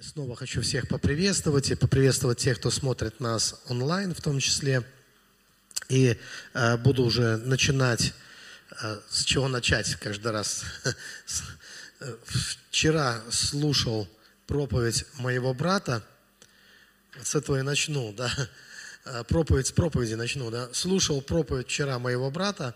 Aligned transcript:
Снова 0.00 0.36
хочу 0.36 0.62
всех 0.62 0.88
поприветствовать 0.88 1.70
и 1.70 1.74
поприветствовать 1.74 2.38
тех, 2.38 2.58
кто 2.58 2.70
смотрит 2.70 3.20
нас 3.20 3.60
онлайн 3.68 4.14
в 4.14 4.20
том 4.20 4.38
числе. 4.38 4.82
И 5.88 6.18
э, 6.54 6.76
буду 6.78 7.04
уже 7.04 7.36
начинать, 7.36 8.12
э, 8.82 9.00
с 9.10 9.24
чего 9.24 9.48
начать 9.48 9.94
каждый 9.96 10.32
раз. 10.32 10.64
Вчера 12.70 13.22
слушал 13.30 14.08
проповедь 14.46 15.04
моего 15.14 15.54
брата, 15.54 16.02
с 17.22 17.34
этого 17.34 17.58
и 17.58 17.62
начну, 17.62 18.12
да, 18.12 18.32
э, 19.04 19.24
проповедь 19.24 19.68
с 19.68 19.72
проповеди 19.72 20.14
начну, 20.14 20.50
да, 20.50 20.68
слушал 20.72 21.20
проповедь 21.22 21.66
вчера 21.66 21.98
моего 21.98 22.30
брата, 22.30 22.74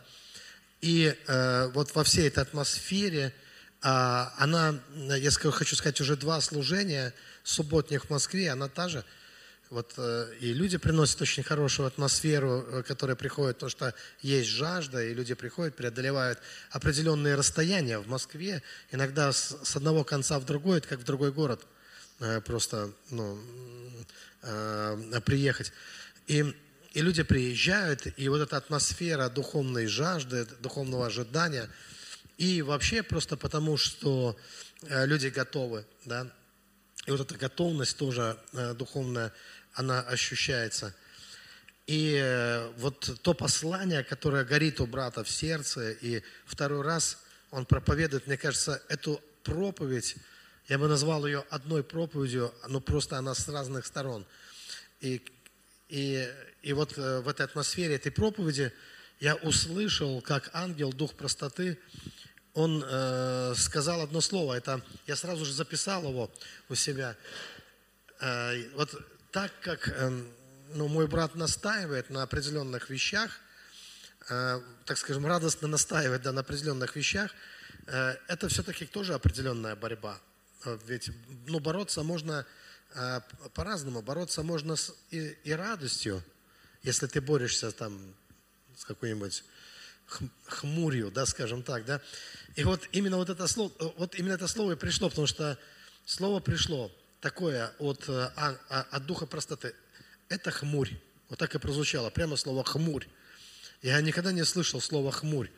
и 0.80 1.16
э, 1.26 1.70
вот 1.72 1.94
во 1.94 2.04
всей 2.04 2.28
этой 2.28 2.42
атмосфере– 2.42 3.32
она, 3.88 4.80
я 4.96 5.30
хочу 5.30 5.76
сказать, 5.76 6.00
уже 6.00 6.16
два 6.16 6.40
служения 6.40 7.14
субботних 7.44 8.06
в 8.06 8.10
Москве, 8.10 8.50
она 8.50 8.68
та 8.68 8.88
же. 8.88 9.04
Вот, 9.70 9.94
э, 9.96 10.32
и 10.40 10.52
люди 10.52 10.76
приносят 10.76 11.22
очень 11.22 11.44
хорошую 11.44 11.86
атмосферу, 11.86 12.66
э, 12.68 12.82
которая 12.82 13.16
приходит, 13.16 13.58
то, 13.58 13.68
что 13.68 13.94
есть 14.22 14.50
жажда, 14.50 15.04
и 15.04 15.14
люди 15.14 15.34
приходят, 15.34 15.76
преодолевают 15.76 16.40
определенные 16.70 17.36
расстояния 17.36 17.98
в 17.98 18.08
Москве, 18.08 18.62
иногда 18.90 19.32
с, 19.32 19.56
с 19.62 19.76
одного 19.76 20.02
конца 20.02 20.38
в 20.38 20.44
другой, 20.44 20.78
это 20.78 20.88
как 20.88 21.00
в 21.00 21.04
другой 21.04 21.30
город, 21.32 21.64
э, 22.20 22.40
просто 22.40 22.90
ну, 23.10 23.38
приехать. 25.24 25.72
И, 26.26 26.54
и 26.92 27.02
люди 27.02 27.22
приезжают, 27.22 28.06
и 28.16 28.28
вот 28.28 28.40
эта 28.40 28.56
атмосфера 28.56 29.28
духовной 29.28 29.86
жажды, 29.86 30.44
духовного 30.60 31.06
ожидания– 31.06 31.68
и 32.38 32.60
вообще 32.62 33.02
просто 33.02 33.36
потому, 33.36 33.76
что 33.76 34.36
э, 34.82 35.06
люди 35.06 35.28
готовы, 35.28 35.86
да, 36.04 36.30
и 37.06 37.10
вот 37.10 37.20
эта 37.20 37.36
готовность 37.36 37.96
тоже 37.96 38.38
э, 38.52 38.74
духовная, 38.74 39.32
она 39.72 40.00
ощущается. 40.00 40.94
И 41.86 42.18
э, 42.20 42.68
вот 42.78 43.20
то 43.22 43.32
послание, 43.32 44.02
которое 44.02 44.44
горит 44.44 44.80
у 44.80 44.86
брата 44.86 45.24
в 45.24 45.30
сердце, 45.30 45.92
и 45.92 46.22
второй 46.44 46.82
раз 46.82 47.18
он 47.50 47.64
проповедует, 47.64 48.26
мне 48.26 48.36
кажется, 48.36 48.82
эту 48.88 49.22
проповедь, 49.42 50.16
я 50.68 50.78
бы 50.78 50.88
назвал 50.88 51.26
ее 51.26 51.44
одной 51.48 51.84
проповедью, 51.84 52.52
но 52.68 52.80
просто 52.80 53.16
она 53.16 53.34
с 53.34 53.48
разных 53.48 53.86
сторон. 53.86 54.26
И, 55.00 55.22
и, 55.88 56.28
и 56.62 56.72
вот 56.72 56.96
в 56.96 57.28
этой 57.28 57.46
атмосфере 57.46 57.94
этой 57.94 58.10
проповеди 58.10 58.72
я 59.20 59.36
услышал, 59.36 60.20
как 60.20 60.50
ангел, 60.52 60.92
дух 60.92 61.14
простоты, 61.14 61.78
он 62.56 62.82
э, 62.88 63.54
сказал 63.54 64.00
одно 64.00 64.22
слово, 64.22 64.54
это 64.54 64.80
я 65.06 65.14
сразу 65.14 65.44
же 65.44 65.52
записал 65.52 66.02
его 66.08 66.30
у 66.70 66.74
себя. 66.74 67.14
Э, 68.18 68.68
вот 68.74 68.94
так 69.30 69.52
как 69.60 69.88
э, 69.88 70.22
ну, 70.72 70.88
мой 70.88 71.06
брат 71.06 71.34
настаивает 71.34 72.08
на 72.08 72.22
определенных 72.22 72.88
вещах, 72.88 73.30
э, 74.30 74.60
так 74.86 74.96
скажем, 74.96 75.26
радостно 75.26 75.68
настаивает 75.68 76.22
да, 76.22 76.32
на 76.32 76.40
определенных 76.40 76.96
вещах, 76.96 77.30
э, 77.88 78.16
это 78.26 78.48
все-таки 78.48 78.86
тоже 78.86 79.12
определенная 79.12 79.76
борьба. 79.76 80.18
Э, 80.64 80.78
ведь 80.86 81.10
ну, 81.46 81.60
бороться 81.60 82.02
можно 82.02 82.46
э, 82.94 83.20
по-разному. 83.52 84.00
Бороться 84.00 84.42
можно 84.42 84.76
с, 84.76 84.94
и, 85.10 85.36
и 85.44 85.52
радостью, 85.52 86.24
если 86.82 87.06
ты 87.06 87.20
борешься 87.20 87.70
там 87.70 88.00
с 88.74 88.86
какой-нибудь 88.86 89.44
хмурью, 90.46 91.10
да, 91.10 91.26
скажем 91.26 91.62
так, 91.62 91.84
да. 91.84 92.00
И 92.54 92.64
вот 92.64 92.88
именно 92.92 93.16
вот 93.16 93.30
это 93.30 93.46
слово, 93.46 93.72
вот 93.96 94.14
именно 94.14 94.34
это 94.34 94.48
слово 94.48 94.72
и 94.72 94.76
пришло, 94.76 95.08
потому 95.08 95.26
что 95.26 95.58
слово 96.04 96.40
пришло 96.40 96.90
такое 97.20 97.72
от, 97.78 98.08
э, 98.08 98.30
а, 98.36 98.56
а, 98.68 98.86
от 98.90 99.06
духа 99.06 99.26
простоты. 99.26 99.74
Это 100.28 100.50
хмурь. 100.50 100.90
Вот 101.28 101.38
так 101.38 101.54
и 101.54 101.58
прозвучало, 101.58 102.10
прямо 102.10 102.36
слово 102.36 102.64
хмурь. 102.64 103.06
Я 103.82 104.00
никогда 104.00 104.32
не 104.32 104.44
слышал 104.44 104.80
слова 104.80 105.10
хмурь, 105.10 105.50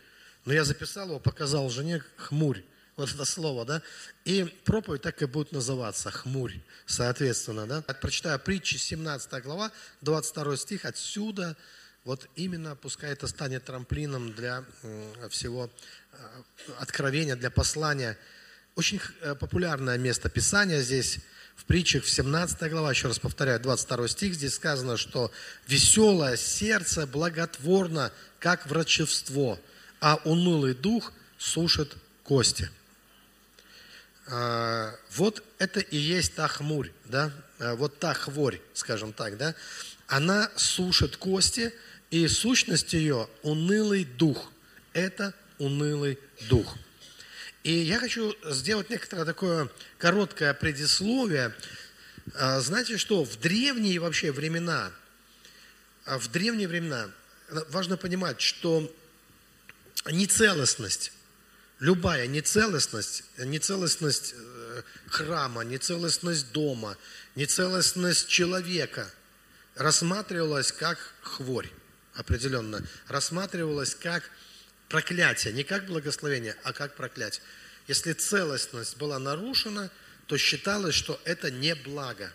но 0.44 0.53
я 0.53 0.64
записал 0.64 1.08
его, 1.08 1.20
показал 1.20 1.69
жене 1.70 2.03
хмурь. 2.16 2.62
Вот 2.97 3.14
это 3.14 3.25
слово, 3.25 3.64
да? 3.64 3.82
И 4.25 4.44
проповедь 4.64 5.03
так 5.03 5.22
и 5.22 5.26
будет 5.26 5.53
называться, 5.53 6.10
хмурь, 6.10 6.54
соответственно, 6.84 7.66
да? 7.66 7.82
Прочитаю 7.82 8.41
притчи, 8.41 8.76
17 8.76 9.42
глава, 9.44 9.70
22 10.00 10.56
стих, 10.56 10.84
отсюда 10.84 11.56
вот 12.08 12.26
именно 12.36 12.74
пускай 12.74 13.12
это 13.12 13.26
станет 13.26 13.66
трамплином 13.66 14.32
для 14.32 14.64
всего 15.28 15.69
э, 16.10 16.16
откровения, 16.78 17.36
для 17.36 17.50
послания. 17.50 18.16
Очень 18.76 18.98
э, 19.20 19.34
популярное 19.34 19.98
место 19.98 20.30
Писания 20.30 20.80
здесь, 20.80 21.19
в 21.54 21.66
притчах, 21.66 22.04
в 22.04 22.08
17 22.08 22.70
глава, 22.70 22.92
еще 22.92 23.08
раз 23.08 23.19
повторяю, 23.19 23.60
22 23.60 24.08
стих, 24.08 24.32
здесь 24.32 24.54
сказано, 24.54 24.96
что 24.96 25.30
«веселое 25.66 26.38
сердце 26.38 27.06
благотворно, 27.06 28.10
как 28.38 28.64
врачевство, 28.64 29.60
а 30.00 30.19
унылый 30.25 30.72
дух 30.72 31.12
сушит 31.36 31.94
кости». 32.22 32.70
А, 34.28 34.94
вот 35.10 35.44
это 35.58 35.80
и 35.80 35.98
есть 35.98 36.34
та 36.36 36.48
хмурь, 36.48 36.90
да, 37.04 37.32
э, 37.58 37.75
вот 37.75 37.98
та 37.98 38.14
хворь, 38.14 38.62
скажем 38.72 39.12
так, 39.12 39.36
да, 39.36 39.54
она 40.06 40.50
сушит 40.56 41.19
кости– 41.19 41.70
и 42.10 42.26
сущность 42.28 42.92
ее– 42.92 43.28
унылый 43.42 44.04
дух. 44.04 44.50
Это 44.92 45.34
унылый 45.58 46.19
дух. 46.48 46.76
И 47.62 47.72
я 47.72 47.98
хочу 47.98 48.34
сделать 48.44 48.88
некоторое 48.88 49.24
такое 49.24 49.69
короткое 49.98 50.54
предисловие. 50.54 51.54
А, 52.34 52.60
знаете 52.60 52.96
что, 52.96 53.24
в 53.24 53.38
древние 53.38 53.98
вообще 53.98 54.32
времена, 54.32 54.91
а, 56.06 56.19
в 56.19 56.30
древние 56.30 56.69
времена 56.69 57.10
важно 57.70 57.96
понимать, 57.96 58.40
что 58.40 58.90
нецелостность, 60.10 61.12
любая 61.80 62.26
нецелостность, 62.26 63.25
нецелостность 63.38 64.34
э, 64.36 64.82
храма, 65.08 65.62
нецелостность 65.62 66.52
дома, 66.52 66.96
нецелостность 67.34 68.28
человека 68.28 69.10
рассматривалась 69.75 70.72
как 70.72 70.98
хворь 71.22 71.70
определенно 72.19 72.83
рассматривалось 73.06 73.95
как 73.95 74.29
проклятие, 74.89 75.53
не 75.53 75.62
как 75.62 75.87
благословение, 75.87 76.56
а 76.65 76.73
как 76.73 76.97
проклятие. 76.97 77.43
Если 77.87 78.12
целостность 78.12 78.97
была 78.97 79.19
нарушена, 79.19 79.91
то 80.27 80.37
считалось, 80.37 80.95
что 80.95 81.21
это 81.25 81.51
не 81.51 81.75
благо. 81.75 82.33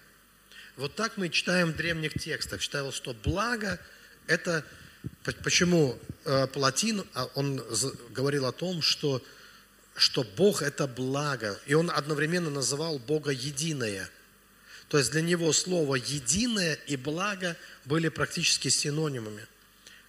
Вот 0.78 0.96
так 0.96 1.18
мы 1.18 1.30
читаем 1.30 1.74
в 1.74 1.76
древних 1.76 2.14
текстах. 2.14 2.62
Считалось, 2.62 2.96
что 2.96 3.14
благо– 3.14 3.80
это… 4.28 4.66
Почему 5.44 6.00
э, 6.24 6.48
Платин, 6.48 7.06
а 7.14 7.26
он 7.36 7.62
говорил 8.12 8.46
о 8.46 8.54
том, 8.54 8.82
что, 8.82 9.22
что 9.98 10.24
Бог– 10.24 10.62
это 10.64 10.88
благо. 10.88 11.60
И 11.66 11.74
он 11.74 11.92
одновременно 11.92 12.50
называл 12.50 13.00
Бога 13.00 13.32
единое. 13.32 14.10
То 14.88 14.98
есть 14.98 15.12
для 15.12 15.22
него 15.22 15.52
слово 15.52 15.96
«единое» 15.96 16.76
и 16.88 16.96
«благо» 16.96 17.58
были 17.84 18.08
практически 18.08 18.70
синонимами. 18.70 19.46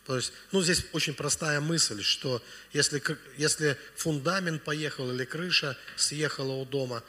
То 0.06 0.16
есть, 0.16 0.32
ну, 0.52 0.62
здесь 0.62 0.84
очень 0.92 1.14
простая 1.14 1.60
мысль, 1.60 2.02
что 2.02 2.42
если, 2.72 3.02
если 3.38 3.78
фундамент 3.96 4.62
поехал 4.62 5.10
или 5.10 5.24
крыша 5.24 5.78
съехала 5.96 6.52
у 6.52 6.66
дома, 6.66 7.02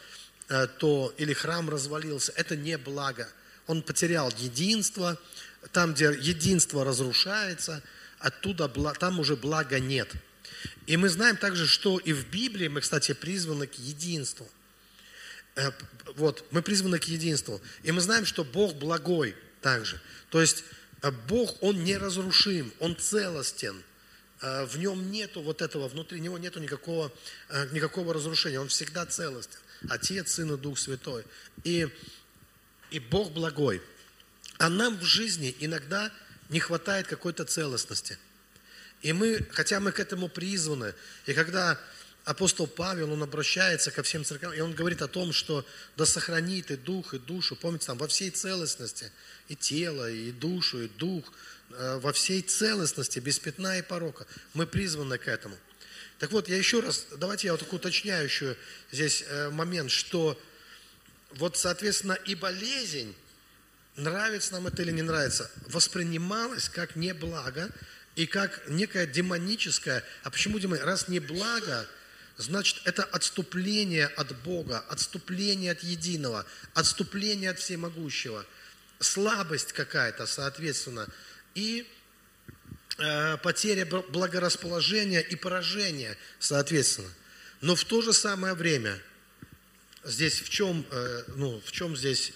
э, 0.47 0.67
то 0.79 1.13
или 1.17 1.33
храм 1.33 1.69
развалился, 1.69 2.31
это 2.35 2.55
не 2.55 2.77
благо. 2.77 3.27
Он 3.67 3.81
потерял 3.81 4.31
единство, 4.37 5.19
там, 5.73 5.93
где 5.93 6.05
единство 6.05 6.85
разрушается, 6.85 7.83
оттуда 8.19 8.69
там 8.93 9.19
уже 9.19 9.35
блага 9.35 9.79
нет. 9.79 10.13
И 10.87 10.95
мы 10.95 11.09
знаем 11.09 11.35
также, 11.35 11.67
что 11.67 11.97
и 11.97 12.13
в 12.13 12.29
Библии 12.29 12.69
мы, 12.69 12.79
кстати, 12.79 13.13
призваны 13.13 13.67
к 13.67 13.73
единству. 13.73 14.49
Э, 15.55 15.71
вот, 16.15 16.45
мы 16.51 16.61
призваны 16.61 16.99
к 16.99 17.05
единству. 17.05 17.61
И 17.83 17.91
мы 17.91 17.99
знаем, 17.99 18.25
что 18.25 18.45
Бог 18.45 18.75
благой 18.75 19.35
также. 19.61 19.99
То 20.29 20.39
есть 20.39 20.63
Бог, 21.11 21.61
Он 21.61 21.83
неразрушим, 21.83 22.73
Он 22.79 22.95
целостен. 22.97 23.83
А 24.41 24.65
в 24.65 24.77
нем 24.77 25.11
нету 25.11 25.41
вот 25.41 25.61
этого, 25.61 25.87
внутри 25.87 26.19
него 26.19 26.37
нету 26.37 26.59
никакого, 26.59 27.11
а, 27.49 27.65
никакого 27.67 28.13
разрушения. 28.13 28.59
Он 28.59 28.67
всегда 28.67 29.05
целостен. 29.05 29.59
Отец, 29.89 30.33
Сын 30.33 30.53
и 30.53 30.57
Дух 30.57 30.77
Святой. 30.77 31.23
И, 31.63 31.87
и 32.91 32.99
Бог 32.99 33.31
благой. 33.31 33.81
А 34.57 34.69
нам 34.69 34.97
в 34.97 35.03
жизни 35.03 35.55
иногда 35.59 36.11
не 36.49 36.59
хватает 36.59 37.07
какой-то 37.07 37.45
целостности. 37.45 38.17
И 39.01 39.13
мы, 39.13 39.45
хотя 39.51 39.79
мы 39.79 39.91
к 39.91 39.99
этому 39.99 40.29
призваны, 40.29 40.93
и 41.25 41.33
когда 41.33 41.79
апостол 42.23 42.65
Павел, 42.65 43.11
он 43.13 43.21
обращается 43.21 43.91
ко 43.91 44.03
всем 44.03 44.25
церквям, 44.25 44.53
и 44.53 44.59
он 44.59 44.73
говорит 44.73 45.01
о 45.01 45.07
том, 45.07 45.31
что 45.31 45.65
да 45.95 46.05
сохранит 46.05 46.71
и 46.71 46.75
дух, 46.75 47.13
и 47.13 47.19
душу, 47.19 47.55
помните, 47.55 47.87
там 47.87 47.97
во 47.97 48.07
всей 48.07 48.31
целостности, 48.31 49.11
и 49.47 49.55
тело, 49.55 50.09
и 50.09 50.31
душу, 50.31 50.83
и 50.83 50.87
дух, 50.87 51.31
э, 51.71 51.99
во 51.99 52.13
всей 52.13 52.41
целостности, 52.41 53.19
без 53.19 53.39
пятна 53.39 53.77
и 53.77 53.81
порока. 53.81 54.25
Мы 54.53 54.65
призваны 54.65 55.17
к 55.17 55.27
этому. 55.27 55.57
Так 56.19 56.31
вот, 56.31 56.47
я 56.47 56.57
еще 56.57 56.79
раз, 56.79 57.07
давайте 57.17 57.47
я 57.47 57.53
вот 57.53 57.59
такой 57.59 57.77
уточняющий 57.77 58.55
здесь 58.91 59.23
э, 59.27 59.49
момент, 59.49 59.91
что 59.91 60.39
вот, 61.31 61.57
соответственно, 61.57 62.13
и 62.13 62.35
болезнь, 62.35 63.13
нравится 63.95 64.53
нам 64.53 64.67
это 64.67 64.81
или 64.81 64.91
не 64.91 65.01
нравится, 65.01 65.49
воспринималась 65.67 66.69
как 66.69 66.95
не 66.95 67.13
благо 67.13 67.69
и 68.15 68.25
как 68.25 68.63
некое 68.67 69.05
демоническое. 69.05 70.03
А 70.23 70.29
почему 70.29 70.59
демон? 70.59 70.79
Раз 70.81 71.07
не 71.07 71.19
благо, 71.19 71.87
значит, 72.37 72.81
это 72.85 73.03
отступление 73.03 74.07
от 74.07 74.35
Бога, 74.43 74.79
отступление 74.89 75.71
от 75.71 75.83
единого, 75.83 76.45
отступление 76.73 77.51
от 77.51 77.59
всемогущего, 77.59 78.45
слабость 79.05 79.73
какая-то, 79.73 80.25
соответственно, 80.25 81.07
и 81.53 81.87
э, 82.97 83.37
потеря 83.37 83.85
благорасположения 83.85 85.21
и 85.21 85.35
поражение, 85.35 86.17
соответственно. 86.39 87.09
Но 87.61 87.75
в 87.75 87.83
то 87.85 88.01
же 88.01 88.13
самое 88.13 88.53
время, 88.53 88.99
здесь 90.03 90.41
в 90.41 90.49
чем, 90.49 90.85
э, 90.91 91.23
ну, 91.35 91.61
в 91.65 91.71
чем 91.71 91.95
здесь, 91.95 92.33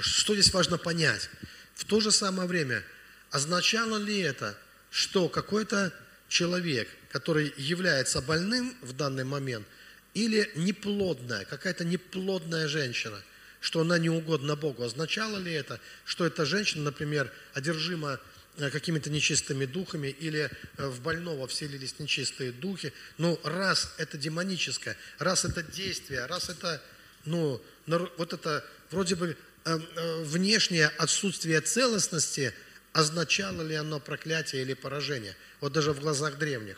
что 0.00 0.34
здесь 0.34 0.52
важно 0.52 0.78
понять? 0.78 1.30
В 1.74 1.84
то 1.84 2.00
же 2.00 2.10
самое 2.10 2.48
время, 2.48 2.84
означало 3.30 3.96
ли 3.96 4.20
это, 4.20 4.58
что 4.90 5.28
какой-то 5.28 5.92
человек, 6.28 6.88
который 7.10 7.52
является 7.56 8.20
больным 8.20 8.76
в 8.82 8.92
данный 8.92 9.24
момент, 9.24 9.66
или 10.14 10.50
неплодная, 10.54 11.44
какая-то 11.46 11.84
неплодная 11.84 12.68
женщина, 12.68 13.22
что 13.62 13.80
она 13.80 13.96
не 13.96 14.10
угодна 14.10 14.56
Богу. 14.56 14.82
Означало 14.82 15.38
ли 15.38 15.52
это, 15.52 15.80
что 16.04 16.26
эта 16.26 16.44
женщина, 16.44 16.84
например, 16.84 17.32
одержима 17.54 18.20
Э, 18.58 18.68
какими-то 18.68 19.08
нечистыми 19.08 19.64
духами 19.64 20.08
или 20.08 20.50
э, 20.76 20.86
в 20.86 21.00
больного 21.00 21.46
вселились 21.46 21.98
нечистые 21.98 22.52
духи. 22.52 22.92
Ну, 23.16 23.40
раз 23.44 23.94
это 23.96 24.18
демоническое, 24.18 24.94
раз 25.18 25.46
это 25.46 25.62
действие, 25.62 26.26
раз 26.26 26.50
это, 26.50 26.82
ну, 27.24 27.62
вот 27.86 28.34
это 28.34 28.62
вроде 28.90 29.14
бы 29.14 29.38
э, 29.64 29.76
внешнее 30.24 30.88
отсутствие 30.88 31.62
целостности, 31.62 32.52
означало 32.92 33.62
ли 33.62 33.74
оно 33.74 34.00
проклятие 34.00 34.60
или 34.60 34.74
поражение? 34.74 35.34
Вот 35.60 35.72
даже 35.72 35.94
в 35.94 36.00
глазах 36.00 36.36
древних. 36.36 36.76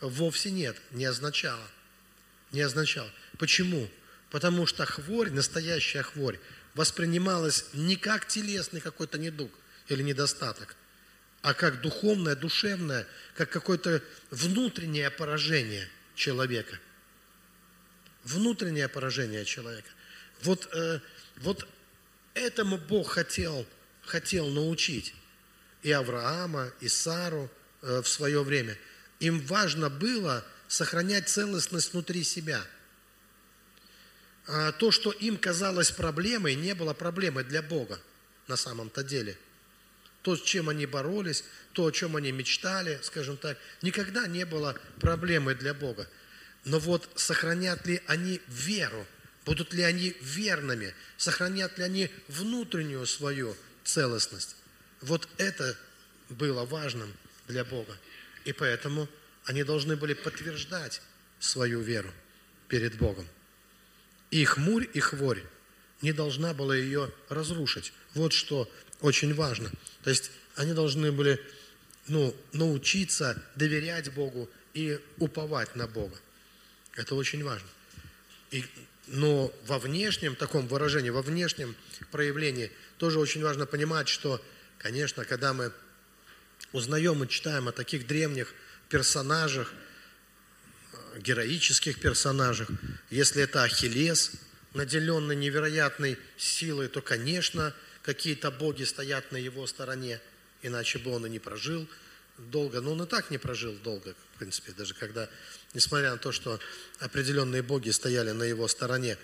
Вовсе 0.00 0.52
нет, 0.52 0.76
не 0.92 1.06
означало. 1.06 1.68
Не 2.52 2.60
означало. 2.60 3.10
Почему? 3.36 3.90
Потому 4.36 4.66
что 4.66 4.84
хворь, 4.84 5.30
настоящая 5.30 6.02
хворь, 6.02 6.38
воспринималась 6.74 7.64
не 7.72 7.96
как 7.96 8.28
телесный 8.28 8.82
какой-то 8.82 9.16
недуг 9.16 9.50
или 9.88 10.02
недостаток– 10.02 10.76
а 11.46 11.54
как 11.54 11.80
духовное, 11.80 12.34
душевное, 12.34 13.06
как 13.36 13.50
какое-то 13.50 14.02
внутреннее 14.32 15.10
поражение 15.10 15.88
человека. 16.16 16.76
Внутреннее 18.24 18.88
поражение 18.88 19.44
человека. 19.44 19.88
Вот, 20.42 20.68
э, 20.74 20.98
вот 21.36 21.68
этому 22.34 22.78
Бог 22.78 23.12
хотел, 23.12 23.64
хотел 24.02 24.48
научить 24.48 25.14
и 25.84 25.92
Авраама, 25.92 26.72
и 26.80 26.88
Сару 26.88 27.48
э, 27.82 28.02
в 28.02 28.08
свое 28.08 28.42
время. 28.42 28.76
Им 29.20 29.38
важно 29.46 29.88
было 29.88 30.44
сохранять 30.66 31.28
целостность 31.28 31.92
внутри 31.92 32.24
себя. 32.24 32.60
А 34.46 34.72
то, 34.72 34.90
что 34.90 35.10
им 35.10 35.36
казалось 35.36 35.90
проблемой, 35.90 36.54
не 36.54 36.74
было 36.74 36.94
проблемой 36.94 37.44
для 37.44 37.62
Бога 37.62 37.98
на 38.46 38.56
самом-то 38.56 39.02
деле– 39.02 39.36
то, 40.26 40.34
с 40.34 40.42
чем 40.42 40.68
они 40.68 40.86
боролись, 40.86 41.44
то, 41.72 41.86
о 41.86 41.92
чем 41.92 42.16
они 42.16 42.32
мечтали, 42.32 42.98
скажем 43.04 43.36
так, 43.36 43.56
никогда 43.80 44.26
не 44.26 44.44
было 44.44 44.76
проблемой 45.00 45.54
для 45.54 45.72
Бога. 45.72 46.08
Но 46.64 46.80
вот 46.80 47.08
сохранят 47.14 47.86
ли 47.86 48.02
они 48.08 48.40
веру, 48.48 49.06
будут 49.44 49.72
ли 49.72 49.84
они 49.84 50.16
верными, 50.20 50.96
сохранят 51.16 51.78
ли 51.78 51.84
они 51.84 52.10
внутреннюю 52.26 53.06
свою 53.06 53.56
целостность. 53.84 54.56
Вот 55.00 55.28
это 55.38 55.78
было 56.28 56.64
важным 56.64 57.14
для 57.46 57.64
Бога. 57.64 57.96
И 58.44 58.52
поэтому 58.52 59.08
они 59.44 59.62
должны 59.62 59.94
были 59.94 60.14
подтверждать 60.14 61.02
свою 61.38 61.82
веру 61.82 62.12
перед 62.66 62.98
Богом. 62.98 63.28
И 64.36 64.44
хмурь, 64.44 64.86
и 64.92 65.00
хворь 65.00 65.42
не 66.02 66.12
должна 66.12 66.52
была 66.52 66.76
ее 66.76 67.10
разрушить. 67.30 67.94
Вот 68.12 68.34
что 68.34 68.70
очень 69.00 69.32
важно. 69.32 69.70
То 70.04 70.10
есть 70.10 70.30
они 70.56 70.74
должны 70.74 71.10
были 71.10 71.40
ну, 72.06 72.36
научиться 72.52 73.42
доверять 73.54 74.12
Богу 74.12 74.50
и 74.74 75.00
уповать 75.16 75.74
на 75.74 75.86
Бога. 75.86 76.18
Это 76.96 77.14
очень 77.14 77.42
важно. 77.42 77.66
И, 78.50 78.62
но 79.06 79.50
во 79.66 79.78
внешнем 79.78 80.36
таком 80.36 80.68
выражении, 80.68 81.08
во 81.08 81.22
внешнем 81.22 81.74
проявлении 82.12 82.70
тоже 82.98 83.18
очень 83.18 83.42
важно 83.42 83.64
понимать, 83.64 84.06
что, 84.06 84.44
конечно, 84.76 85.24
когда 85.24 85.54
мы 85.54 85.72
узнаем 86.72 87.24
и 87.24 87.28
читаем 87.28 87.68
о 87.68 87.72
таких 87.72 88.06
древних 88.06 88.52
персонажах, 88.90 89.72
героических 91.18 92.00
персонажах, 92.00 92.68
если 93.10 93.42
это 93.42 93.62
Ахиллес, 93.62 94.32
наделенный 94.74 95.36
невероятной 95.36 96.18
силой, 96.36 96.88
то, 96.88 97.00
конечно, 97.00 97.74
какие-то 98.02 98.50
боги 98.50 98.84
стоят 98.84 99.32
на 99.32 99.36
его 99.36 99.66
стороне, 99.66 100.20
иначе 100.62 100.98
бы 100.98 101.10
он 101.10 101.26
и 101.26 101.30
не 101.30 101.38
прожил 101.38 101.88
долго. 102.38 102.80
Но 102.80 102.92
он 102.92 103.02
и 103.02 103.06
так 103.06 103.30
не 103.30 103.38
прожил 103.38 103.72
долго, 103.82 104.14
в 104.34 104.38
принципе, 104.38 104.72
даже 104.72 104.94
когда, 104.94 105.28
несмотря 105.74 106.12
на 106.12 106.18
то, 106.18 106.32
что 106.32 106.60
определенные 107.00 107.62
боги 107.62 107.90
стояли 107.90 108.30
на 108.30 108.44
его 108.44 108.68
стороне. 108.68 109.16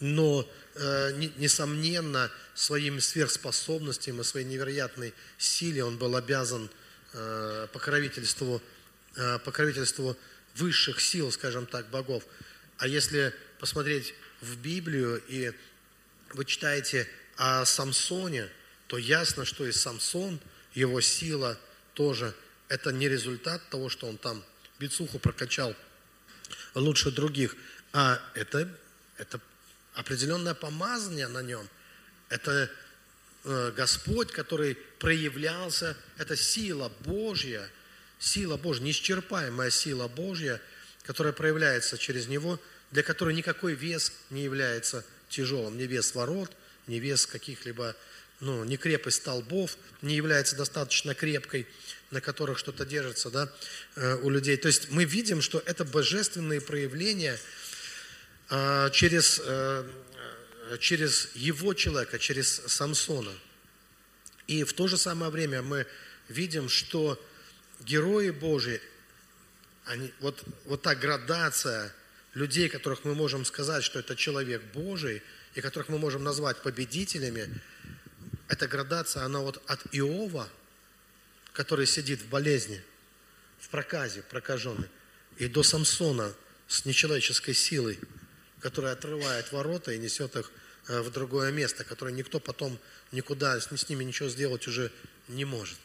Но, 0.00 0.48
э, 0.74 1.12
несомненно, 1.38 2.30
своими 2.54 3.00
сверхспособностями, 3.00 4.22
своей 4.22 4.46
невероятной 4.46 5.12
силе 5.38 5.82
он 5.82 5.96
был 5.96 6.14
обязан 6.14 6.70
э, 7.14 7.66
покровительству, 7.72 8.62
э, 9.16 9.38
покровительству 9.44 10.16
высших 10.58 11.00
сил, 11.00 11.30
скажем 11.32 11.66
так, 11.66 11.88
богов. 11.90 12.24
А 12.78 12.86
если 12.86 13.34
посмотреть 13.58 14.14
в 14.40 14.56
Библию, 14.56 15.22
и 15.28 15.52
вы 16.34 16.44
читаете 16.44 17.08
о 17.36 17.64
Самсоне, 17.64 18.48
то 18.86 18.98
ясно, 18.98 19.44
что 19.44 19.66
и 19.66 19.72
Самсон, 19.72 20.40
его 20.74 21.00
сила 21.00 21.58
тоже, 21.94 22.34
это 22.68 22.92
не 22.92 23.08
результат 23.08 23.68
того, 23.70 23.88
что 23.88 24.06
он 24.06 24.18
там 24.18 24.44
бицуху 24.78 25.18
прокачал 25.18 25.74
лучше 26.74 27.10
других, 27.10 27.56
а 27.92 28.20
это, 28.34 28.68
это 29.16 29.40
определенное 29.94 30.54
помазание 30.54 31.28
на 31.28 31.42
нем. 31.42 31.68
Это 32.28 32.70
э, 33.44 33.72
Господь, 33.76 34.30
который 34.32 34.76
проявлялся, 34.98 35.96
это 36.18 36.36
сила 36.36 36.92
Божья, 37.00 37.68
сила 38.18 38.56
Божья, 38.56 38.82
неисчерпаемая 38.84 39.70
сила 39.70 40.08
Божья, 40.08 40.60
которая 41.04 41.32
проявляется 41.32 41.98
через 41.98 42.28
него, 42.28 42.60
для 42.90 43.02
которой 43.02 43.34
никакой 43.34 43.74
вес 43.74 44.12
не 44.30 44.42
является 44.42 45.04
тяжелым, 45.28 45.76
не 45.76 45.86
вес 45.86 46.14
ворот– 46.14 46.52
не 46.88 46.98
вес 46.98 47.26
каких-либо, 47.26 47.94
ну, 48.40 48.64
не 48.64 48.76
крепость 48.76 49.18
столбов 49.18 49.76
не 50.02 50.16
является 50.16 50.56
достаточно 50.56 51.14
крепкой, 51.14 51.66
на 52.10 52.20
которых 52.20 52.58
что-то 52.58 52.84
держится, 52.84 53.30
да, 53.30 53.52
э, 53.96 54.16
у 54.22 54.30
людей. 54.30 54.56
То 54.56 54.68
есть 54.68 54.90
мы 54.90 55.04
видим, 55.04 55.42
что 55.42 55.62
это 55.66 55.84
божественные 55.84 56.60
проявления 56.60 57.38
э, 58.50 58.90
через, 58.92 59.40
э, 59.44 59.88
через 60.80 61.28
его 61.34 61.74
человека, 61.74 62.18
через 62.18 62.62
Самсона. 62.66 63.32
И 64.46 64.64
в 64.64 64.72
то 64.72 64.88
же 64.88 64.96
самое 64.96 65.30
время 65.30 65.62
мы 65.62 65.86
видим, 66.28 66.70
что 66.70 67.22
герои 67.80 68.30
Божьи, 68.30 68.80
они, 69.84 70.12
вот, 70.20 70.42
вот 70.66 70.82
та 70.82 70.94
градация 70.94 71.94
людей, 72.34 72.68
которых 72.68 73.04
мы 73.04 73.14
можем 73.14 73.44
сказать, 73.44 73.84
что 73.84 73.98
это 73.98 74.16
человек 74.16 74.62
Божий– 74.74 75.22
и 75.58 75.60
которых 75.60 75.88
мы 75.88 75.98
можем 75.98 76.22
назвать 76.22 76.62
победителями, 76.62 77.48
эта 78.46 78.68
градация, 78.68 79.24
она 79.24 79.40
вот 79.40 79.60
от 79.66 79.80
Иова, 79.92 80.48
который 81.52 81.84
сидит 81.84 82.22
в 82.22 82.28
болезни, 82.28 82.80
в 83.58 83.68
проказе, 83.68 84.22
прокаженный, 84.22 84.88
и 85.36 85.48
до 85.48 85.64
Самсона 85.64 86.32
с 86.68 86.84
нечеловеческой 86.84 87.54
силой, 87.54 87.98
которая 88.60 88.92
отрывает 88.92 89.50
ворота 89.50 89.92
и 89.92 89.98
несет 89.98 90.36
их 90.36 90.52
э, 90.86 91.00
в 91.00 91.10
другое 91.10 91.50
место, 91.50 91.82
которое 91.82 92.12
никто 92.12 92.38
потом 92.38 92.78
никуда 93.10 93.58
с 93.60 93.88
ними 93.88 94.04
ничего 94.04 94.28
сделать 94.28 94.68
уже 94.68 94.92
не 95.26 95.44
может. 95.44 95.78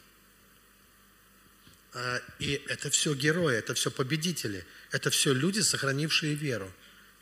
А, 1.94 2.20
и 2.40 2.60
это 2.68 2.90
все 2.90 3.14
герои, 3.14 3.56
это 3.56 3.72
все 3.74 3.90
победители, 3.90 4.66
это 4.90 5.10
все 5.10 5.32
люди, 5.32 5.60
сохранившие 5.60 6.34
веру. 6.34 6.70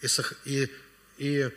И, 0.01 0.09
и, 0.47 0.71
и 1.19 1.51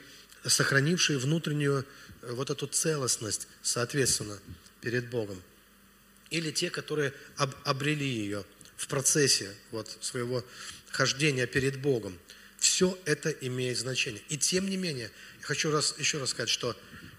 сохранившие 0.45 1.17
внутреннюю 1.17 1.86
э, 2.22 2.31
вот 2.34 2.50
эту 2.50 2.67
целостность, 2.67 3.48
соответственно, 3.63 4.38
перед 4.81 5.10
Богом. 5.10 5.41
Или 6.29 6.51
те, 6.51 6.69
которые 6.69 7.13
об, 7.38 7.55
обрели 7.63 8.05
ее 8.05 8.45
в 8.75 8.88
процессе 8.88 9.55
вот, 9.72 9.98
своего 10.01 10.45
хождения 10.91 11.48
перед 11.48 11.79
Богом. 11.79 12.19
Все 12.60 13.00
это 13.05 13.29
имеет 13.29 13.77
значение. 13.77 14.22
И 14.27 14.38
тем 14.38 14.69
не 14.69 14.75
менее, 14.75 15.10
хочу 15.41 15.72
раз, 15.72 15.95
еще 15.98 16.17
раз 16.17 16.31
сказать, 16.31 16.50
что 16.50 16.75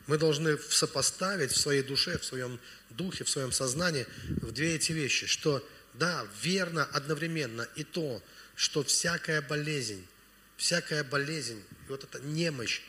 мы 0.06 0.18
должны 0.18 0.58
сопоставить 0.58 1.52
в 1.52 1.56
своей 1.56 1.82
душе, 1.82 2.18
в 2.18 2.24
своем 2.24 2.60
духе, 2.90 3.24
в 3.24 3.30
своем 3.30 3.50
сознании 3.50 4.06
в 4.42 4.52
две 4.52 4.74
эти 4.74 4.92
вещи, 4.92 5.26
что 5.26 5.66
да, 5.98 6.26
верно 6.42 6.84
одновременно. 6.84 7.68
И 7.74 7.84
то, 7.84 8.22
что 8.54 8.82
всякая 8.82 9.42
болезнь, 9.42 10.06
всякая 10.56 11.04
болезнь, 11.04 11.62
и 11.86 11.90
вот 11.90 12.04
эта 12.04 12.20
немощь, 12.20 12.80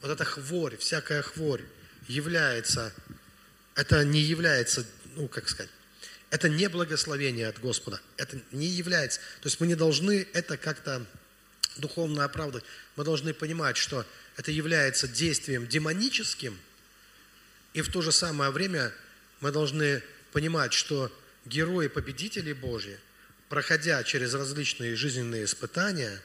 вот 0.00 0.10
эта 0.10 0.24
хворь, 0.24 0.76
всякая 0.76 1.22
хворь 1.22 1.62
является, 2.08 2.92
это 3.74 4.04
не 4.04 4.20
является, 4.20 4.86
ну, 5.16 5.28
как 5.28 5.48
сказать, 5.48 5.70
это 6.30 6.48
не 6.48 6.68
благословение 6.68 7.48
от 7.48 7.58
Господа, 7.60 8.00
это 8.16 8.40
не 8.52 8.66
является, 8.66 9.20
то 9.40 9.46
есть 9.46 9.60
мы 9.60 9.66
не 9.66 9.74
должны 9.74 10.26
это 10.32 10.56
как-то 10.56 11.04
духовно 11.76 12.24
оправдывать, 12.24 12.64
мы 12.96 13.04
должны 13.04 13.34
понимать, 13.34 13.76
что 13.76 14.06
это 14.36 14.50
является 14.50 15.08
действием 15.08 15.66
демоническим, 15.66 16.58
и 17.74 17.82
в 17.82 17.90
то 17.90 18.00
же 18.00 18.12
самое 18.12 18.50
время 18.50 18.92
мы 19.40 19.50
должны 19.50 20.02
понимать, 20.32 20.72
что 20.72 21.12
герои-победители 21.46 22.52
Божьи, 22.52 22.98
проходя 23.48 24.02
через 24.04 24.34
различные 24.34 24.96
жизненные 24.96 25.44
испытания, 25.44 26.20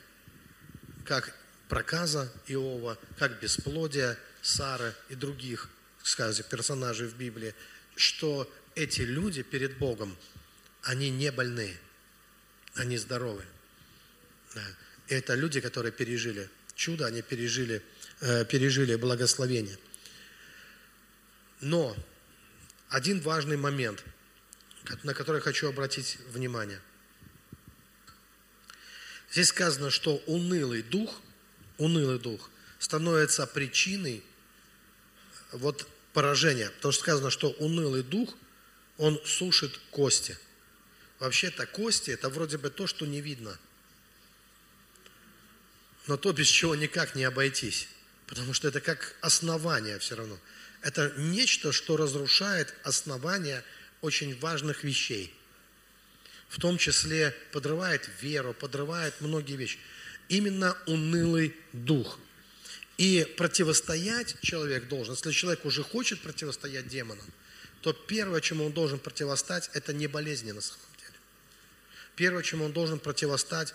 как 1.06 1.36
проказа 1.70 2.32
Иова, 2.48 2.98
как 3.18 3.40
бесплодие 3.40 4.18
Сары 4.42 4.94
и 5.10 5.16
других, 5.16 5.70
скажем, 6.04 6.46
персонажей 6.50 7.08
в 7.08 7.16
Библии, 7.16 7.56
что 7.96 8.52
эти 8.76 9.02
люди 9.02 9.42
перед 9.42 9.78
Богом, 9.78 10.16
они 10.84 11.10
не 11.10 11.32
больные, 11.32 11.76
они 12.76 12.98
здоровы. 12.98 13.44
Это 15.08 15.34
люди, 15.34 15.62
которые 15.62 15.92
пережили 15.92 16.50
чудо, 16.76 17.08
они 17.08 17.22
пережили, 17.22 17.82
э, 18.22 18.46
пережили 18.46 18.96
благословение. 18.96 19.78
Но 21.62 21.96
один 22.90 23.22
важный 23.22 23.58
момент, 23.58 24.04
на 25.04 25.14
который 25.14 25.42
хочу 25.42 25.68
обратить 25.68 26.18
внимание. 26.30 26.80
Здесь 29.32 29.50
сказано, 29.50 29.90
что 29.90 30.18
унылый 30.28 30.82
дух, 30.82 31.22
унылый 31.78 32.20
дух 32.20 32.50
становится 32.80 33.46
причиной 33.48 34.24
вот 35.52 35.88
поражения. 36.14 36.70
Потому 36.70 36.92
что 36.92 37.02
сказано, 37.02 37.30
что 37.30 37.50
унылый 37.52 38.04
дух, 38.04 38.36
он 38.98 39.20
сушит 39.26 39.78
кости. 39.92 40.38
Вообще-то 41.20 41.66
кости– 41.66 42.10
это 42.12 42.30
вроде 42.30 42.58
бы 42.58 42.70
то, 42.70 42.88
что 42.88 43.06
не 43.06 43.22
видно. 43.22 43.58
Но 46.08 46.18
то, 46.18 46.32
без 46.34 46.48
чего 46.48 46.76
никак 46.76 47.16
не 47.16 47.24
обойтись. 47.24 47.88
Потому 48.28 48.54
что 48.54 48.68
это 48.68 48.82
как 48.82 49.16
основание 49.22 50.00
все 50.00 50.16
равно. 50.16 50.38
Это 50.82 51.14
нечто, 51.18 51.72
что 51.72 51.98
разрушает 51.98 52.74
основание 52.84 53.64
очень 54.06 54.38
важных 54.40 54.84
вещей. 54.84 55.34
В 56.48 56.60
том 56.60 56.78
числе 56.78 57.36
подрывает 57.52 58.10
веру, 58.22 58.54
подрывает 58.54 59.20
многие 59.20 59.58
вещи. 59.58 59.80
Именно 60.30 60.78
унылый 60.86 61.56
дух. 61.74 62.20
И 62.98 63.28
противостоять 63.38 64.38
человек 64.42 64.88
должен, 64.88 65.16
если 65.16 65.32
человек 65.32 65.66
уже 65.66 65.84
хочет 65.84 66.22
противостоять 66.22 66.88
демонам, 66.88 67.26
то 67.82 67.92
первое, 67.92 68.40
чему 68.42 68.66
он 68.66 68.72
должен 68.72 69.00
противостать, 69.00 69.70
это 69.74 69.94
не 69.94 70.08
болезни 70.08 70.52
на 70.52 70.62
самом 70.62 70.86
деле. 70.98 71.20
Первое, 72.16 72.42
чему 72.42 72.66
он 72.66 72.72
должен 72.72 73.00
противостать, 73.00 73.74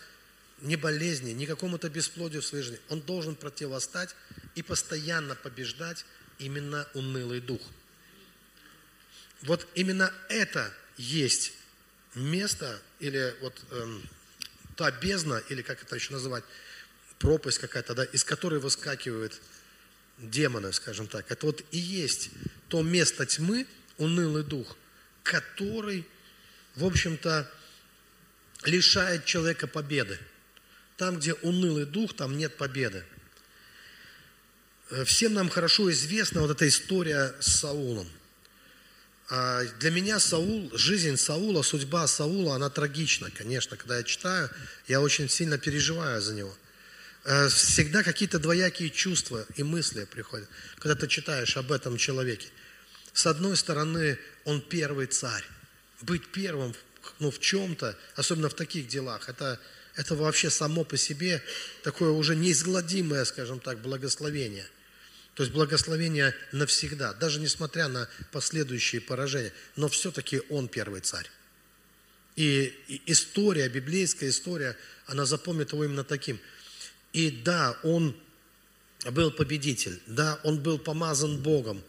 не 0.63 0.77
болезни, 0.77 1.33
не 1.33 1.47
какому-то 1.47 1.89
бесплодию 1.91 2.43
в 2.43 2.47
своей 2.47 2.65
жизни. 2.65 2.81
Он 2.89 3.01
должен 3.01 3.35
противостать 3.35 4.15
и 4.55 4.63
постоянно 4.63 5.35
побеждать 5.35 6.05
именно 6.39 6.89
унылый 6.95 7.41
дух. 7.41 7.61
Вот 9.43 9.67
именно 9.75 10.13
это 10.29 10.73
есть 10.97 11.53
место 12.15 12.81
или 12.99 13.35
вот 13.41 13.61
эм, 13.71 14.03
та 14.77 14.91
бездна, 14.91 15.43
или 15.49 15.63
как 15.63 15.83
это 15.83 15.95
еще 15.95 16.13
называть, 16.13 16.45
пропасть 17.19 17.59
какая-то, 17.59 17.95
да, 17.95 18.05
из 18.05 18.25
которой 18.25 18.61
выскакивают 18.61 19.41
демоны, 20.19 20.73
скажем 20.73 21.07
так. 21.07 21.31
Это 21.31 21.47
вот 21.47 21.63
и 21.71 21.79
есть 21.79 22.31
то 22.69 22.83
место 22.83 23.27
тьмы, 23.27 23.67
унылый 23.99 24.43
дух, 24.43 24.77
который, 25.23 26.07
в 26.77 26.85
общем-то, 26.85 27.51
лишает 28.65 29.25
человека 29.25 29.67
победы. 29.67 30.19
Там, 30.97 31.19
где 31.19 31.35
унылый 31.35 31.87
дух, 31.87 32.15
там 32.15 32.37
нет 32.37 32.57
победы. 32.57 33.05
Э, 34.91 35.05
всем 35.05 35.35
нам 35.35 35.49
хорошо 35.49 35.91
известна 35.91 36.43
вот 36.43 36.51
эта 36.51 36.69
история 36.69 37.35
с 37.41 37.61
Саулом. 37.61 38.09
А, 39.33 39.63
для 39.79 39.93
меня 39.93 40.19
Саул, 40.19 40.71
жизнь 40.75 41.17
Саула, 41.17 41.63
судьба 41.63 42.09
Саула, 42.09 42.57
она 42.57 42.69
трагична, 42.69 43.31
конечно. 43.31 43.77
Когда 43.77 43.99
я 43.99 44.03
читаю, 44.03 44.51
я 44.89 45.01
очень 45.01 45.29
сильно 45.29 45.57
переживаю 45.57 46.21
за 46.21 46.35
него. 46.35 46.53
Э, 47.25 47.49
всегда 47.49 48.03
какие-то 48.03 48.41
двоякие 48.41 48.91
чувства 48.91 49.47
и 49.55 49.63
мысли 49.63 50.05
приходят, 50.05 50.49
когда 50.81 50.97
ты 50.97 51.07
читаешь 51.07 51.57
об 51.57 51.71
этом 51.71 51.97
человеке. 51.97 52.49
С 53.13 53.27
одной 53.27 53.57
стороны, 53.57 54.19
он 54.45 54.61
первый 54.61 55.07
царь. 55.07 55.45
Быть 56.01 56.27
первым 56.33 56.75
ну, 57.21 57.31
в 57.31 57.39
чем-то, 57.39 57.97
особенно 58.17 58.49
в 58.49 58.55
таких 58.55 58.89
делах, 58.89 59.29
это, 59.29 59.61
это 59.95 60.17
вообще 60.17 60.51
само 60.51 60.83
по 60.83 60.97
себе 60.97 61.41
такое 61.85 62.11
уже 62.11 62.35
неизгладимое, 62.35 63.25
скажем 63.25 63.61
так, 63.61 63.81
благословение– 63.81 64.67
то 65.35 65.45
есть 65.45 65.55
благословение 65.55 66.35
навсегда, 66.53 67.15
даже 67.15 67.41
несмотря 67.41 67.89
на 67.89 68.09
последующие 68.33 69.01
поражения. 69.01 69.53
Но 69.77 69.89
все-таки 69.89 70.43
он 70.51 70.69
первый 70.69 71.01
царь. 71.01 71.31
И 72.37 72.75
история, 73.07 73.69
библейская 73.69 74.29
история, 74.29 74.77
она 75.07 75.25
запомнит 75.27 75.73
его 75.73 75.85
именно 75.85 76.05
таким. 76.05 76.41
И 77.13 77.31
да, 77.31 77.79
он 77.83 78.17
был 79.11 79.31
победитель, 79.31 80.01
да, 80.07 80.39
он 80.43 80.61
был 80.61 80.79
помазан 80.79 81.39
Богом, 81.39 81.83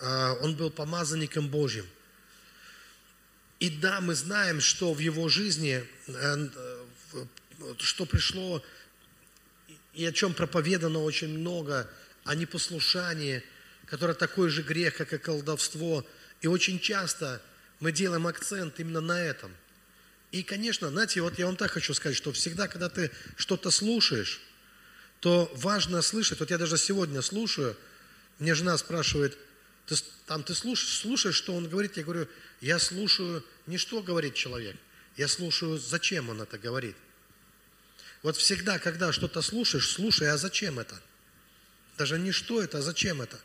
а, 0.00 0.34
он 0.40 0.56
был 0.56 0.70
помазанником 0.70 1.48
Божьим. 1.48 1.86
И 3.60 3.70
да, 3.70 4.00
мы 4.00 4.14
знаем, 4.14 4.60
что 4.60 4.92
в 4.92 4.98
его 4.98 5.28
жизни, 5.28 5.84
э, 6.06 6.48
что 7.78 8.04
пришло, 8.04 8.62
и 9.94 10.04
о 10.04 10.12
чем 10.12 10.32
проповедано 10.32 11.02
очень 11.02 11.28
много– 11.28 11.90
а 12.24 12.34
непослушание, 12.34 13.44
которое 13.86 14.14
такой 14.14 14.48
же 14.48 14.62
грех, 14.62 14.96
как 14.96 15.12
и 15.12 15.18
колдовство. 15.18 16.06
И 16.40 16.46
очень 16.46 16.80
часто 16.80 17.40
мы 17.80 17.92
делаем 17.92 18.26
акцент 18.26 18.80
именно 18.80 19.00
на 19.00 19.20
этом. 19.20 19.54
И, 20.32 20.42
конечно, 20.42 20.88
знаете, 20.88 21.20
вот 21.20 21.38
я 21.38 21.46
вам 21.46 21.56
так 21.56 21.70
хочу 21.70 21.94
сказать, 21.94 22.16
что 22.16 22.32
всегда, 22.32 22.66
когда 22.66 22.88
ты 22.88 23.10
что-то 23.36 23.70
слушаешь, 23.70 24.40
то 25.20 25.50
важно 25.54 26.02
слышать. 26.02 26.40
Вот 26.40 26.50
я 26.50 26.58
даже 26.58 26.76
сегодня 26.76 27.22
слушаю, 27.22 27.76
мне 28.38 28.54
жена 28.54 28.76
спрашивает, 28.76 29.38
ты, 29.86 29.94
там 30.26 30.42
ты 30.42 30.54
слушаешь, 30.54 30.98
слушаешь, 30.98 31.36
что 31.36 31.54
он 31.54 31.68
говорит? 31.68 31.96
Я 31.96 32.02
говорю, 32.02 32.26
я 32.60 32.78
слушаю 32.78 33.44
не 33.66 33.78
что 33.78 34.02
говорит 34.02 34.34
человек, 34.34 34.76
я 35.16 35.28
слушаю, 35.28 35.78
зачем 35.78 36.28
он 36.28 36.42
это 36.42 36.58
говорит. 36.58 36.96
Вот 38.22 38.36
всегда, 38.36 38.78
когда 38.78 39.12
что-то 39.12 39.42
слушаешь, 39.42 39.88
слушай, 39.90 40.28
а 40.28 40.36
зачем 40.36 40.78
это? 40.78 41.00
Даже 41.96 42.18
не 42.18 42.32
что 42.32 42.62
это, 42.62 42.78
а 42.78 42.82
зачем 42.82 43.22
это. 43.22 43.38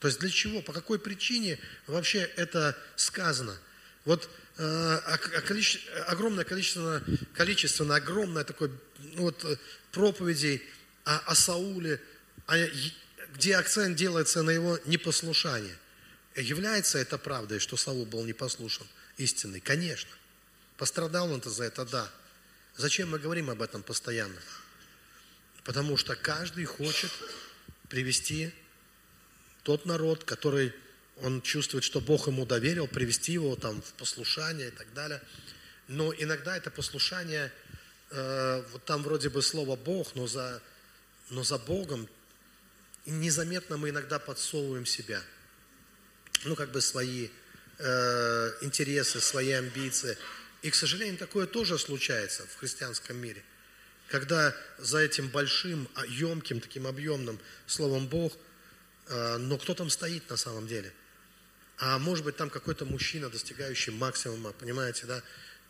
То 0.00 0.08
есть 0.08 0.20
для 0.20 0.30
чего, 0.30 0.62
по 0.62 0.72
какой 0.72 0.98
причине 0.98 1.58
вообще 1.86 2.20
это 2.36 2.76
сказано. 2.96 3.56
Вот 4.04 4.28
э, 4.56 4.98
количество, 5.46 6.04
огромное 6.04 6.44
количество, 6.44 7.02
количественно 7.34 7.96
огромное 7.96 8.44
такое 8.44 8.70
ну, 8.98 9.22
вот, 9.22 9.44
э, 9.44 9.56
проповедей 9.92 10.62
о, 11.04 11.18
о 11.18 11.34
Сауле, 11.34 12.00
о, 12.46 12.56
где 13.34 13.56
акцент 13.56 13.96
делается 13.96 14.42
на 14.42 14.50
его 14.50 14.78
непослушание. 14.86 15.76
Является 16.34 16.98
это 16.98 17.18
правдой, 17.18 17.58
что 17.58 17.76
Саул 17.76 18.06
был 18.06 18.24
непослушен 18.24 18.86
истинный? 19.18 19.60
Конечно. 19.60 20.10
Пострадал 20.78 21.30
он-то 21.30 21.50
за 21.50 21.64
это, 21.64 21.84
да. 21.84 22.10
Зачем 22.76 23.10
мы 23.10 23.18
говорим 23.18 23.50
об 23.50 23.60
этом 23.60 23.82
постоянно? 23.82 24.40
Потому 25.64 25.98
что 25.98 26.16
каждый 26.16 26.64
хочет 26.64 27.10
привести 27.90 28.54
тот 29.62 29.84
народ, 29.84 30.24
который 30.24 30.72
он 31.22 31.42
чувствует, 31.42 31.84
что 31.84 32.00
Бог 32.00 32.28
ему 32.28 32.46
доверил, 32.46 32.88
привести 32.88 33.32
его 33.32 33.56
там 33.56 33.82
в 33.82 33.92
послушание 33.94 34.68
и 34.68 34.70
так 34.70 34.90
далее. 34.94 35.20
Но 35.88 36.14
иногда 36.14 36.56
это 36.56 36.70
послушание, 36.70 37.52
э, 38.10 38.64
вот 38.72 38.84
там 38.86 39.02
вроде 39.02 39.28
бы 39.28 39.42
слово 39.42 39.76
Бог, 39.76 40.14
но 40.14 40.26
за, 40.26 40.62
но 41.28 41.42
за 41.42 41.58
Богом 41.58 42.08
незаметно 43.04 43.76
мы 43.76 43.90
иногда 43.90 44.18
подсовываем 44.18 44.86
себя. 44.86 45.22
Ну, 46.44 46.56
как 46.56 46.70
бы 46.70 46.80
свои 46.80 47.28
э, 47.78 48.52
интересы, 48.62 49.20
свои 49.20 49.50
амбиции. 49.50 50.16
И, 50.62 50.70
к 50.70 50.74
сожалению, 50.74 51.18
такое 51.18 51.46
тоже 51.46 51.78
случается 51.78 52.46
в 52.46 52.56
христианском 52.56 53.16
мире. 53.16 53.42
Когда 54.10 54.54
за 54.78 54.98
этим 54.98 55.28
большим, 55.28 55.88
емким, 56.08 56.60
таким 56.60 56.86
объемным 56.86 57.38
словом 57.66 58.08
Бог, 58.08 58.36
э, 59.06 59.36
но 59.38 59.56
кто 59.56 59.74
там 59.74 59.88
стоит 59.88 60.28
на 60.28 60.36
самом 60.36 60.66
деле? 60.66 60.92
А 61.78 61.98
может 61.98 62.24
быть, 62.24 62.36
там 62.36 62.50
какой-то 62.50 62.84
мужчина, 62.84 63.30
достигающий 63.30 63.92
максимума, 63.92 64.52
понимаете, 64.52 65.06
да? 65.06 65.22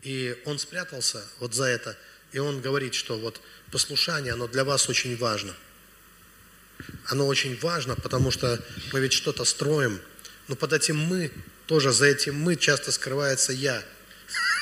И 0.03 0.37
он 0.47 0.59
спрятался 0.59 1.23
вот 1.39 1.55
за 1.55 1.65
это, 1.65 1.97
и 2.33 2.39
он 2.39 2.63
говорит, 2.63 2.95
что 2.95 3.19
вот 3.19 3.41
послушание, 3.71 4.33
оно 4.33 4.49
для 4.49 4.65
вас 4.65 4.89
очень 4.89 5.17
важно. 5.17 5.55
Оно 7.07 7.27
очень 7.27 7.59
важно, 7.61 7.95
потому 7.95 8.31
что 8.31 8.59
мы 8.93 9.01
ведь 9.01 9.13
что-то 9.13 9.45
строим, 9.45 10.01
но 10.49 10.57
под 10.57 10.73
этим 10.73 10.97
мы, 10.97 11.31
тоже 11.67 11.93
за 11.93 12.07
этим 12.07 12.37
мы 12.37 12.57
часто 12.57 12.91
скрывается 12.91 13.53
я. 13.53 13.85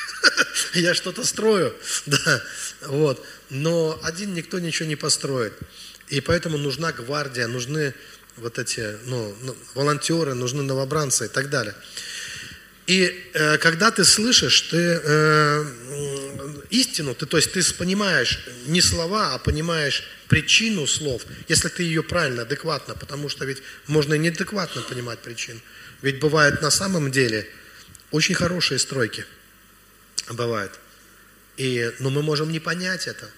Я 0.73 0.93
что-то 0.93 1.23
строю, 1.25 1.73
да, 2.05 2.43
вот. 2.81 3.25
Но 3.49 3.99
один 4.03 4.33
никто 4.33 4.59
ничего 4.59 4.87
не 4.87 4.95
построит. 4.95 5.53
И 6.09 6.21
поэтому 6.21 6.57
нужна 6.57 6.91
гвардия, 6.91 7.47
нужны 7.47 7.93
вот 8.37 8.57
эти, 8.57 8.97
ну, 9.05 9.35
ну 9.41 9.55
волонтеры, 9.75 10.33
нужны 10.33 10.63
новобранцы 10.63 11.25
и 11.25 11.29
так 11.29 11.49
далее. 11.49 11.75
И 12.87 13.29
э, 13.33 13.57
когда 13.59 13.91
ты 13.91 14.03
слышишь, 14.03 14.61
ты 14.61 14.99
э, 15.03 15.65
истину, 16.71 17.13
ты, 17.13 17.27
то 17.27 17.37
есть 17.37 17.51
ты 17.51 17.63
понимаешь 17.75 18.43
не 18.65 18.81
слова, 18.81 19.35
а 19.35 19.37
понимаешь 19.37 20.03
причину 20.27 20.87
слов, 20.87 21.21
если 21.47 21.67
ты 21.67 21.83
ее 21.83 22.01
правильно, 22.01 22.41
адекватно, 22.41 22.95
потому 22.95 23.29
что 23.29 23.45
ведь 23.45 23.61
можно 23.85 24.15
и 24.15 24.17
неадекватно 24.17 24.81
понимать 24.81 25.19
причину. 25.19 25.59
Ведь 26.01 26.19
бывают 26.19 26.63
на 26.63 26.71
самом 26.71 27.11
деле 27.11 27.47
очень 28.09 28.33
хорошие 28.33 28.79
стройки. 28.79 29.23
Бывают. 30.31 30.79
И, 31.59 31.93
но 31.99 32.09
мы 32.09 32.23
можем 32.23 32.53
не 32.53 32.61
понять 32.61 33.05
это. 33.05 33.29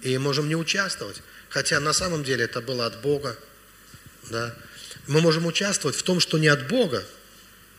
И 0.00 0.16
можем 0.16 0.48
не 0.48 0.56
участвовать. 0.56 1.20
Хотя 1.50 1.78
на 1.78 1.92
самом 1.92 2.24
деле 2.24 2.44
это 2.44 2.62
было 2.62 2.86
от 2.86 3.02
Бога. 3.02 3.36
Да? 4.30 4.54
Мы 5.06 5.20
можем 5.20 5.44
участвовать 5.44 5.94
в 5.94 6.02
том, 6.02 6.18
что 6.18 6.38
не 6.38 6.48
от 6.48 6.68
Бога, 6.68 7.04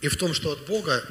и 0.01 0.07
в 0.07 0.15
том, 0.15 0.35
что 0.35 0.51
от 0.51 0.67
Бога, 0.67 1.03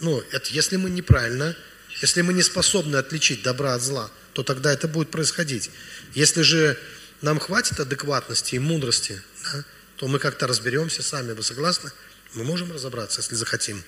ну, 0.00 0.22
это 0.30 0.50
если 0.50 0.76
мы 0.76 0.90
неправильно, 0.90 1.56
если 2.02 2.20
мы 2.20 2.34
не 2.34 2.42
способны 2.42 2.96
отличить 2.96 3.42
добра 3.42 3.72
от 3.72 3.82
зла, 3.82 4.10
то 4.34 4.42
тогда 4.42 4.74
это 4.74 4.88
будет 4.88 5.10
происходить. 5.10 5.70
Если 6.12 6.42
же 6.42 6.78
нам 7.22 7.40
хватит 7.40 7.80
адекватности 7.80 8.56
и 8.56 8.58
мудрости, 8.58 9.22
да, 9.42 9.64
то 9.96 10.06
мы 10.06 10.18
как-то 10.18 10.46
разберемся 10.46 11.02
сами. 11.02 11.32
Вы 11.32 11.42
согласны? 11.42 11.90
Мы 12.34 12.44
можем 12.44 12.70
разобраться, 12.72 13.22
если 13.22 13.36
захотим. 13.36 13.82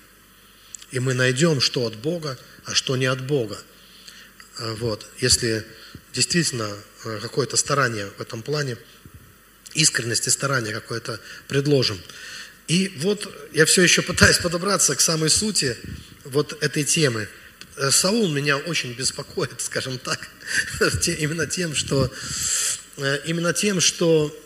И 0.89 0.99
мы 0.99 1.13
найдем, 1.13 1.61
что 1.61 1.85
от 1.85 1.95
Бога, 1.95 2.39
а 2.65 2.73
что 2.73 2.97
не 2.97 3.05
от 3.05 3.21
Бога. 3.21 3.61
А, 4.57 4.73
вот. 4.75 5.05
Если 5.19 5.65
действительно 6.13 6.69
э, 7.05 7.19
какое-то 7.21 7.57
старание 7.57 8.07
в 8.17 8.21
этом 8.21 8.41
плане, 8.41 8.77
искренность 9.73 10.27
и 10.27 10.29
старание 10.29 10.73
какое-то 10.73 11.19
предложим. 11.47 11.99
И 12.67 12.93
вот 12.97 13.33
я 13.53 13.65
все 13.65 13.81
еще 13.81 14.01
пытаюсь 14.01 14.37
подобраться 14.37 14.95
к 14.95 15.01
самой 15.01 15.29
сути 15.29 15.77
вот 16.25 16.61
этой 16.61 16.83
темы. 16.83 17.27
Э, 17.77 17.91
Саул 17.91 18.29
меня 18.29 18.57
очень 18.57 18.93
беспокоит, 18.93 19.53
скажем 19.61 19.99
так, 19.99 20.29
именно 21.19 21.47
тем, 21.47 21.73
что 21.73 22.11
э, 22.97 23.21
именно 23.25 23.53
тем, 23.53 23.79
что 23.79 24.37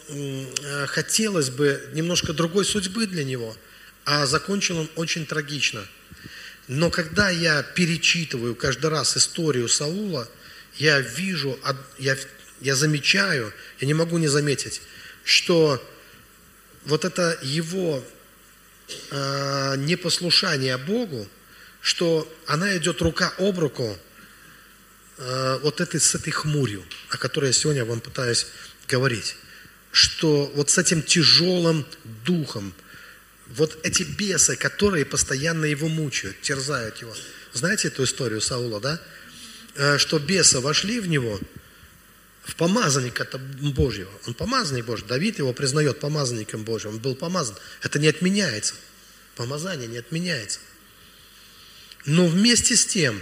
хотелось 0.87 1.49
бы 1.49 1.89
немножко 1.93 2.31
другой 2.31 2.65
судьбы 2.65 3.07
для 3.07 3.23
него– 3.23 3.55
а 4.05 4.27
закончил 4.27 4.77
он 4.77 4.89
очень 4.95 5.25
трагично. 5.25 5.85
Но 6.67 6.89
когда 6.89 7.29
я 7.29 7.61
перечитываю 7.61 8.55
каждый 8.55 8.89
раз 8.89 9.15
историю 9.17 9.69
Саула, 9.69 10.27
я 10.77 10.99
вижу, 10.99 11.59
я, 11.99 12.17
я 12.59 12.75
замечаю, 12.75 13.53
я 13.79 13.87
не 13.87 13.93
могу 13.93 14.17
не 14.17 14.27
заметить, 14.27 14.81
что 15.23 15.83
вот 16.85 17.05
это 17.05 17.37
его 17.43 18.03
э, 19.11 19.75
непослушание 19.77 20.77
Богу, 20.77 21.27
что 21.81 22.31
она 22.47 22.75
идет 22.77 23.01
рука 23.01 23.31
об 23.37 23.59
руку 23.59 23.97
э, 25.17 25.59
вот 25.61 25.81
этой, 25.81 25.99
с 25.99 26.15
этой 26.15 26.31
хмурью, 26.31 26.83
о 27.09 27.17
которой 27.17 27.47
я 27.47 27.53
сегодня 27.53 27.85
вам 27.85 28.01
пытаюсь 28.01 28.47
говорить. 28.87 29.35
Что 29.91 30.51
вот 30.55 30.71
с 30.71 30.77
этим 30.79 31.03
тяжелым 31.03 31.85
духом– 32.25 32.73
вот 33.47 33.77
эти 33.83 34.03
бесы, 34.03 34.55
которые 34.55 35.05
постоянно 35.05 35.65
его 35.65 35.87
мучают, 35.87 36.41
терзают 36.41 37.01
его. 37.01 37.13
Знаете 37.53 37.89
эту 37.89 38.03
историю 38.03 38.41
Саула, 38.41 38.79
да? 38.79 39.01
Э, 39.75 39.97
что 39.97 40.19
бесы 40.19 40.59
вошли 40.59 40.99
в 40.99 41.07
него, 41.07 41.39
в 42.43 42.55
помазанника 42.55 43.27
Божьего. 43.73 44.11
Он 44.27 44.33
помазанник 44.33 44.85
Божий. 44.85 45.07
Давид 45.07 45.39
его 45.39 45.53
признает 45.53 45.99
помазанником 45.99 46.63
Божьим. 46.63 46.91
Он 46.91 46.99
был 46.99 47.15
помазан. 47.15 47.55
Это 47.81 47.99
не 47.99 48.07
отменяется. 48.07 48.75
Помазание 49.35 49.87
не 49.87 49.97
отменяется. 49.97 50.59
Но 52.05 52.27
вместе 52.27 52.75
с 52.75 52.85
тем, 52.85 53.21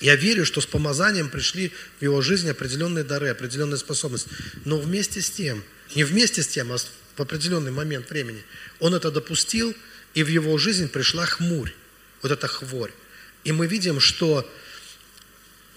я 0.00 0.16
верю, 0.16 0.44
что 0.44 0.60
с 0.60 0.66
помазанием 0.66 1.30
пришли 1.30 1.72
в 2.00 2.02
его 2.02 2.20
жизнь 2.20 2.50
определенные 2.50 3.04
дары, 3.04 3.28
определенные 3.28 3.78
способности. 3.78 4.28
Но 4.64 4.78
вместе 4.78 5.22
с 5.22 5.30
тем, 5.30 5.62
не 5.94 6.02
вместе 6.02 6.42
с 6.42 6.48
тем, 6.48 6.72
а 6.72 6.78
в 7.16 7.22
определенный 7.22 7.70
момент 7.70 8.10
времени, 8.10 8.42
он 8.80 8.94
это 8.94 9.10
допустил, 9.10 9.74
и 10.14 10.22
в 10.22 10.28
его 10.28 10.56
жизнь 10.58 10.88
пришла 10.88 11.26
хмурь, 11.26 11.72
вот 12.22 12.32
эта 12.32 12.46
хворь. 12.46 12.92
И 13.44 13.52
мы 13.52 13.66
видим, 13.66 14.00
что 14.00 14.48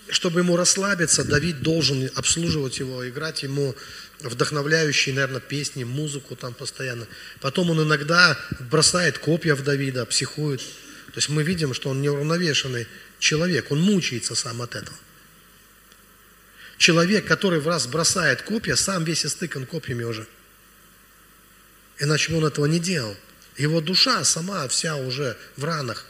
чтобы 0.09 0.39
ему 0.39 0.55
расслабиться, 0.55 1.25
Давид 1.25 1.61
должен 1.61 2.09
обслуживать 2.15 2.79
его, 2.79 3.07
играть 3.07 3.43
ему 3.43 3.75
вдохновляющие, 4.21 5.13
наверное, 5.13 5.41
песни, 5.41 5.83
музыку 5.83 6.37
там 6.37 6.53
постоянно. 6.53 7.07
Потом 7.41 7.71
он 7.71 7.83
иногда 7.83 8.39
бросает 8.71 9.17
копья 9.17 9.53
в 9.53 9.63
Давида, 9.63 10.05
психует. 10.05 10.61
То 10.61 11.17
есть 11.17 11.27
мы 11.27 11.43
видим, 11.43 11.73
что 11.73 11.89
он 11.89 12.01
неуравновешенный 12.01 12.87
человек, 13.19 13.69
он 13.69 13.81
мучается 13.81 14.33
сам 14.33 14.61
от 14.61 14.75
этого. 14.75 14.97
Человек, 16.77 17.25
который 17.25 17.59
в 17.59 17.67
раз 17.67 17.85
бросает 17.85 18.43
копья, 18.43 18.75
сам 18.75 19.03
весь 19.03 19.25
истыкан 19.25 19.65
копьями 19.65 20.03
уже– 20.03 20.25
Иначе 21.99 22.31
бы 22.31 22.37
он 22.37 22.45
этого 22.45 22.65
не 22.65 22.79
делал. 22.79 23.15
Его 23.57 23.81
душа 23.81 24.23
сама 24.23 24.67
вся 24.67 24.95
уже 24.95 25.37
в 25.55 25.63
ранах. 25.63 26.05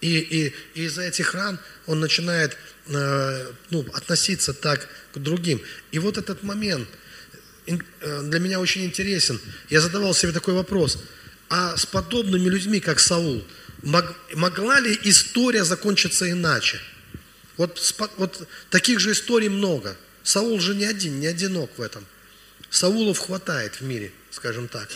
И, 0.00 0.18
и, 0.18 0.54
и 0.74 0.84
из-за 0.84 1.02
этих 1.02 1.34
ран 1.34 1.58
он 1.86 2.00
начинает 2.00 2.56
э, 2.86 3.52
ну, 3.70 3.86
относиться 3.92 4.52
так 4.52 4.88
к 5.12 5.18
другим. 5.18 5.60
И 5.90 5.98
вот 5.98 6.18
этот 6.18 6.42
момент 6.42 6.88
э, 7.66 8.22
для 8.22 8.40
меня 8.40 8.60
очень 8.60 8.84
интересен. 8.84 9.40
Я 9.70 9.80
задавал 9.80 10.14
себе 10.14 10.32
такой 10.32 10.54
вопрос. 10.54 11.02
А 11.48 11.76
с 11.76 11.86
подобными 11.86 12.48
людьми, 12.48 12.80
как 12.80 12.98
Саул, 12.98 13.44
мог, 13.82 14.04
могла 14.34 14.80
ли 14.80 14.98
история 15.04 15.64
закончиться 15.64 16.30
иначе? 16.30 16.80
Вот, 17.56 17.94
вот 18.16 18.48
таких 18.70 19.00
же 19.00 19.12
историй 19.12 19.48
много. 19.48 19.96
Саул 20.22 20.58
же 20.60 20.74
не 20.74 20.84
один, 20.84 21.20
не 21.20 21.26
одинок 21.26 21.70
в 21.76 21.80
этом. 21.80 22.04
Саулов 22.70 23.18
хватает 23.18 23.74
в 23.76 23.82
мире, 23.82 24.12
скажем 24.30 24.66
так. 24.66 24.88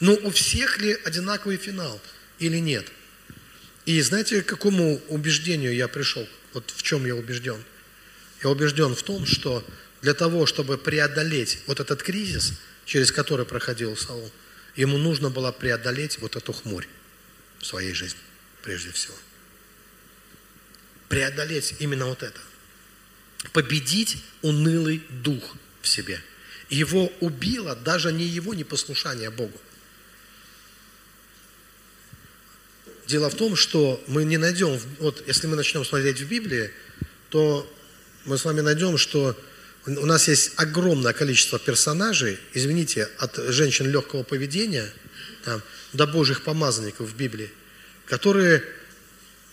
Но 0.00 0.14
у 0.14 0.30
всех 0.30 0.78
ли 0.78 0.98
одинаковый 1.04 1.58
финал 1.58 2.00
или 2.38 2.56
нет? 2.58 2.90
И 3.84 4.00
знаете, 4.00 4.42
к 4.42 4.46
какому 4.46 5.00
убеждению 5.08 5.74
я 5.74 5.88
пришел? 5.88 6.26
Вот 6.52 6.72
в 6.74 6.82
чем 6.82 7.06
я 7.06 7.14
убежден? 7.14 7.62
Я 8.42 8.50
убежден 8.50 8.94
в 8.94 9.02
том, 9.02 9.26
что 9.26 9.64
для 10.02 10.14
того, 10.14 10.46
чтобы 10.46 10.78
преодолеть 10.78 11.58
вот 11.66 11.80
этот 11.80 12.02
кризис, 12.02 12.54
через 12.86 13.12
который 13.12 13.44
проходил 13.44 13.96
Саул, 13.96 14.30
ему 14.74 14.96
нужно 14.96 15.30
было 15.30 15.52
преодолеть 15.52 16.18
вот 16.18 16.36
эту 16.36 16.52
хмурь 16.52 16.86
в 17.58 17.66
своей 17.66 17.92
жизни, 17.92 18.20
прежде 18.62 18.90
всего. 18.92 19.14
Преодолеть 21.08 21.74
именно 21.80 22.06
вот 22.06 22.22
это. 22.22 22.40
Победить 23.52 24.22
унылый 24.42 25.02
дух 25.10 25.56
в 25.82 25.88
себе. 25.88 26.22
Его 26.68 27.12
убило 27.20 27.74
даже 27.74 28.12
не 28.12 28.24
его 28.24 28.54
непослушание 28.54 29.30
Богу, 29.30 29.60
Дело 33.10 33.28
в 33.28 33.34
том, 33.34 33.56
что 33.56 34.00
мы 34.06 34.22
не 34.22 34.36
найдем, 34.36 34.80
вот 35.00 35.24
если 35.26 35.48
мы 35.48 35.56
начнем 35.56 35.84
смотреть 35.84 36.20
в 36.20 36.28
Библии, 36.28 36.70
то 37.28 37.68
мы 38.24 38.38
с 38.38 38.44
вами 38.44 38.60
найдем, 38.60 38.98
что 38.98 39.36
у 39.84 40.06
нас 40.06 40.28
есть 40.28 40.52
огромное 40.54 41.12
количество 41.12 41.58
персонажей, 41.58 42.38
извините, 42.54 43.08
от 43.18 43.34
женщин 43.48 43.90
легкого 43.90 44.22
поведения 44.22 44.92
там, 45.44 45.60
до 45.92 46.06
Божьих 46.06 46.44
помазанников 46.44 47.10
в 47.10 47.16
Библии, 47.16 47.50
которые 48.06 48.62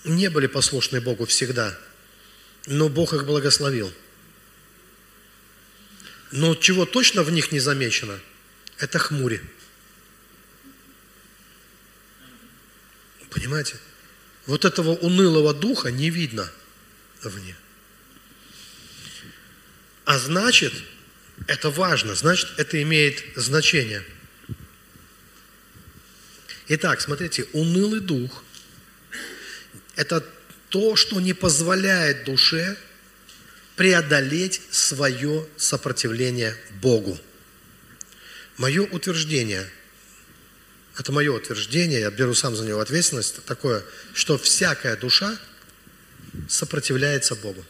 не 0.04 0.30
были 0.30 0.46
послушны 0.46 1.02
Богу 1.02 1.26
всегда, 1.26 1.76
но 2.68 2.90
Бог 2.90 3.14
их 3.14 3.26
благословил. 3.26 3.92
Но 6.32 6.54
чего 6.54 6.86
точно 6.86 7.24
в 7.24 7.32
них 7.32 7.52
не 7.52 7.60
замечено, 7.60 8.20
это 8.78 9.00
хмури. 9.00 9.42
Понимаете? 13.38 13.76
Вот 14.48 14.66
этого 14.66 14.96
унылого 14.96 15.54
духа 15.54 15.92
не 15.92 16.10
видно 16.10 16.50
в 17.22 17.38
ней. 17.38 17.54
А 20.06 20.18
значит, 20.18 20.74
это 21.46 21.70
важно, 21.70 22.16
значит, 22.16 22.50
это 22.58 22.82
имеет 22.82 23.24
значение. 23.36 24.04
Итак, 26.70 27.00
смотрите, 27.00 27.46
унылый 27.54 28.00
дух– 28.00 28.44
это 29.96 30.26
то, 30.70 30.96
что 30.96 31.20
не 31.20 31.34
позволяет 31.34 32.24
душе 32.24 32.76
преодолеть 33.76 34.62
свое 34.72 35.48
сопротивление 35.58 36.58
Богу. 36.82 37.20
Мое 38.58 38.82
утверждение, 38.82 39.70
это 40.98 41.12
мое 41.12 41.32
утверждение, 41.32 42.00
я 42.00 42.12
беру 42.12 42.34
сам 42.34 42.56
за 42.56 42.66
него 42.66 42.80
ответственность, 42.80 43.44
такое, 43.46 43.84
что 44.14 44.38
всякая 44.38 44.98
душа 44.98 45.38
сопротивляется 46.50 47.36
Богу. 47.36 47.64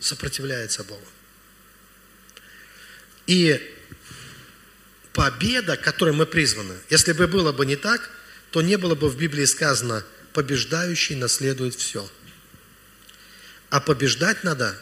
Сопротивляется 0.00 0.82
Богу. 0.84 1.04
И 3.26 3.60
победа, 5.12 5.76
к 5.76 5.82
которой 5.82 6.14
мы 6.14 6.24
призваны, 6.24 6.74
если 6.88 7.12
бы 7.12 7.26
было 7.26 7.52
бы 7.52 7.66
не 7.66 7.76
так, 7.76 8.10
то 8.50 8.62
не 8.62 8.76
было 8.76 8.94
бы 8.94 9.10
в 9.10 9.18
Библии 9.18 9.44
сказано 9.44 10.04
«побеждающий 10.32 11.16
наследует 11.16 11.74
все». 11.74 12.08
А 13.68 13.80
побеждать 13.80 14.44
надо 14.44 14.74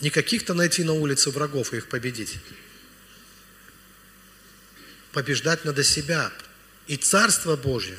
не 0.00 0.10
каких-то 0.10 0.54
найти 0.54 0.82
на 0.82 0.94
улице 0.94 1.30
врагов 1.30 1.72
и 1.72 1.76
их 1.76 1.88
победить. 1.88 2.38
Побеждать 5.16 5.64
надо 5.64 5.82
себя. 5.82 6.30
И 6.88 6.98
Царство 6.98 7.56
Божье, 7.56 7.96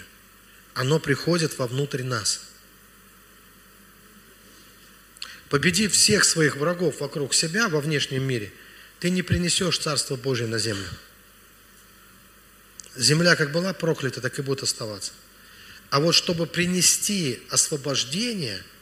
оно 0.75 0.99
приходит 0.99 1.57
вовнутрь 1.57 2.03
нас. 2.03 2.41
Победив 5.49 5.93
всех 5.93 6.23
своих 6.23 6.57
врагов 6.57 6.99
вокруг 6.99 7.33
себя 7.33 7.69
во 7.69 7.81
внешнем 7.81 8.21
мире, 8.21 8.53
ты 8.99 9.09
не 9.09 9.23
принесешь 9.23 9.79
Царство 9.79 10.15
Божье 10.15 10.45
на 10.45 10.59
землю. 10.59 10.87
Земля 12.95 13.35
как 13.35 13.51
была 13.51 13.73
проклята, 13.73 14.21
так 14.21 14.37
и 14.37 14.43
будет 14.43 14.61
оставаться. 14.61 15.11
А 15.89 15.99
вот 15.99 16.11
чтобы 16.11 16.45
принести 16.45 17.41
освобождение– 17.49 18.63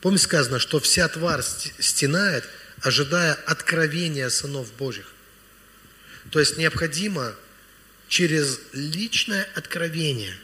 Помните 0.00 0.24
сказано, 0.24 0.58
что 0.58 0.78
вся 0.78 1.08
тварь 1.08 1.42
стенает, 1.42 2.44
ожидая 2.82 3.34
откровения 3.34 4.28
сынов 4.28 4.72
Божьих. 4.74 5.12
То 6.30 6.40
есть 6.40 6.58
необходимо 6.58 7.34
через 8.08 8.60
личное 8.72 9.48
откровение, 9.54 10.34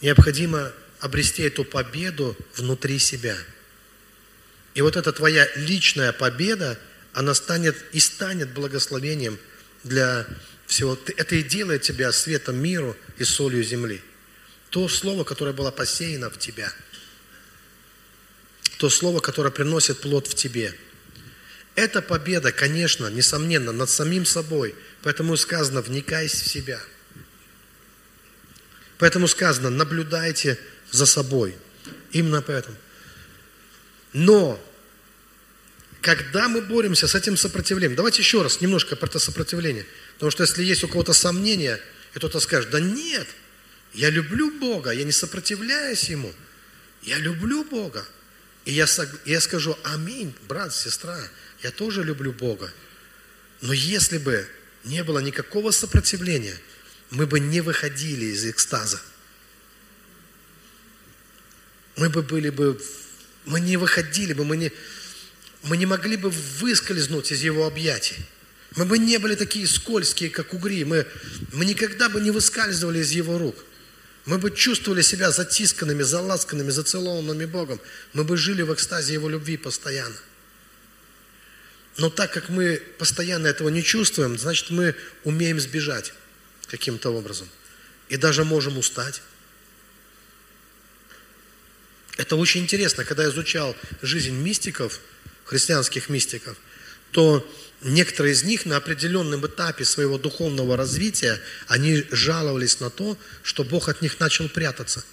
необходимо 0.00 0.72
обрести 1.00 1.42
эту 1.42 1.64
победу 1.64 2.36
внутри 2.56 2.98
себя. 2.98 3.36
И 4.74 4.82
вот 4.82 4.96
эта 4.96 5.12
твоя 5.12 5.48
личная 5.56 6.12
победа, 6.12 6.78
она 7.12 7.34
станет 7.34 7.76
и 7.92 8.00
станет 8.00 8.52
благословением 8.52 9.38
для 9.84 10.26
всего. 10.66 10.98
Это 11.16 11.36
и 11.36 11.42
делает 11.42 11.82
тебя 11.82 12.12
светом 12.12 12.56
миру 12.56 12.96
и 13.18 13.24
солью 13.24 13.62
земли. 13.62 14.02
То 14.70 14.88
слово, 14.88 15.24
которое 15.24 15.52
было 15.52 15.70
посеяно 15.70 16.30
в 16.30 16.38
тебя– 16.38 16.72
то 18.78 18.90
слово, 18.90 19.20
которое 19.20 19.50
приносит 19.50 20.00
плод 20.00 20.26
в 20.26 20.34
тебе. 20.34 20.74
Это 21.76 22.00
победа, 22.00 22.52
конечно, 22.52 23.06
несомненно, 23.08 23.70
над 23.70 23.90
самим 23.90 24.24
собой. 24.24 24.74
Поэтому 25.02 25.36
сказано, 25.36 25.82
вникайся 25.82 26.42
в 26.42 26.48
себя. 26.48 26.80
Поэтому 28.98 29.28
сказано, 29.28 29.68
наблюдайте 29.68 30.58
за 30.90 31.04
собой. 31.04 31.54
Именно 32.12 32.40
поэтому. 32.40 32.76
Но, 34.14 34.58
когда 36.00 36.48
мы 36.48 36.62
боремся 36.62 37.06
с 37.06 37.14
этим 37.14 37.36
сопротивлением, 37.36 37.94
давайте 37.94 38.22
еще 38.22 38.40
раз 38.40 38.62
немножко 38.62 38.96
про 38.96 39.08
это 39.08 39.18
сопротивление. 39.18 39.86
Потому 40.14 40.30
что 40.30 40.44
если 40.44 40.64
есть 40.64 40.82
у 40.82 40.88
кого-то 40.88 41.12
сомнения, 41.12 41.78
и 42.14 42.18
кто-то 42.18 42.40
скажет, 42.40 42.70
да 42.70 42.80
нет, 42.80 43.26
я 43.92 44.08
люблю 44.08 44.50
Бога, 44.58 44.92
я 44.92 45.04
не 45.04 45.12
сопротивляюсь 45.12 46.08
Ему. 46.08 46.32
Я 47.02 47.18
люблю 47.18 47.64
Бога. 47.64 48.06
И 48.64 48.72
я, 48.72 48.86
я 49.26 49.40
скажу, 49.42 49.78
аминь, 49.84 50.34
брат, 50.48 50.74
сестра, 50.74 51.20
я 51.66 51.72
тоже 51.72 52.04
люблю 52.04 52.32
Бога. 52.32 52.72
Но 53.60 53.72
если 53.72 54.18
бы 54.18 54.48
не 54.84 55.02
было 55.02 55.18
никакого 55.18 55.72
сопротивления, 55.72 56.56
мы 57.10 57.26
бы 57.26 57.40
не 57.40 57.60
выходили 57.60 58.26
из 58.26 58.44
экстаза. 58.46 59.00
Мы 61.96 62.08
бы 62.08 62.22
были 62.22 62.50
бы, 62.50 62.80
мы 63.46 63.58
не 63.58 63.76
выходили 63.76 64.32
бы, 64.32 64.44
мы 64.44 64.56
не, 64.56 64.70
мы 65.64 65.76
не 65.76 65.86
могли 65.86 66.16
бы 66.16 66.30
выскользнуть 66.30 67.32
из 67.32 67.42
его 67.42 67.66
объятий. 67.66 68.16
Мы 68.76 68.84
бы 68.84 68.98
не 68.98 69.18
были 69.18 69.34
такие 69.34 69.66
скользкие, 69.66 70.30
как 70.30 70.54
угри. 70.54 70.84
Мы, 70.84 71.04
мы 71.52 71.64
никогда 71.64 72.08
бы 72.08 72.20
не 72.20 72.30
выскальзывали 72.30 73.00
из 73.00 73.10
его 73.10 73.38
рук 73.38 73.56
мы 74.26 74.38
бы 74.38 74.50
чувствовали 74.50 75.02
себя 75.02 75.30
затисканными, 75.30 76.02
заласканными, 76.02 76.70
зацелованными 76.70 77.44
Богом. 77.44 77.80
Мы 78.12 78.24
бы 78.24 78.36
жили 78.36 78.62
в 78.62 78.74
экстазе 78.74 79.14
Его 79.14 79.28
любви 79.28 79.56
постоянно. 79.56 80.16
Но 81.96 82.10
так 82.10 82.32
как 82.32 82.48
мы 82.48 82.82
постоянно 82.98 83.46
этого 83.46 83.68
не 83.68 83.82
чувствуем, 83.82 84.38
значит, 84.38 84.70
мы 84.70 84.94
умеем 85.24 85.58
сбежать 85.58 86.12
каким-то 86.66 87.10
образом. 87.10 87.48
И 88.08 88.16
даже 88.16 88.44
можем 88.44 88.76
устать. 88.76 89.22
Это 92.16 92.36
очень 92.36 92.62
интересно. 92.62 93.04
Когда 93.04 93.24
я 93.24 93.30
изучал 93.30 93.76
жизнь 94.02 94.34
мистиков, 94.34 95.00
христианских 95.44 96.08
мистиков, 96.08 96.56
то 97.12 97.48
некоторые 97.82 98.32
из 98.32 98.42
них 98.42 98.66
на 98.66 98.76
определенном 98.76 99.46
этапе 99.46 99.84
своего 99.84 100.18
духовного 100.18 100.76
развития, 100.76 101.40
они 101.66 102.04
жаловались 102.10 102.80
на 102.80 102.90
то, 102.90 103.18
что 103.42 103.64
Бог 103.64 103.88
от 103.88 104.02
них 104.02 104.18
начал 104.20 104.48
прятаться. 104.48 105.04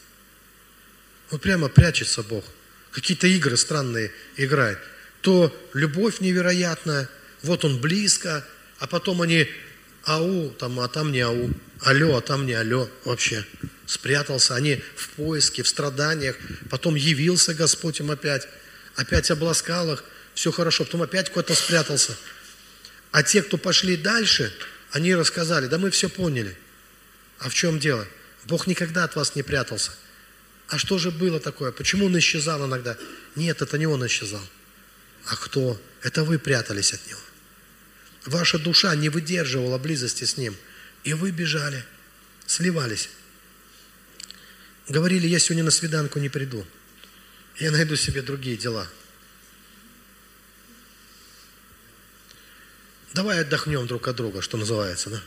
Вот 1.29 1.41
прямо 1.41 1.69
прячется 1.69 2.23
Бог. 2.23 2.45
Какие-то 2.91 3.27
игры 3.27 3.57
странные 3.57 4.11
играет. 4.37 4.79
То 5.23 5.51
любовь 5.73 6.19
невероятная, 6.19 7.09
вот 7.41 7.65
он 7.65 7.81
близко, 7.81 8.45
а 8.77 8.85
потом 8.85 9.23
они 9.23 9.49
ау, 10.05 10.51
там, 10.51 10.79
а 10.79 10.87
там 10.87 11.11
не 11.11 11.21
ау, 11.21 11.49
алло, 11.81 12.17
а 12.17 12.21
там 12.21 12.45
не 12.45 12.53
алло 12.53 12.87
вообще. 13.03 13.43
Спрятался, 13.87 14.53
они 14.53 14.79
в 14.95 15.09
поиске, 15.09 15.63
в 15.63 15.67
страданиях, 15.67 16.35
потом 16.69 16.93
явился 16.93 17.55
Господь 17.55 17.99
им 17.99 18.11
опять, 18.11 18.47
опять 18.95 19.31
обласкал 19.31 19.93
их, 19.93 20.03
все 20.35 20.51
хорошо, 20.51 20.85
потом 20.85 21.01
опять 21.01 21.31
куда-то 21.31 21.55
спрятался– 21.55 22.15
а 23.13 23.21
те, 23.21 23.43
кто 23.43 23.57
пошли 23.57 23.95
дальше, 23.95 24.51
они 24.91 25.13
рассказали, 25.13 25.67
да 25.67 25.77
мы 25.77 25.91
все 25.91 26.09
поняли. 26.09 26.57
А 27.37 27.47
в 27.47 27.53
чем 27.53 27.77
дело? 27.79 28.07
Бог 28.45 28.65
никогда 28.65 29.03
от 29.03 29.15
вас 29.15 29.35
не 29.35 29.43
прятался. 29.43 29.91
А 30.67 30.79
что 30.79 30.97
же 30.97 31.11
было 31.11 31.39
такое? 31.39 31.71
Почему 31.71 32.07
он 32.07 32.17
исчезал 32.17 32.65
иногда? 32.65 32.97
Нет, 33.35 33.61
это 33.61 33.77
не 33.77 33.85
он 33.85 34.03
исчезал. 34.07 34.41
А 35.25 35.35
кто? 35.35 35.81
Это 36.01 36.23
вы 36.23 36.37
прятались 36.37 36.93
от 36.93 37.05
него. 37.07 37.19
Ваша 38.25 38.57
душа 38.59 38.93
не 38.95 39.09
выдерживала 39.09 39.77
близости 39.77 40.23
с 40.23 40.37
ним. 40.37 40.55
И 41.03 41.13
вы 41.13 41.31
бежали, 41.31 41.83
сливались. 42.45 43.09
Говорили, 44.87 45.27
я 45.27 45.39
сегодня 45.39 45.63
на 45.63 45.71
свиданку 45.71 46.19
не 46.19 46.29
приду. 46.29 46.65
Я 47.57 47.71
найду 47.71 47.95
себе 47.95 48.21
другие 48.21 48.57
дела. 48.57 48.87
Давай 53.13 53.41
отдохнем 53.41 53.85
друг 53.85 54.07
от 54.07 54.15
друга, 54.15 54.41
что 54.41 54.57
называется, 54.57 55.09
да? 55.09 55.23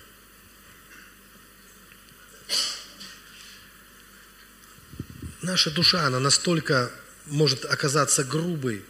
Наша 5.43 5.71
душа, 5.71 6.07
она 6.07 6.19
настолько 6.19 6.91
может 7.27 7.65
оказаться 7.65 8.25
грубой, 8.25 8.85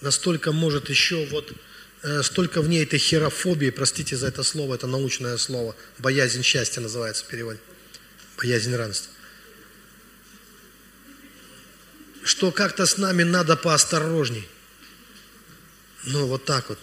настолько 0.00 0.52
может 0.52 0.88
еще 0.88 1.26
вот, 1.26 1.52
э, 2.02 2.22
столько 2.22 2.60
в 2.60 2.68
ней 2.68 2.84
этой 2.84 2.98
херофобии, 2.98 3.70
простите 3.70 4.16
за 4.16 4.28
это 4.28 4.42
слово, 4.42 4.74
это 4.74 4.86
научное 4.86 5.36
слово, 5.36 5.74
боязнь 5.98 6.42
счастья 6.42 6.80
называется 6.80 7.24
в 7.24 7.28
переводе, 7.28 7.60
боязнь 8.36 8.74
равенства. 8.74 9.12
Что 12.22 12.50
как-то 12.52 12.86
с 12.86 12.96
нами 12.96 13.22
надо 13.22 13.56
поосторожней. 13.56 14.48
Ну, 16.04 16.26
вот 16.26 16.44
так 16.44 16.68
вот. 16.68 16.78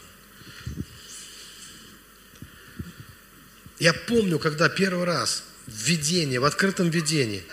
Я 3.80 3.94
помню, 3.94 4.38
когда 4.38 4.70
первый 4.70 5.06
раз 5.06 5.44
в 5.66 5.84
видении, 5.86 6.38
в 6.38 6.46
открытом 6.46 6.92
видении, 6.92 7.44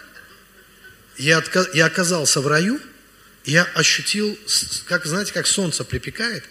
я, 1.16 1.42
я 1.72 1.86
оказался 1.86 2.42
в 2.42 2.46
раю, 2.46 2.80
я 3.48 3.64
ощутил, 3.64 4.38
как, 4.84 5.06
знаете, 5.06 5.32
как 5.32 5.46
солнце 5.46 5.82
припекает, 5.82 6.44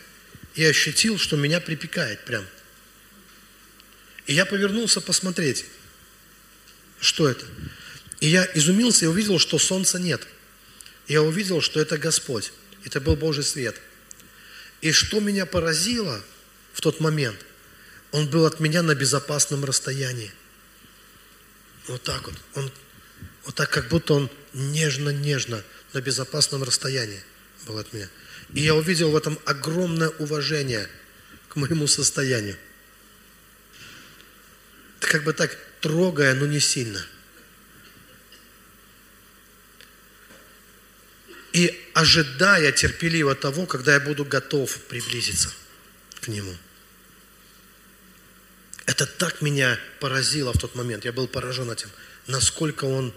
и 0.55 0.65
ощутил, 0.65 1.19
что 1.19 1.37
меня 1.37 1.61
припекает 1.61 2.25
прям. 2.25 2.43
И 4.25 4.33
я 4.33 4.47
повернулся 4.47 4.99
посмотреть, 4.99 5.65
что 6.99 7.29
это. 7.29 7.45
И 8.19 8.27
я 8.27 8.49
изумился 8.55 9.05
и 9.05 9.07
увидел, 9.07 9.37
что 9.37 9.59
солнца 9.59 9.99
нет. 9.99 10.27
Я 11.07 11.21
увидел, 11.21 11.61
что 11.61 11.79
это 11.79 11.99
Господь. 11.99 12.51
Это 12.83 12.99
был 12.99 13.15
Божий 13.15 13.43
свет. 13.43 13.79
И 14.81 14.91
что 14.91 15.19
меня 15.19 15.45
поразило 15.45 16.23
в 16.73 16.81
тот 16.81 16.99
момент, 16.99 17.37
он 18.11 18.27
был 18.27 18.47
от 18.47 18.59
меня 18.59 18.81
на 18.81 18.95
безопасном 18.95 19.65
расстоянии. 19.65 20.31
Вот 21.85 22.01
так 22.01 22.25
вот. 22.25 22.35
Он, 22.55 22.71
вот 23.45 23.53
так, 23.53 23.69
как 23.69 23.87
будто 23.89 24.15
он 24.15 24.31
нежно-нежно 24.53 25.63
на 25.93 26.01
безопасном 26.01 26.63
расстоянии 26.63 27.21
был 27.65 27.77
от 27.77 27.91
меня. 27.93 28.09
И 28.53 28.61
я 28.61 28.75
увидел 28.75 29.11
в 29.11 29.15
этом 29.15 29.39
огромное 29.45 30.09
уважение 30.09 30.89
к 31.49 31.55
моему 31.55 31.87
состоянию. 31.87 32.57
Как 34.99 35.23
бы 35.23 35.33
так 35.33 35.57
трогая, 35.81 36.33
но 36.33 36.45
не 36.45 36.59
сильно. 36.59 37.05
И 41.53 41.89
ожидая 41.93 42.71
терпеливо 42.71 43.33
того, 43.35 43.65
когда 43.65 43.95
я 43.95 43.99
буду 43.99 44.25
готов 44.25 44.77
приблизиться 44.83 45.51
к 46.21 46.27
Нему. 46.27 46.55
Это 48.85 49.05
так 49.05 49.41
меня 49.41 49.79
поразило 49.99 50.53
в 50.53 50.57
тот 50.57 50.75
момент. 50.75 51.03
Я 51.03 51.11
был 51.11 51.27
поражен 51.27 51.69
этим. 51.71 51.89
Насколько 52.27 52.85
Он, 52.85 53.13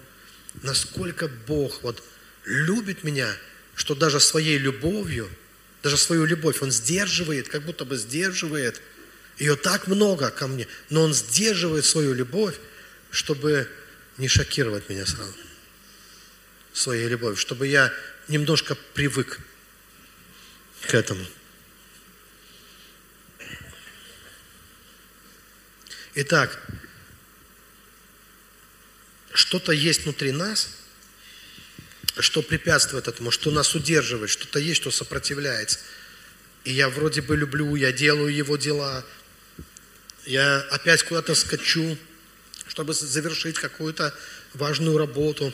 насколько 0.63 1.29
Бог 1.29 1.83
вот 1.83 2.03
любит 2.45 3.05
меня, 3.05 3.35
что 3.75 3.95
даже 3.95 4.21
своей 4.21 4.59
любовью, 4.59 5.31
даже 5.83 5.97
свою 5.97 6.25
любовь 6.25 6.63
Он 6.63 6.71
сдерживает, 6.71 7.49
как 7.49 7.63
будто 7.63 7.85
бы 7.85 7.97
сдерживает. 7.97 8.81
Ее 9.39 9.57
так 9.57 9.87
много 9.87 10.31
ко 10.31 10.47
мне, 10.47 10.67
но 10.91 11.03
Он 11.03 11.15
сдерживает 11.15 11.85
свою 11.85 12.13
любовь, 12.13 12.57
чтобы 13.11 13.69
не 14.19 14.29
шокировать 14.29 14.89
меня 14.89 15.07
сразу 15.07 15.35
своей 16.73 17.09
любовью, 17.09 17.37
чтобы 17.37 17.67
я 17.67 17.93
немножко 18.29 18.77
привык 18.95 19.41
к 20.83 20.95
этому. 20.95 21.27
Итак, 26.15 26.61
что-то 29.33 29.73
есть 29.73 30.05
внутри 30.05 30.33
нас, 30.33 30.80
что 32.19 32.43
препятствует 32.43 33.09
этому, 33.09 33.31
что 33.31 33.51
нас 33.51 33.75
удерживает, 33.75 34.31
что-то 34.31 34.59
есть, 34.59 34.81
что 34.81 34.91
сопротивляется. 34.91 35.79
И 36.65 36.73
я 36.73 36.89
вроде 36.89 37.23
бы 37.23 37.37
люблю, 37.37 37.75
я 37.75 37.93
делаю 37.93 38.35
его 38.35 38.57
дела, 38.57 39.05
я 40.27 40.59
опять 40.71 41.03
куда-то 41.03 41.35
скачу, 41.35 41.97
чтобы 42.67 42.93
завершить 42.93 43.59
какую-то 43.59 44.15
важную 44.55 44.99
работу, 44.99 45.53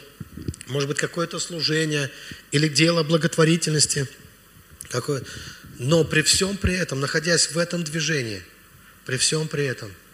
может 0.66 0.88
быть, 0.88 0.98
какое-то 0.98 1.38
служение 1.38 2.10
или 2.50 2.68
дело 2.68 3.02
благотворительности. 3.02 4.08
Какое... 4.90 5.22
Но 5.78 6.04
при 6.04 6.22
всем 6.22 6.56
при 6.56 6.74
этом, 6.74 7.00
находясь 7.00 7.50
в 7.50 7.58
этом 7.58 7.84
движении, 7.84 8.42
при 9.04 9.18
всем 9.18 9.46
при 9.46 9.64
этом– 9.64 9.92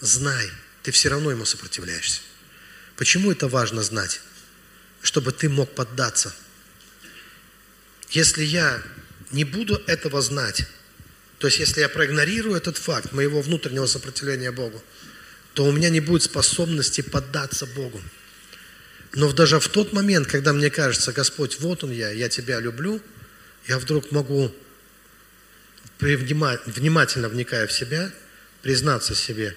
знай, 0.00 0.50
ты 0.82 0.90
все 0.90 1.08
равно 1.08 1.30
ему 1.30 1.44
сопротивляешься. 1.44 2.20
Почему 2.96 3.32
это 3.32 3.48
важно 3.48 3.82
знать? 3.82 4.20
Чтобы 5.06 5.30
ты 5.30 5.48
мог 5.48 5.72
поддаться. 5.72 6.34
Если 8.10 8.42
я 8.42 8.82
не 9.30 9.44
буду 9.44 9.80
этого 9.86 10.20
знать, 10.20 10.66
то 11.38 11.46
есть 11.46 11.60
если 11.60 11.80
я 11.80 11.88
проигнорирую 11.88 12.56
этот 12.56 12.76
факт 12.76 13.12
моего 13.12 13.40
внутреннего 13.40 13.86
сопротивления 13.86 14.50
Богу, 14.50 14.82
то 15.54 15.64
у 15.64 15.70
меня 15.70 15.90
не 15.90 16.00
будет 16.00 16.24
способности 16.24 17.02
поддаться 17.02 17.66
Богу. 17.66 18.02
Но 19.14 19.32
даже 19.32 19.60
в 19.60 19.68
тот 19.68 19.92
момент, 19.92 20.26
когда 20.26 20.52
мне 20.52 20.70
кажется, 20.70 21.12
Господь, 21.12 21.60
вот 21.60 21.84
он 21.84 21.92
я, 21.92 22.10
я 22.10 22.28
тебя 22.28 22.58
люблю, 22.58 23.00
я 23.68 23.78
вдруг 23.78 24.10
могу, 24.10 24.52
внимательно 26.00 27.28
вникая 27.28 27.68
в 27.68 27.72
себя, 27.72 28.10
признаться 28.62 29.14
себе, 29.14 29.56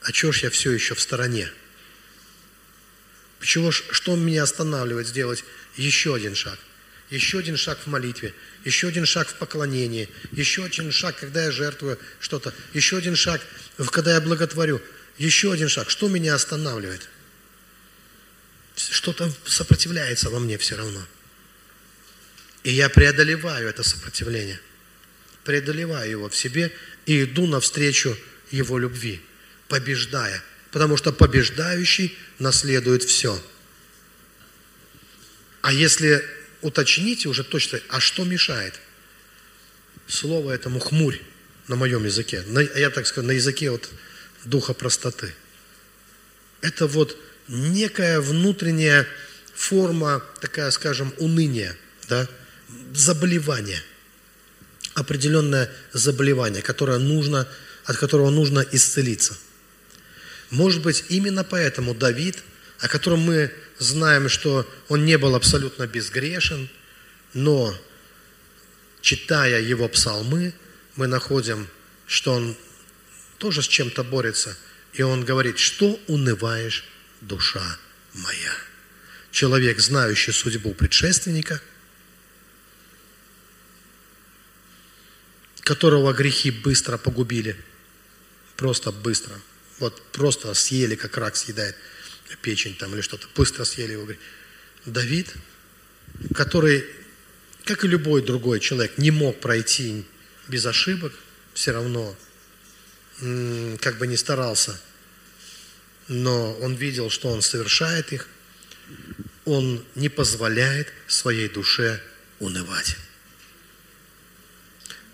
а 0.00 0.12
чего 0.12 0.32
ж 0.32 0.44
я 0.44 0.50
все 0.50 0.72
еще 0.72 0.94
в 0.94 1.00
стороне? 1.02 1.52
Почему, 3.38 3.70
что 3.70 4.16
меня 4.16 4.42
останавливает 4.42 5.08
сделать 5.08 5.44
еще 5.76 6.14
один 6.14 6.34
шаг? 6.34 6.58
Еще 7.10 7.38
один 7.38 7.56
шаг 7.56 7.78
в 7.78 7.86
молитве, 7.86 8.34
еще 8.64 8.88
один 8.88 9.06
шаг 9.06 9.28
в 9.28 9.34
поклонении, 9.34 10.08
еще 10.32 10.64
один 10.64 10.90
шаг, 10.90 11.16
когда 11.16 11.44
я 11.44 11.52
жертвую 11.52 11.98
что-то, 12.18 12.52
еще 12.74 12.96
один 12.96 13.14
шаг, 13.14 13.40
когда 13.92 14.14
я 14.14 14.20
благотворю, 14.20 14.82
еще 15.16 15.52
один 15.52 15.68
шаг. 15.68 15.88
Что 15.88 16.08
меня 16.08 16.34
останавливает? 16.34 17.08
Что-то 18.74 19.32
сопротивляется 19.44 20.30
во 20.30 20.40
мне 20.40 20.58
все 20.58 20.76
равно. 20.76 21.00
И 22.64 22.72
я 22.72 22.88
преодолеваю 22.88 23.68
это 23.68 23.84
сопротивление. 23.84 24.60
Преодолеваю 25.44 26.10
его 26.10 26.28
в 26.28 26.34
себе 26.36 26.72
и 27.06 27.22
иду 27.22 27.46
навстречу 27.46 28.18
его 28.50 28.78
любви 28.78 29.22
побеждая, 29.68 30.42
потому 30.76 30.98
что 30.98 31.10
побеждающий 31.10 32.14
наследует 32.38 33.02
все. 33.02 33.42
А 35.62 35.72
если 35.72 36.22
уточните 36.60 37.30
уже 37.30 37.44
точно, 37.44 37.80
а 37.88 37.98
что 37.98 38.24
мешает? 38.24 38.74
Слово 40.06 40.52
этому 40.52 40.78
хмурь 40.78 41.18
на 41.66 41.76
моем 41.76 42.04
языке, 42.04 42.42
на, 42.48 42.60
я 42.60 42.90
так 42.90 43.06
скажу, 43.06 43.26
на 43.26 43.30
языке 43.30 43.70
вот 43.70 43.88
духа 44.44 44.74
простоты. 44.74 45.32
Это 46.60 46.86
вот 46.86 47.16
некая 47.48 48.20
внутренняя 48.20 49.08
форма, 49.54 50.22
такая, 50.42 50.70
скажем, 50.72 51.14
уныния, 51.16 51.74
да, 52.06 52.28
заболевание, 52.92 53.82
определенное 54.92 55.72
заболевание, 55.94 56.60
которое 56.60 56.98
нужно, 56.98 57.48
от 57.86 57.96
которого 57.96 58.28
нужно 58.28 58.62
исцелиться. 58.72 59.38
Может 60.50 60.82
быть, 60.82 61.04
именно 61.08 61.44
поэтому 61.44 61.94
Давид, 61.94 62.42
о 62.80 62.88
котором 62.88 63.20
мы 63.20 63.52
знаем, 63.78 64.28
что 64.28 64.68
он 64.88 65.04
не 65.04 65.18
был 65.18 65.34
абсолютно 65.34 65.86
безгрешен, 65.86 66.68
но 67.34 67.76
читая 69.00 69.60
его 69.60 69.88
псалмы, 69.88 70.54
мы 70.94 71.06
находим, 71.06 71.66
что 72.06 72.34
он 72.34 72.56
тоже 73.38 73.62
с 73.62 73.68
чем-то 73.68 74.04
борется. 74.04 74.56
И 74.92 75.02
он 75.02 75.24
говорит, 75.24 75.58
что 75.58 76.00
унываешь, 76.06 76.84
душа 77.20 77.78
моя. 78.14 78.54
Человек, 79.30 79.80
знающий 79.80 80.32
судьбу 80.32 80.72
предшественника, 80.72 81.60
которого 85.60 86.12
грехи 86.12 86.50
быстро 86.50 86.96
погубили, 86.96 87.56
просто 88.56 88.92
быстро– 88.92 89.34
вот 89.78 90.02
просто 90.12 90.52
съели, 90.54 90.94
как 90.94 91.16
рак 91.16 91.36
съедает 91.36 91.76
печень 92.42 92.74
там 92.74 92.94
или 92.94 93.00
что-то, 93.00 93.28
быстро 93.34 93.64
съели 93.64 93.92
его. 93.92 94.08
Давид, 94.84 95.34
который, 96.34 96.84
как 97.64 97.84
и 97.84 97.88
любой 97.88 98.22
другой 98.22 98.60
человек, 98.60 98.98
не 98.98 99.10
мог 99.10 99.40
пройти 99.40 100.04
без 100.48 100.64
ошибок, 100.66 101.12
все 101.54 101.72
равно, 101.72 102.16
как 103.80 103.98
бы 103.98 104.06
не 104.06 104.16
старался, 104.16 104.80
но 106.08 106.54
он 106.58 106.74
видел, 106.74 107.10
что 107.10 107.28
он 107.28 107.42
совершает 107.42 108.12
их, 108.12 108.28
он 109.44 109.84
не 109.94 110.08
позволяет 110.08 110.92
своей 111.06 111.48
душе 111.48 112.02
унывать. 112.38 112.96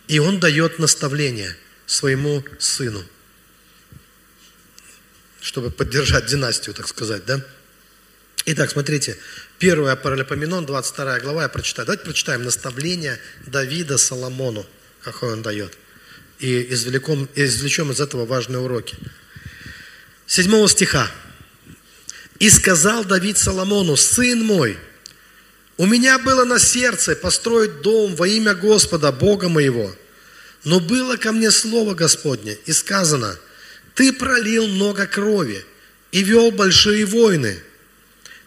И 0.09 0.19
он 0.19 0.41
дает 0.41 0.79
наставление 0.79 1.57
своему 1.87 2.45
сыну– 2.59 3.05
чтобы 5.43 5.71
поддержать 5.71 6.27
династию, 6.27 6.75
так 6.75 6.89
сказать, 6.89 7.25
да? 7.27 7.45
Итак, 8.45 8.71
смотрите, 8.71 9.17
1 9.59 9.97
Паралипоменон, 9.99 10.67
22 10.67 11.21
глава, 11.21 11.43
я 11.43 11.49
прочитаю. 11.49 11.87
Давайте 11.87 12.05
прочитаем 12.05 12.45
наставление 12.45 13.21
Давида 13.47 13.99
Соломону, 13.99 14.67
какой 15.03 15.33
он 15.33 15.43
дает. 15.43 15.77
И 16.39 16.73
извлекем, 16.73 17.29
извлечем 17.35 17.91
из 17.93 18.01
этого 18.01 18.25
важные 18.25 18.61
уроки. 18.61 18.97
7 20.27 20.67
стиха. 20.69 21.11
«И 22.39 22.51
сказал 22.51 23.05
Давид 23.05 23.39
Соломону, 23.39 23.97
сын 23.97 24.43
мой, 24.43 24.77
у 25.77 25.87
меня 25.87 26.19
было 26.19 26.45
на 26.45 26.59
сердце 26.59 27.15
построить 27.15 27.83
дом 27.83 28.17
во 28.17 28.27
имя 28.27 28.55
Господа, 28.55 29.13
Бога 29.13 29.49
моего, 29.49 29.95
но 30.65 30.81
было 30.81 31.17
ко 31.17 31.31
мне 31.31 31.53
слово 31.53 31.95
Господне, 31.95 32.57
и 32.67 32.73
сказано– 32.73 33.37
ты 33.95 34.13
пролил 34.13 34.67
много 34.69 35.07
крови 35.07 35.65
и 36.11 36.23
вел 36.23 36.51
большие 36.51 37.05
войны. 37.05 37.59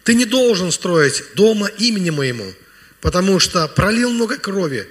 Ты 0.04 0.14
не 0.14 0.24
должен 0.24 0.70
строить 0.72 1.22
дома 1.34 1.66
имени 1.66 2.10
моему, 2.10 2.52
потому 3.00 3.38
что 3.40 3.66
пролил 3.68 4.10
много 4.10 4.38
крови 4.38 4.88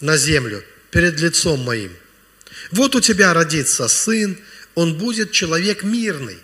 на 0.00 0.16
землю 0.16 0.62
перед 0.90 1.18
лицом 1.20 1.60
моим. 1.60 1.92
Вот 2.70 2.94
у 2.94 3.00
тебя 3.00 3.32
родится 3.34 3.88
сын, 3.88 4.38
он 4.74 4.96
будет 4.96 5.32
человек 5.32 5.82
мирный. 5.82 6.38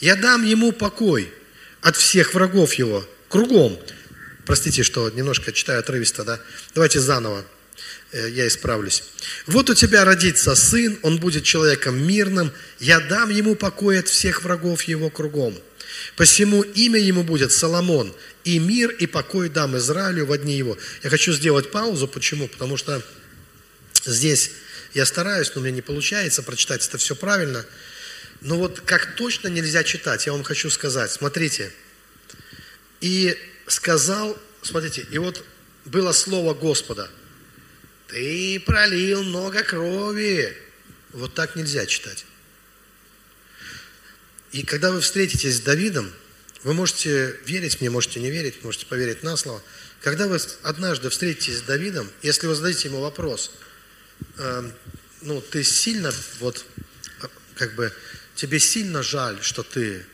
Я 0.00 0.16
дам 0.16 0.44
ему 0.44 0.72
покой 0.72 1.32
от 1.80 1.96
всех 1.96 2.34
врагов 2.34 2.74
его, 2.74 3.08
кругом. 3.28 3.78
Простите, 4.44 4.82
что 4.82 5.10
немножко 5.10 5.52
читаю 5.52 5.80
отрывисто, 5.80 6.24
да? 6.24 6.40
Давайте 6.74 7.00
заново. 7.00 7.44
Э, 8.10 8.28
я 8.30 8.46
исправлюсь. 8.46 9.04
Вот 9.46 9.68
у 9.68 9.74
тебя 9.74 10.04
родится 10.04 10.54
сын, 10.54 10.98
он 11.02 11.18
будет 11.18 11.44
человеком 11.44 12.02
мирным, 12.06 12.52
я 12.80 13.00
дам 13.00 13.28
ему 13.28 13.54
покой 13.54 13.98
от 13.98 14.08
всех 14.08 14.42
врагов 14.42 14.84
его 14.84 15.10
кругом. 15.10 15.54
Посему 16.16 16.62
имя 16.62 16.98
ему 16.98 17.22
будет 17.22 17.52
Соломон, 17.52 18.14
и 18.44 18.58
мир, 18.58 18.90
и 18.90 19.06
покой 19.06 19.48
дам 19.48 19.76
Израилю 19.76 20.24
в 20.26 20.38
дни 20.38 20.56
его. 20.56 20.78
Я 21.02 21.10
хочу 21.10 21.32
сделать 21.32 21.70
паузу. 21.70 22.08
Почему? 22.08 22.48
Потому 22.48 22.76
что 22.76 23.02
здесь 24.04 24.52
я 24.94 25.04
стараюсь, 25.04 25.52
но 25.54 25.60
у 25.60 25.64
меня 25.64 25.74
не 25.74 25.82
получается 25.82 26.42
прочитать 26.42 26.86
это 26.86 26.96
все 26.98 27.14
правильно. 27.14 27.66
Но 28.40 28.56
вот 28.56 28.80
как 28.80 29.16
точно 29.16 29.48
нельзя 29.48 29.84
читать, 29.84 30.24
я 30.26 30.32
вам 30.32 30.44
хочу 30.44 30.70
сказать. 30.70 31.10
Смотрите. 31.10 31.72
И 33.00 33.36
сказал, 33.66 34.38
смотрите, 34.62 35.06
и 35.10 35.18
вот 35.18 35.44
было 35.84 36.12
слово 36.12 36.54
Господа. 36.54 37.10
Ты 38.08 38.60
пролил 38.60 39.22
много 39.22 39.62
крови. 39.62 40.56
Вот 41.10 41.34
так 41.34 41.56
нельзя 41.56 41.86
читать. 41.86 42.24
И 44.52 44.62
когда 44.62 44.90
вы 44.90 45.00
встретитесь 45.00 45.56
с 45.56 45.60
Давидом, 45.60 46.10
вы 46.64 46.74
можете 46.74 47.38
верить 47.44 47.80
мне, 47.80 47.90
можете 47.90 48.20
не 48.20 48.30
верить, 48.30 48.64
можете 48.64 48.86
поверить 48.86 49.22
на 49.22 49.36
слово. 49.36 49.62
Когда 50.00 50.26
вы 50.26 50.38
однажды 50.62 51.10
встретитесь 51.10 51.58
с 51.58 51.62
Давидом, 51.62 52.10
если 52.22 52.46
вы 52.46 52.54
зададите 52.54 52.88
ему 52.88 53.00
вопрос, 53.00 53.52
э, 54.38 54.70
ну, 55.20 55.40
ты 55.40 55.62
сильно, 55.62 56.12
вот, 56.40 56.64
как 57.56 57.74
бы, 57.74 57.92
тебе 58.34 58.58
сильно 58.58 59.02
жаль, 59.02 59.42
что 59.42 59.62
ты 59.62 60.04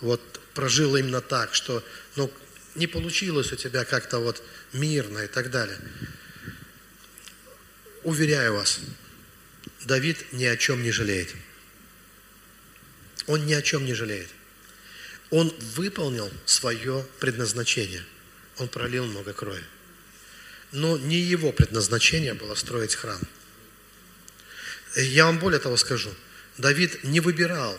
вот 0.00 0.20
прожил 0.54 0.96
именно 0.96 1.20
так, 1.20 1.54
что, 1.54 1.84
ну, 2.16 2.32
не 2.74 2.86
получилось 2.86 3.52
у 3.52 3.56
тебя 3.56 3.84
как-то 3.84 4.18
вот 4.18 4.42
мирно 4.72 5.18
и 5.18 5.26
так 5.26 5.50
далее. 5.50 5.78
Уверяю 8.04 8.54
вас, 8.54 8.80
Давид 9.84 10.32
ни 10.32 10.44
о 10.44 10.56
чем 10.56 10.82
не 10.82 10.90
жалеет. 10.90 11.34
Он 13.26 13.46
ни 13.46 13.52
о 13.52 13.62
чем 13.62 13.84
не 13.84 13.94
жалеет. 13.94 14.28
Он 15.30 15.54
выполнил 15.74 16.30
свое 16.44 17.06
предназначение. 17.20 18.04
Он 18.58 18.68
пролил 18.68 19.06
много 19.06 19.32
крови. 19.32 19.64
Но 20.72 20.98
не 20.98 21.16
его 21.16 21.52
предназначение 21.52 22.34
было 22.34 22.54
строить 22.54 22.94
храм. 22.94 23.20
Я 24.96 25.26
вам 25.26 25.38
более 25.38 25.60
того 25.60 25.76
скажу. 25.76 26.10
Давид 26.58 27.04
не 27.04 27.20
выбирал, 27.20 27.78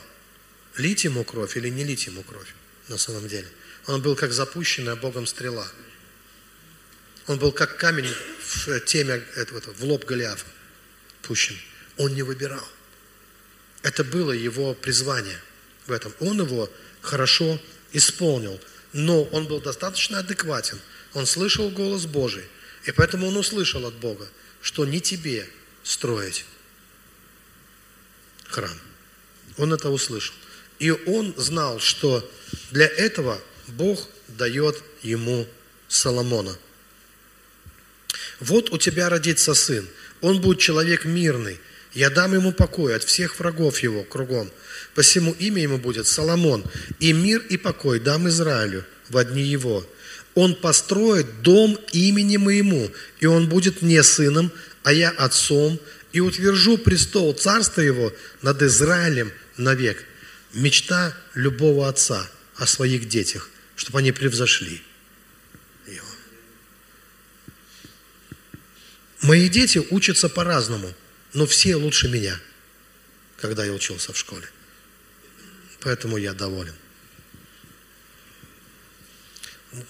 лить 0.78 1.04
ему 1.04 1.24
кровь 1.24 1.58
или 1.58 1.70
не 1.70 1.84
лить 1.84 2.08
ему 2.08 2.24
кровь 2.24 2.48
на 2.88 2.98
самом 2.98 3.28
деле. 3.28 3.48
Он 3.88 4.02
был 4.02 4.16
как 4.16 4.32
запущенная 4.32 4.96
Богом 4.96 5.28
стрела. 5.28 5.68
Он 7.28 7.40
был 7.40 7.52
как 7.52 7.78
камень 7.78 8.14
в 8.40 8.80
теме 8.82 9.24
этого, 9.36 9.62
в 9.62 9.84
лоб 9.84 10.06
Голиафа 10.06 10.46
пущен. 11.22 11.58
Он 11.98 12.14
не 12.14 12.24
выбирал. 12.24 12.68
Это 13.82 14.04
было 14.04 14.32
его 14.32 14.74
призвание 14.74 15.40
в 15.88 15.92
этом. 15.92 16.14
Он 16.20 16.42
его 16.42 16.70
хорошо 17.02 17.62
исполнил, 17.92 18.60
но 18.92 19.24
он 19.24 19.48
был 19.48 19.62
достаточно 19.62 20.20
адекватен. 20.20 20.80
Он 21.14 21.26
слышал 21.26 21.70
голос 21.70 22.06
Божий, 22.06 22.44
и 22.86 22.92
поэтому 22.92 23.28
он 23.28 23.38
услышал 23.38 23.86
от 23.86 23.94
Бога, 23.96 24.28
что 24.62 24.86
не 24.86 25.00
тебе 25.00 25.48
строить 25.84 26.46
храм. 28.48 28.80
Он 29.58 29.74
это 29.74 29.90
услышал. 29.90 30.34
И 30.80 30.92
он 30.92 31.34
знал, 31.38 31.80
что 31.80 32.30
для 32.72 32.88
этого 32.88 33.40
Бог 33.68 34.08
дает 34.28 34.82
ему 35.02 35.48
Соломона. 35.88 36.58
Вот 38.44 38.74
у 38.74 38.78
тебя 38.78 39.08
родится 39.08 39.54
сын. 39.54 39.88
Он 40.20 40.42
будет 40.42 40.60
человек 40.60 41.06
мирный, 41.06 41.60
я 41.94 42.10
дам 42.10 42.34
ему 42.34 42.52
покой 42.52 42.94
от 42.94 43.04
всех 43.04 43.40
врагов 43.40 43.80
его 43.80 44.04
кругом. 44.04 44.52
Посему 44.96 45.32
имя 45.40 45.62
ему 45.62 45.78
будет 45.78 46.08
Соломон, 46.08 46.66
и 47.00 47.14
мир 47.14 47.42
и 47.50 47.56
покой 47.56 48.02
дам 48.02 48.28
Израилю 48.28 48.84
в 49.08 49.24
дни 49.24 49.44
его. 49.44 49.86
Он 50.36 50.56
построит 50.56 51.42
дом 51.42 51.80
имени 51.94 52.36
моему, 52.36 52.92
и 53.22 53.28
он 53.28 53.48
будет 53.48 53.82
мне 53.82 54.04
сыном, 54.04 54.52
а 54.84 54.92
я 54.92 55.12
отцом, 55.12 55.80
и 56.12 56.20
утвержу 56.20 56.78
престол 56.78 57.34
царства 57.34 57.80
его 57.80 58.12
над 58.42 58.62
Израилем 58.62 59.32
навек. 59.56 60.04
Мечта 60.54 61.16
любого 61.34 61.88
отца 61.88 62.30
о 62.58 62.68
своих 62.68 63.08
детях, 63.08 63.50
чтобы 63.78 64.00
они 64.00 64.12
превзошли 64.12 64.82
Мои 69.24 69.50
дети 69.50 69.82
учатся 69.90 70.30
по-разному– 70.30 70.94
но 71.34 71.48
все 71.48 71.76
лучше 71.76 72.08
меня, 72.08 72.40
когда 73.38 73.66
я 73.66 73.74
учился 73.74 74.14
в 74.14 74.18
школе. 74.18 74.48
Поэтому 75.82 76.18
я 76.18 76.34
доволен. 76.34 76.76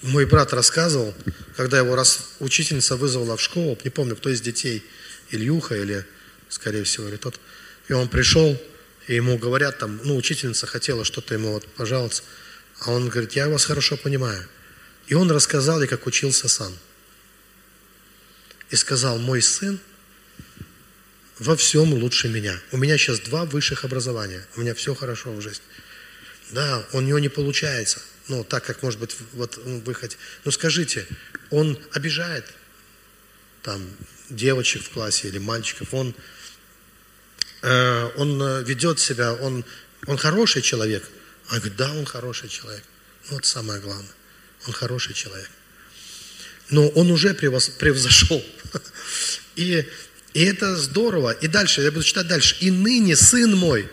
Мой 0.00 0.24
брат 0.24 0.54
рассказывал, 0.54 1.14
когда 1.56 1.78
его 1.78 1.94
раз 1.94 2.30
учительница 2.40 2.96
вызвала 2.96 3.36
в 3.36 3.42
школу, 3.42 3.78
не 3.84 3.90
помню, 3.90 4.16
кто 4.16 4.30
из 4.30 4.40
детей, 4.40 4.82
Ильюха 5.30 5.76
или, 5.76 6.06
скорее 6.48 6.84
всего, 6.84 7.08
или 7.08 7.16
тот, 7.16 7.38
и 7.88 7.92
он 7.92 8.08
пришел, 8.08 8.60
и 9.06 9.14
ему 9.14 9.36
говорят 9.36 9.78
там, 9.78 10.00
ну, 10.04 10.16
учительница 10.16 10.66
хотела 10.66 11.04
что-то 11.04 11.34
ему 11.34 11.52
вот 11.52 11.66
пожаловаться, 11.74 12.22
а 12.80 12.92
он 12.92 13.10
говорит, 13.10 13.32
я 13.32 13.48
вас 13.48 13.66
хорошо 13.66 13.98
понимаю. 13.98 14.48
И 15.06 15.14
он 15.14 15.30
рассказал 15.30 15.82
ей, 15.82 15.86
как 15.86 16.06
учился 16.06 16.48
сам. 16.48 16.74
И 18.70 18.76
сказал, 18.76 19.18
мой 19.18 19.42
сын 19.42 19.78
во 21.38 21.56
всем 21.56 21.92
лучше 21.94 22.28
меня. 22.28 22.58
У 22.72 22.76
меня 22.76 22.96
сейчас 22.96 23.20
два 23.20 23.44
высших 23.44 23.84
образования. 23.84 24.46
У 24.56 24.60
меня 24.60 24.74
все 24.74 24.94
хорошо 24.94 25.32
в 25.32 25.40
жизни. 25.40 25.64
Да, 26.50 26.84
у 26.92 27.00
него 27.00 27.18
не 27.18 27.28
получается. 27.28 28.00
Ну, 28.28 28.44
так 28.44 28.64
как, 28.64 28.82
может 28.82 29.00
быть, 29.00 29.16
вот 29.32 29.56
вы 29.56 29.94
хотите. 29.94 30.20
Ну, 30.44 30.50
скажите, 30.50 31.06
он 31.50 31.78
обижает 31.92 32.46
там 33.62 33.86
девочек 34.30 34.82
в 34.84 34.90
классе 34.90 35.28
или 35.28 35.38
мальчиков, 35.38 35.92
он, 35.92 36.14
э, 37.62 38.10
он 38.16 38.42
э, 38.42 38.62
ведет 38.62 39.00
себя, 39.00 39.34
он, 39.34 39.64
он 40.06 40.16
хороший 40.16 40.62
человек. 40.62 41.08
А 41.48 41.56
говорит, 41.56 41.76
да, 41.76 41.92
он 41.92 42.06
хороший 42.06 42.48
человек. 42.48 42.84
Ну, 43.28 43.36
вот 43.36 43.46
самое 43.46 43.80
главное. 43.80 44.12
Он 44.66 44.72
хороший 44.72 45.14
человек. 45.14 45.50
Но 46.70 46.88
он 46.88 47.10
уже 47.10 47.34
превзошел. 47.34 48.42
И 49.56 49.86
и 50.34 50.42
это 50.44 50.76
здорово. 50.76 51.30
И 51.30 51.46
дальше, 51.46 51.80
я 51.80 51.92
буду 51.92 52.04
читать 52.04 52.26
дальше. 52.26 52.56
«И 52.60 52.70
ныне, 52.70 53.14
сын 53.16 53.56
мой, 53.56 53.88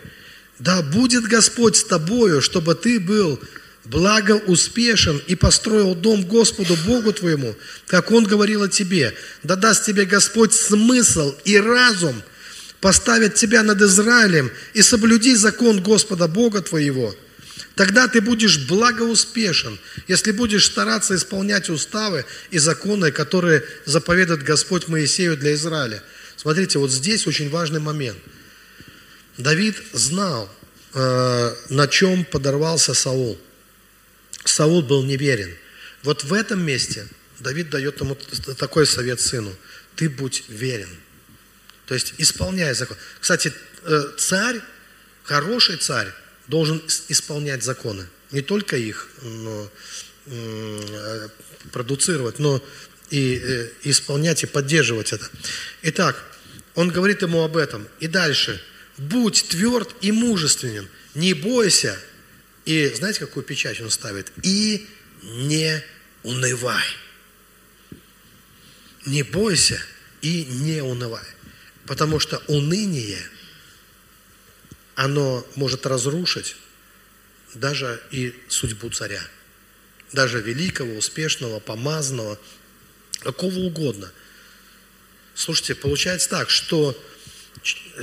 да 0.58 0.82
будет 0.82 1.22
Господь 1.24 1.76
с 1.76 1.84
тобою, 1.84 2.42
чтобы 2.42 2.74
ты 2.74 2.98
был 3.00 3.40
благо 3.84 4.32
успешен 4.46 5.20
и 5.26 5.34
построил 5.34 5.94
дом 5.94 6.22
Господу 6.22 6.76
Богу 6.84 7.12
твоему, 7.12 7.54
как 7.86 8.10
Он 8.10 8.24
говорил 8.24 8.62
о 8.62 8.68
тебе. 8.68 9.14
Да 9.42 9.56
даст 9.56 9.86
тебе 9.86 10.04
Господь 10.04 10.52
смысл 10.52 11.34
и 11.44 11.58
разум, 11.58 12.20
поставит 12.80 13.34
тебя 13.36 13.62
над 13.62 13.80
Израилем 13.80 14.50
и 14.74 14.82
соблюди 14.82 15.36
закон 15.36 15.80
Господа 15.80 16.26
Бога 16.26 16.60
твоего. 16.60 17.14
Тогда 17.74 18.06
ты 18.06 18.20
будешь 18.20 18.66
благоуспешен, 18.66 19.78
если 20.06 20.32
будешь 20.32 20.66
стараться 20.66 21.14
исполнять 21.14 21.70
уставы 21.70 22.26
и 22.50 22.58
законы, 22.58 23.12
которые 23.12 23.64
заповедует 23.86 24.42
Господь 24.42 24.88
Моисею 24.88 25.36
для 25.36 25.54
Израиля. 25.54 26.02
Смотрите, 26.36 26.78
вот 26.78 26.90
здесь 26.90 27.26
очень 27.26 27.48
важный 27.48 27.80
момент. 27.80 28.18
Давид 29.38 29.76
знал, 29.92 30.52
э, 30.92 31.54
на 31.70 31.88
чем 31.88 32.24
подорвался 32.26 32.92
Саул. 32.92 33.40
Саул 34.44 34.82
был 34.82 35.02
неверен. 35.04 35.56
Вот 36.02 36.24
в 36.24 36.32
этом 36.34 36.62
месте 36.62 37.06
Давид 37.40 37.70
дает 37.70 38.00
ему 38.00 38.16
такой 38.58 38.86
совет 38.86 39.20
сыну. 39.20 39.54
Ты 39.96 40.10
будь 40.10 40.44
верен. 40.48 40.90
То 41.86 41.94
есть 41.94 42.14
исполняй 42.18 42.74
закон. 42.74 42.96
Кстати, 43.20 43.52
э, 43.84 44.02
царь, 44.18 44.60
хороший 45.24 45.76
царь, 45.76 46.12
должен 46.46 46.82
исполнять 47.08 47.62
законы. 47.62 48.06
Не 48.30 48.40
только 48.40 48.76
их 48.76 49.08
но, 49.22 49.70
э, 50.26 51.28
продуцировать, 51.72 52.38
но 52.38 52.62
и 53.10 53.68
исполнять 53.84 54.42
и 54.42 54.46
поддерживать 54.46 55.12
это. 55.12 55.28
Итак, 55.82 56.22
он 56.74 56.90
говорит 56.90 57.22
ему 57.22 57.42
об 57.42 57.56
этом. 57.56 57.86
И 58.00 58.06
дальше. 58.06 58.62
Будь 58.96 59.48
тверд 59.48 59.94
и 60.00 60.12
мужественен, 60.12 60.88
не 61.14 61.34
бойся. 61.34 61.98
И 62.64 62.92
знаете, 62.94 63.20
какую 63.20 63.44
печать 63.44 63.80
он 63.80 63.90
ставит? 63.90 64.32
И 64.42 64.86
не 65.22 65.82
унывай. 66.22 66.84
Не 69.06 69.22
бойся 69.22 69.80
и 70.20 70.44
не 70.44 70.82
унывай. 70.82 71.24
Потому 71.86 72.20
что 72.20 72.42
уныние, 72.46 73.18
оно 75.04 75.46
может 75.54 75.86
разрушить 75.86 76.56
даже 77.54 78.02
и 78.10 78.34
судьбу 78.48 78.90
царя. 78.90 79.22
Даже 80.12 80.40
великого, 80.40 80.96
успешного, 80.96 81.60
помазанного, 81.60 82.38
какого 83.20 83.58
угодно– 83.60 84.10
Слушайте, 85.34 85.74
получается 85.74 86.28
так, 86.28 86.50
что 86.50 86.96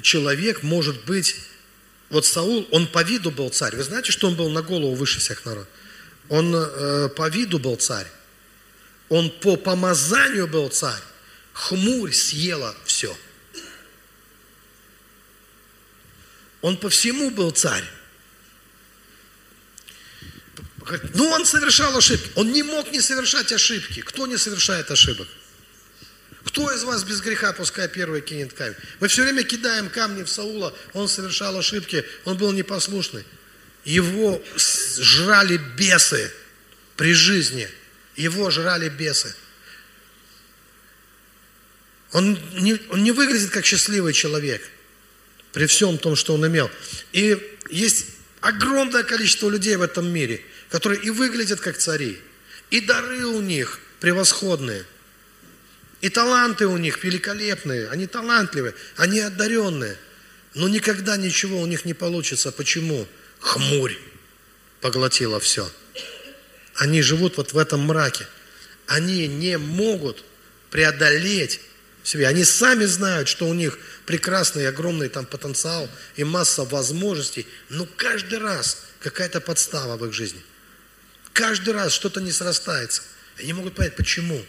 человек 0.02 0.64
может 0.64 1.06
быть... 1.06 1.36
Вот 2.10 2.26
Саул, 2.26 2.68
он 2.72 2.88
по 2.88 3.04
виду 3.04 3.30
был 3.30 3.50
царь. 3.52 3.76
Вы 3.76 3.84
знаете, 3.84 4.12
что 4.12 4.28
он 4.28 4.36
был 4.36 4.50
на 4.50 4.64
голову 4.64 4.96
выше 4.96 5.20
всех 5.20 5.46
народов? 5.46 5.68
Он 6.28 6.56
э, 6.56 7.10
по 7.10 7.30
виду 7.30 7.60
был 7.60 7.76
царь. 7.76 8.08
Он 9.10 9.30
по 9.30 9.58
помазанию 9.58 10.48
был 10.48 10.70
царь. 10.70 11.02
Хмурь 11.54 12.12
съела 12.12 12.76
все. 12.84 13.16
Он 16.62 16.78
по 16.78 16.90
всему 16.90 17.30
был 17.32 17.52
царь. 17.52 17.84
Ну, 21.14 21.30
он 21.30 21.46
совершал 21.46 21.96
ошибки. 21.98 22.32
Он 22.36 22.52
не 22.52 22.64
мог 22.64 22.92
не 22.92 23.02
совершать 23.02 23.52
ошибки. 23.52 24.02
Кто 24.02 24.28
не 24.28 24.38
совершает 24.38 24.90
ошибок? 24.92 25.28
Кто 26.46 26.72
из 26.72 26.84
вас 26.84 27.04
без 27.04 27.22
греха, 27.22 27.54
пускай 27.54 27.88
первый 27.88 28.22
кинет 28.22 28.54
камень? 28.54 28.76
Мы 29.00 29.08
все 29.08 29.24
время 29.24 29.44
кидаем 29.44 29.90
камни 29.90 30.24
в 30.24 30.30
Саула, 30.30 30.76
он 30.94 31.08
совершал 31.08 31.58
ошибки, 31.58 32.06
он 32.26 32.38
был 32.38 32.52
непослушный. 32.54 33.24
Его 33.84 34.42
жрали 34.56 35.58
бесы 35.78 36.32
при 36.96 37.14
жизни. 37.14 37.70
Его 38.16 38.50
жрали 38.50 38.90
бесы. 38.90 39.36
Он 42.12 42.38
не, 42.54 42.80
он 42.90 43.04
не 43.04 43.12
выглядит 43.12 43.52
как 43.52 43.66
счастливый 43.66 44.14
человек 44.14 44.68
при 45.54 45.66
всем 45.66 45.98
том, 45.98 46.16
что 46.16 46.34
он 46.34 46.46
имел. 46.48 46.70
И 47.12 47.38
есть 47.70 48.06
огромное 48.42 49.04
количество 49.04 49.50
людей 49.50 49.76
в 49.76 49.82
этом 49.82 50.08
мире, 50.12 50.42
которые 50.70 51.02
и 51.02 51.10
выглядят 51.10 51.60
как 51.60 51.78
цари, 51.78 52.20
и 52.70 52.82
дары 52.82 53.26
у 53.26 53.42
них 53.42 53.80
превосходные, 54.00 54.86
и 56.02 56.10
таланты 56.10 56.68
у 56.68 56.78
них 56.78 57.04
великолепные, 57.04 57.90
они 57.90 58.08
талантливые, 58.08 58.74
они 58.96 59.20
одаренные, 59.20 59.98
но 60.54 60.68
никогда 60.68 61.18
ничего 61.18 61.60
у 61.62 61.66
них 61.66 61.86
не 61.86 61.94
получится. 61.94 62.52
Почему? 62.52 63.08
Хмурь 63.40 63.98
поглотила 64.82 65.40
все. 65.40 65.70
Они 66.76 67.02
живут 67.02 67.38
вот 67.38 67.54
в 67.54 67.58
этом 67.58 67.82
мраке. 67.82 68.28
Они 68.88 69.28
не 69.28 69.58
могут 69.58 70.24
преодолеть 70.72 71.62
себе. 72.04 72.28
Они 72.28 72.44
сами 72.44 72.86
знают, 72.86 73.28
что 73.28 73.48
у 73.48 73.54
них 73.54 73.78
прекрасный, 74.06 74.68
огромный 74.68 75.10
там 75.10 75.26
потенциал 75.26 75.90
и 76.16 76.24
масса 76.24 76.64
возможностей, 76.64 77.48
но 77.70 77.88
каждый 77.98 78.40
раз 78.40 78.86
какая-то 79.00 79.42
подстава 79.42 79.98
в 79.98 80.06
их 80.06 80.14
жизни. 80.14 80.42
Каждый 81.34 81.74
раз 81.74 81.94
что-то 81.94 82.22
не 82.22 82.32
срастается. 82.32 83.04
Они 83.38 83.54
могут 83.54 83.76
понять, 83.76 83.96
почему. 83.96 84.44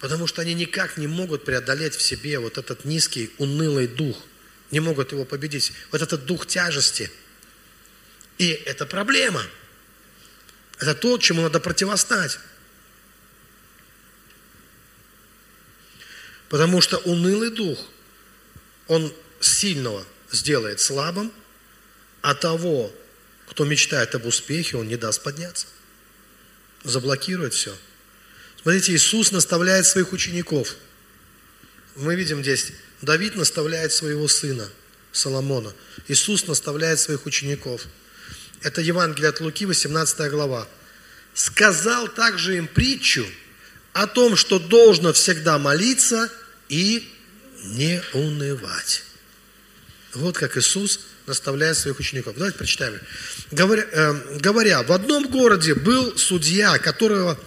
Потому 0.00 0.26
что 0.26 0.42
они 0.42 0.54
никак 0.54 0.96
не 0.96 1.06
могут 1.06 1.44
преодолеть 1.44 1.94
в 1.94 2.02
себе 2.02 2.38
вот 2.38 2.56
этот 2.56 2.84
низкий, 2.84 3.30
унылый 3.38 3.88
дух. 3.88 4.16
Не 4.70 4.80
могут 4.80 5.12
его 5.12 5.24
победить. 5.24 5.72
Вот 5.90 6.02
этот 6.02 6.24
дух 6.24 6.46
тяжести. 6.46 7.10
И 8.38 8.50
это 8.50 8.86
проблема. 8.86 9.42
Это 10.78 10.94
то, 10.94 11.18
чему 11.18 11.42
надо 11.42 11.58
противостать. 11.58 12.38
Потому 16.48 16.80
что 16.80 16.98
унылый 16.98 17.50
дух, 17.50 17.78
он 18.86 19.12
сильного 19.40 20.04
сделает 20.32 20.80
слабым, 20.80 21.32
а 22.22 22.34
того, 22.34 22.92
кто 23.48 23.64
мечтает 23.64 24.14
об 24.14 24.26
успехе, 24.26 24.76
он 24.76 24.88
не 24.88 24.96
даст 24.96 25.22
подняться. 25.22 25.66
Заблокирует 26.84 27.54
все. 27.54 27.76
Смотрите, 28.62 28.94
Иисус 28.94 29.30
наставляет 29.30 29.86
своих 29.86 30.12
учеников. 30.12 30.76
Мы 31.96 32.14
видим 32.14 32.42
здесь, 32.42 32.72
Давид 33.02 33.36
наставляет 33.36 33.92
своего 33.92 34.26
сына, 34.26 34.68
Соломона. 35.12 35.72
Иисус 36.08 36.46
наставляет 36.46 36.98
своих 36.98 37.26
учеников. 37.26 37.82
Это 38.62 38.80
Евангелие 38.80 39.28
от 39.28 39.40
Луки, 39.40 39.66
18 39.66 40.30
глава. 40.30 40.66
«Сказал 41.34 42.08
также 42.08 42.56
им 42.56 42.66
притчу– 42.66 43.26
о 43.98 44.06
том, 44.06 44.36
что 44.36 44.60
должно 44.60 45.12
всегда 45.12 45.58
молиться 45.58 46.30
и 46.68 47.12
не 47.64 48.00
унывать. 48.12 49.02
Вот 50.14 50.38
как 50.38 50.56
Иисус 50.56 51.00
наставляет 51.26 51.76
своих 51.76 51.98
учеников. 51.98 52.34
Давайте 52.36 52.58
прочитаем. 52.58 53.00
Говоря, 53.50 53.84
э, 53.90 54.38
говоря, 54.38 54.84
в 54.84 54.92
одном 54.92 55.26
городе 55.26 55.74
был 55.74 56.16
судья, 56.16 56.78
которого, 56.78 57.40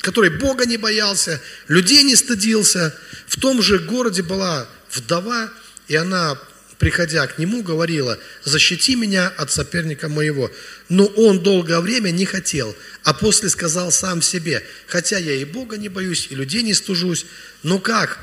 который 0.00 0.30
Бога 0.30 0.64
не 0.64 0.78
боялся, 0.78 1.38
людей 1.68 2.02
не 2.02 2.16
стыдился. 2.16 2.96
В 3.26 3.38
том 3.38 3.60
же 3.60 3.78
городе 3.78 4.22
была 4.22 4.66
вдова, 4.90 5.50
и 5.88 5.96
она 5.96 6.38
приходя 6.84 7.26
к 7.26 7.38
нему, 7.38 7.62
говорила, 7.62 8.18
защити 8.44 8.94
меня 8.94 9.32
от 9.38 9.50
соперника 9.50 10.10
моего. 10.10 10.50
Но 10.90 11.06
он 11.06 11.42
долгое 11.42 11.80
время 11.80 12.10
не 12.10 12.26
хотел, 12.26 12.76
а 13.04 13.14
после 13.14 13.48
сказал 13.48 13.90
сам 13.90 14.20
себе, 14.20 14.62
хотя 14.86 15.16
я 15.16 15.32
и 15.32 15.46
Бога 15.46 15.78
не 15.78 15.88
боюсь, 15.88 16.26
и 16.28 16.34
людей 16.34 16.60
не 16.60 16.74
стужусь, 16.74 17.24
но 17.62 17.78
как? 17.78 18.18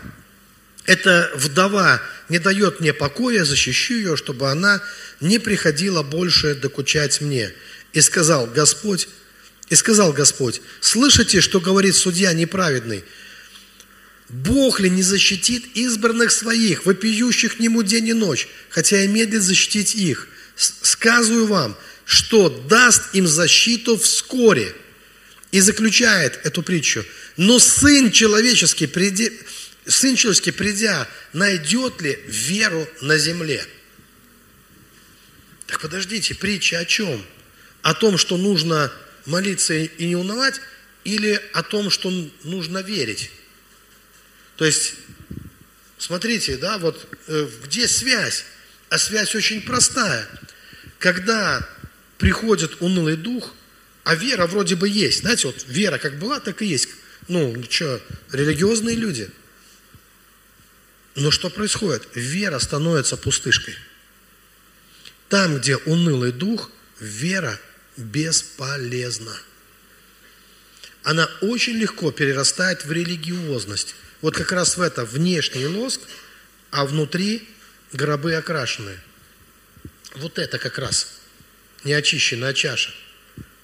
Эта 0.86 1.32
вдова 1.34 2.04
не 2.30 2.38
дает 2.38 2.82
мне 2.82 2.94
покоя, 2.94 3.46
защищу 3.46 3.96
ее, 3.96 4.16
чтобы 4.16 4.52
она 4.52 4.80
не 5.22 5.40
приходила 5.40 6.04
больше 6.04 6.54
докучать 6.54 7.20
мне. 7.20 7.52
И 7.94 8.02
сказал 8.02 8.46
Господь, 8.46 9.08
и 9.70 9.76
сказал 9.76 10.14
Господь, 10.14 10.62
слышите, 10.82 11.42
что 11.42 11.60
говорит 11.60 11.96
судья 11.96 12.32
неправедный– 12.32 13.04
Бог 14.32 14.80
ли 14.80 14.90
не 14.90 15.04
защитит 15.04 15.76
избранных 15.76 16.32
своих, 16.32 16.86
вопиющих 16.86 17.58
к 17.58 17.60
Нему 17.60 17.84
день 17.84 18.08
и 18.08 18.14
ночь, 18.14 18.48
хотя 18.70 19.04
и 19.04 19.08
медлит 19.08 19.44
защитить 19.44 19.94
их? 19.94 20.30
Сказываю 20.56 21.48
вам, 21.48 21.78
что 22.06 22.50
даст 22.50 23.14
им 23.14 23.28
защиту 23.28 23.98
вскоре. 23.98 24.74
И 25.52 25.60
заключает 25.60 26.40
эту 26.46 26.64
притчу. 26.64 27.04
Но 27.36 27.60
Сын 27.60 28.10
Человеческий, 28.10 28.88
придя, 28.88 29.26
Сын 29.86 30.16
Человеческий, 30.16 30.52
придя, 30.52 31.10
найдет 31.34 32.02
ли 32.02 32.18
веру 32.26 32.88
на 33.02 33.18
земле? 33.18 33.66
Так 35.68 35.82
подождите, 35.82 36.36
притча 36.36 36.80
о 36.80 36.86
чем? 36.86 37.22
О 37.82 37.94
том, 37.94 38.18
что 38.18 38.38
нужно 38.38 38.94
молиться 39.26 39.74
и 39.74 40.06
не 40.06 40.16
унывать, 40.16 40.62
или 41.04 41.42
о 41.52 41.64
том, 41.64 41.90
что 41.90 42.10
нужно 42.46 42.78
верить? 42.78 43.30
То 44.62 44.66
есть, 44.66 44.94
смотрите, 45.98 46.56
да, 46.56 46.78
вот 46.78 47.08
э, 47.26 47.50
где 47.64 47.88
связь? 47.88 48.46
А 48.90 49.00
связь 49.00 49.34
очень 49.34 49.60
простая. 49.60 50.30
Когда 51.00 51.68
приходит 52.20 52.80
унылый 52.80 53.16
дух, 53.16 53.56
а 54.04 54.14
вера 54.14 54.46
вроде 54.46 54.76
бы 54.76 54.88
есть. 54.88 55.22
Знаете, 55.22 55.48
вот 55.48 55.66
вера 55.68 55.98
как 55.98 56.20
была, 56.20 56.40
так 56.40 56.62
и 56.62 56.68
есть. 56.68 56.90
Ну, 57.28 57.60
что, 57.72 58.00
религиозные 58.32 58.96
люди. 58.96 59.32
Но 61.16 61.32
что 61.32 61.50
происходит? 61.50 62.08
Вера 62.14 62.60
становится 62.60 63.18
пустышкой. 63.18 63.76
Там, 65.28 65.58
где 65.58 65.78
унылый 65.78 66.34
дух, 66.34 66.70
вера 67.00 67.60
бесполезна. 67.98 69.36
Она 71.02 71.28
очень 71.42 71.78
легко 71.78 72.12
перерастает 72.12 72.86
в 72.86 72.92
религиозность 72.92 73.96
вот 74.22 74.36
как 74.36 74.52
раз 74.52 74.78
в 74.78 74.82
это 74.82 75.06
внешний 75.06 75.66
лоск, 75.66 76.02
а 76.70 76.86
внутри 76.86 77.48
гробы 77.92 78.34
окрашенные. 78.36 79.00
Вот 80.16 80.40
это 80.40 80.58
как 80.58 80.78
раз 80.78 81.20
неочищенная 81.84 82.54
чаша. 82.54 82.92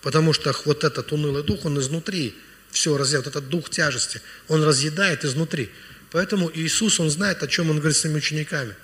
Потому 0.01 0.33
что 0.33 0.55
вот 0.65 0.83
этот 0.83 1.11
унылый 1.11 1.43
дух, 1.43 1.65
он 1.65 1.79
изнутри 1.79 2.35
все 2.71 2.97
разъедает. 2.97 3.25
Вот 3.25 3.35
этот 3.35 3.49
дух 3.49 3.69
тяжести, 3.69 4.21
он 4.47 4.63
разъедает 4.63 5.25
изнутри. 5.25 5.69
Поэтому 6.11 6.49
Иисус, 6.53 6.99
он 6.99 7.09
знает, 7.09 7.43
о 7.43 7.47
чем 7.47 7.69
он 7.69 7.79
говорит 7.79 7.97
с 7.97 8.01
своими 8.01 8.17
учениками. 8.17 8.75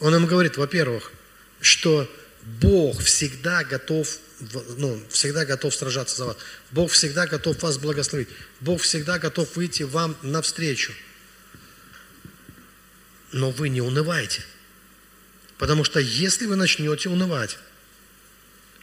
Он 0.00 0.14
им 0.14 0.26
говорит, 0.26 0.56
во-первых, 0.56 1.12
что 1.60 2.10
Бог 2.42 3.00
всегда 3.02 3.64
готов 3.64 4.18
ну, 4.76 5.02
всегда 5.10 5.44
готов 5.44 5.74
сражаться 5.74 6.16
за 6.16 6.26
вас. 6.26 6.36
Бог 6.70 6.90
всегда 6.90 7.26
готов 7.26 7.62
вас 7.62 7.78
благословить. 7.78 8.28
Бог 8.60 8.80
всегда 8.80 9.18
готов 9.18 9.54
выйти 9.56 9.82
вам 9.82 10.16
навстречу. 10.22 10.92
Но 13.32 13.50
вы 13.50 13.68
не 13.68 13.80
унывайте. 13.80 14.42
Потому 15.58 15.84
что 15.84 16.00
если 16.00 16.46
вы 16.46 16.56
начнете 16.56 17.08
унывать, 17.08 17.58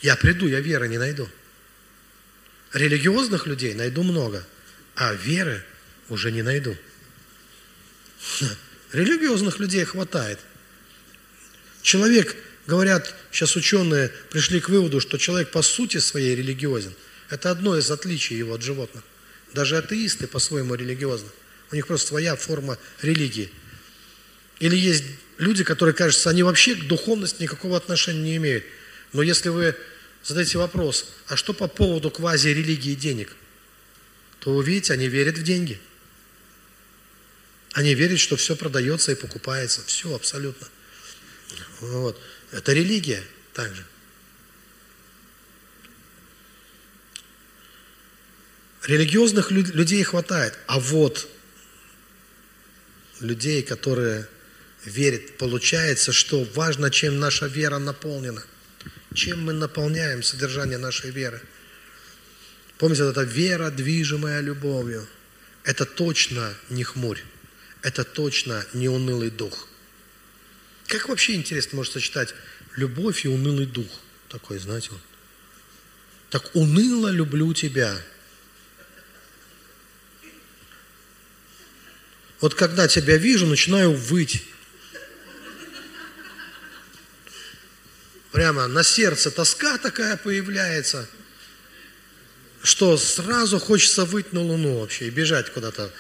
я 0.01 0.15
приду, 0.15 0.47
я 0.47 0.59
веры 0.59 0.87
не 0.87 0.97
найду. 0.97 1.27
Религиозных 2.71 3.47
людей 3.47 3.73
найду 3.73 4.03
много, 4.03 4.45
а 4.95 5.13
веры 5.13 5.65
уже 6.09 6.31
не 6.31 6.43
найду. 6.43 6.77
Религиозных 8.91 9.59
людей 9.59 9.83
хватает. 9.85 10.39
Человек 11.81 12.35
Говорят, 12.67 13.15
сейчас 13.31 13.55
ученые 13.55 14.11
пришли 14.29 14.59
к 14.59 14.67
выводу, 14.67 14.99
что 14.99 15.17
человек 15.17 15.51
по 15.51 15.61
сути 15.61 15.97
своей 15.97 16.35
религиозен. 16.35 16.93
Это 17.29 17.49
одно 17.49 17.77
из 17.77 17.89
отличий 17.89 18.37
его 18.37 18.55
от 18.55 18.61
животных. 18.61 19.03
Даже 19.53 19.77
атеисты 19.77 20.27
по-своему 20.27 20.75
религиозны. 20.75 21.29
У 21.71 21.75
них 21.75 21.87
просто 21.87 22.09
своя 22.09 22.35
форма 22.35 22.77
религии. 23.01 23.49
Или 24.59 24.75
есть 24.75 25.05
люди, 25.37 25.63
которые, 25.63 25.95
кажется, 25.95 26.29
они 26.29 26.43
вообще 26.43 26.75
к 26.75 26.87
духовности 26.87 27.41
никакого 27.41 27.77
отношения 27.77 28.21
не 28.21 28.35
имеют. 28.35 28.65
Но 29.13 29.21
если 29.21 29.47
вы 29.47 29.73
задаете 30.23 30.57
вопрос, 30.57 31.09
а 31.27 31.37
что 31.37 31.53
по 31.53 31.67
поводу 31.67 32.11
квази-религии 32.11 32.95
денег, 32.95 33.33
то 34.39 34.51
вы 34.51 34.57
увидите, 34.57 34.91
они 34.91 35.07
верят 35.07 35.37
в 35.37 35.43
деньги. 35.43 35.79
Они 37.71 37.93
верят, 37.93 38.19
что 38.19 38.35
все 38.35 38.57
продается 38.57 39.13
и 39.13 39.15
покупается. 39.15 39.81
Все 39.85 40.13
абсолютно. 40.13 40.67
Вот. 41.79 42.19
Это 42.51 42.73
религия 42.73 43.23
также. 43.53 43.85
Религиозных 48.85 49.51
людей 49.51 50.01
хватает, 50.03 50.57
а 50.67 50.79
вот 50.79 51.27
людей, 53.19 53.61
которые 53.61 54.27
верят, 54.85 55.37
получается, 55.37 56.13
что 56.13 56.45
важно, 56.55 56.89
чем 56.89 57.19
наша 57.19 57.47
вера 57.47 57.79
наполнена, 57.79 58.43
чем 59.13 59.43
мы 59.43 59.51
наполняем 59.51 60.23
содержание 60.23 60.77
нашей 60.77 61.11
веры. 61.11 61.41
Помните, 62.77 63.03
эта 63.03 63.23
вера, 63.23 63.71
движимая 63.71 64.39
любовью, 64.39 65.05
это 65.65 65.85
точно 65.85 66.53
не 66.69 66.85
хмурь, 66.85 67.19
это 67.81 68.05
точно 68.05 68.65
не 68.73 68.87
унылый 68.87 69.31
дух. 69.31 69.67
Как 70.87 71.09
вообще 71.09 71.35
интересно 71.35 71.77
может 71.77 71.93
сочетать 71.93 72.33
любовь 72.75 73.25
и 73.25 73.27
унылый 73.27 73.65
дух? 73.65 73.87
Такой, 74.29 74.57
знаете, 74.57 74.89
вот. 74.91 75.01
Так 76.29 76.55
уныло 76.55 77.09
люблю 77.09 77.53
тебя– 77.53 77.99
Вот 82.39 82.53
когда 82.53 82.87
тебя 82.87 83.17
вижу, 83.17 83.47
начинаю 83.47 83.93
выть. 83.93 84.43
Прямо 88.31 88.67
на 88.67 88.83
сердце 88.83 89.31
тоска 89.31 89.79
такая 89.79 90.17
появляется, 90.17 91.09
что 92.61 92.97
сразу 92.97 93.57
хочется 93.59 94.05
выть 94.05 94.33
на 94.33 94.41
луну 94.41 94.79
вообще 94.79 95.07
и 95.07 95.09
бежать 95.09 95.51
куда-то. 95.51 95.91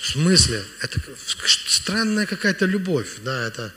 В 0.00 0.06
смысле? 0.06 0.64
Это 0.80 1.00
странная 1.26 2.26
какая-то 2.26 2.66
любовь, 2.66 3.18
да, 3.22 3.46
это... 3.46 3.72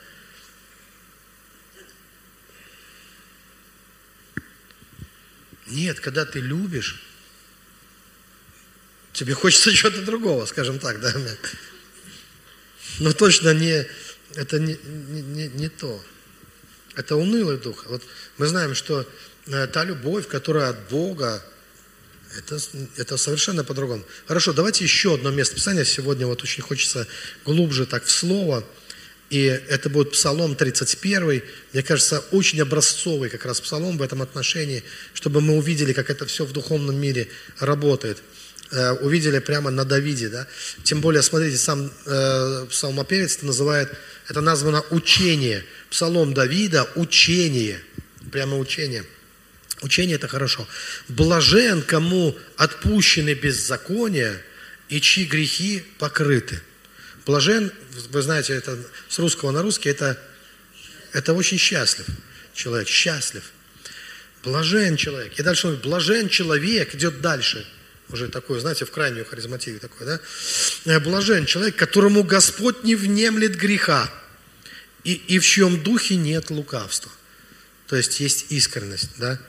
Нет, 5.66 6.00
когда 6.00 6.24
ты 6.24 6.40
любишь, 6.40 7.00
Тебе 9.14 9.32
хочется 9.32 9.72
чего-то 9.74 10.02
другого, 10.02 10.44
скажем 10.44 10.78
так, 10.78 11.00
да? 11.00 11.14
Но 12.98 13.12
точно 13.12 13.54
не, 13.54 13.88
это 14.34 14.58
не, 14.58 14.76
не, 14.84 15.48
не 15.48 15.68
то. 15.68 16.04
Это 16.96 17.16
унылый 17.16 17.56
дух. 17.56 17.86
Вот 17.86 18.02
мы 18.36 18.46
знаем, 18.46 18.74
что 18.74 19.08
э, 19.46 19.66
та 19.68 19.84
любовь, 19.84 20.28
которая 20.28 20.70
от 20.70 20.88
Бога, 20.88 21.44
это, 22.38 22.58
это 22.96 23.16
совершенно 23.16 23.64
по-другому. 23.64 24.04
Хорошо, 24.26 24.52
давайте 24.52 24.84
еще 24.84 25.14
одно 25.14 25.30
место 25.30 25.54
Писания. 25.54 25.84
Сегодня 25.84 26.26
вот 26.26 26.42
очень 26.42 26.62
хочется 26.62 27.06
глубже 27.44 27.86
так 27.86 28.04
в 28.04 28.10
слово. 28.10 28.64
И 29.30 29.42
это 29.44 29.88
будет 29.88 30.12
Псалом 30.12 30.54
31. 30.54 31.42
Мне 31.72 31.82
кажется, 31.82 32.20
очень 32.30 32.60
образцовый 32.60 33.30
как 33.30 33.44
раз 33.46 33.60
Псалом 33.60 33.98
в 33.98 34.02
этом 34.02 34.22
отношении, 34.22 34.84
чтобы 35.12 35.40
мы 35.40 35.56
увидели, 35.56 35.92
как 35.92 36.10
это 36.10 36.26
все 36.26 36.44
в 36.44 36.52
духовном 36.52 36.96
мире 36.96 37.28
работает. 37.58 38.22
Э, 38.70 38.92
увидели 38.92 39.38
прямо 39.38 39.70
на 39.70 39.84
Давиде, 39.84 40.28
да. 40.28 40.46
Тем 40.82 41.00
более, 41.00 41.22
смотрите, 41.22 41.56
сам 41.56 41.90
э, 42.06 42.66
псалмопевец 42.70 43.36
это 43.36 43.46
называет, 43.46 43.90
это 44.28 44.40
названо 44.40 44.82
учение. 44.90 45.64
Псалом 45.90 46.34
Давида– 46.34 46.88
учение, 46.94 47.80
прямо 48.32 48.58
учение. 48.58 49.04
Учение– 49.84 50.16
это 50.16 50.28
хорошо. 50.28 50.66
Блажен, 51.08 51.82
кому 51.82 52.36
отпущены 52.56 53.34
беззакония 53.34 54.40
и 54.88 54.98
чьи 54.98 55.26
грехи 55.26 55.84
покрыты. 55.98 56.60
Блажен, 57.26 57.70
вы 58.10 58.22
знаете, 58.22 58.54
это 58.54 58.78
с 59.08 59.18
русского 59.18 59.50
на 59.50 59.62
русский, 59.62 59.90
это, 59.90 60.18
это 61.12 61.34
очень 61.34 61.58
счастлив 61.58 62.06
человек, 62.54 62.88
счастлив. 62.88 63.44
Блажен 64.42 64.96
человек. 64.96 65.38
И 65.38 65.42
дальше 65.42 65.68
он 65.68 65.76
блажен 65.76 66.28
человек, 66.30 66.94
идет 66.94 67.20
дальше– 67.20 67.66
уже 68.10 68.28
такой, 68.28 68.60
знаете, 68.60 68.84
в 68.84 68.90
крайнюю 68.90 69.24
харизматию 69.24 69.80
такой, 69.80 70.06
да? 70.06 70.20
Э, 70.84 71.00
блажен 71.00 71.46
человек, 71.46 71.76
которому 71.76 72.22
Господь 72.22 72.84
не 72.84 72.94
внемлет 72.94 73.56
греха, 73.56 74.10
и, 75.04 75.14
и 75.14 75.38
в 75.38 75.44
чьем 75.44 75.82
духе 75.82 76.16
нет 76.16 76.50
лукавства. 76.50 77.10
То 77.88 77.96
есть 77.96 78.20
есть 78.20 78.46
искренность, 78.50 79.10
да? 79.18 79.40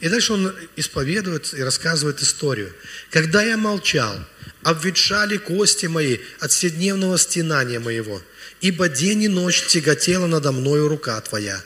И 0.00 0.08
дальше 0.08 0.32
он 0.32 0.54
исповедует 0.76 1.52
и 1.54 1.62
рассказывает 1.62 2.20
историю. 2.22 2.72
«Когда 3.10 3.42
я 3.42 3.56
молчал, 3.56 4.16
обветшали 4.62 5.36
кости 5.36 5.86
мои 5.86 6.18
от 6.40 6.52
вседневного 6.52 7.18
стенания 7.18 7.80
моего, 7.80 8.22
ибо 8.60 8.88
день 8.88 9.24
и 9.24 9.28
ночь 9.28 9.66
тяготела 9.66 10.26
надо 10.26 10.52
мною 10.52 10.88
рука 10.88 11.20
твоя. 11.20 11.62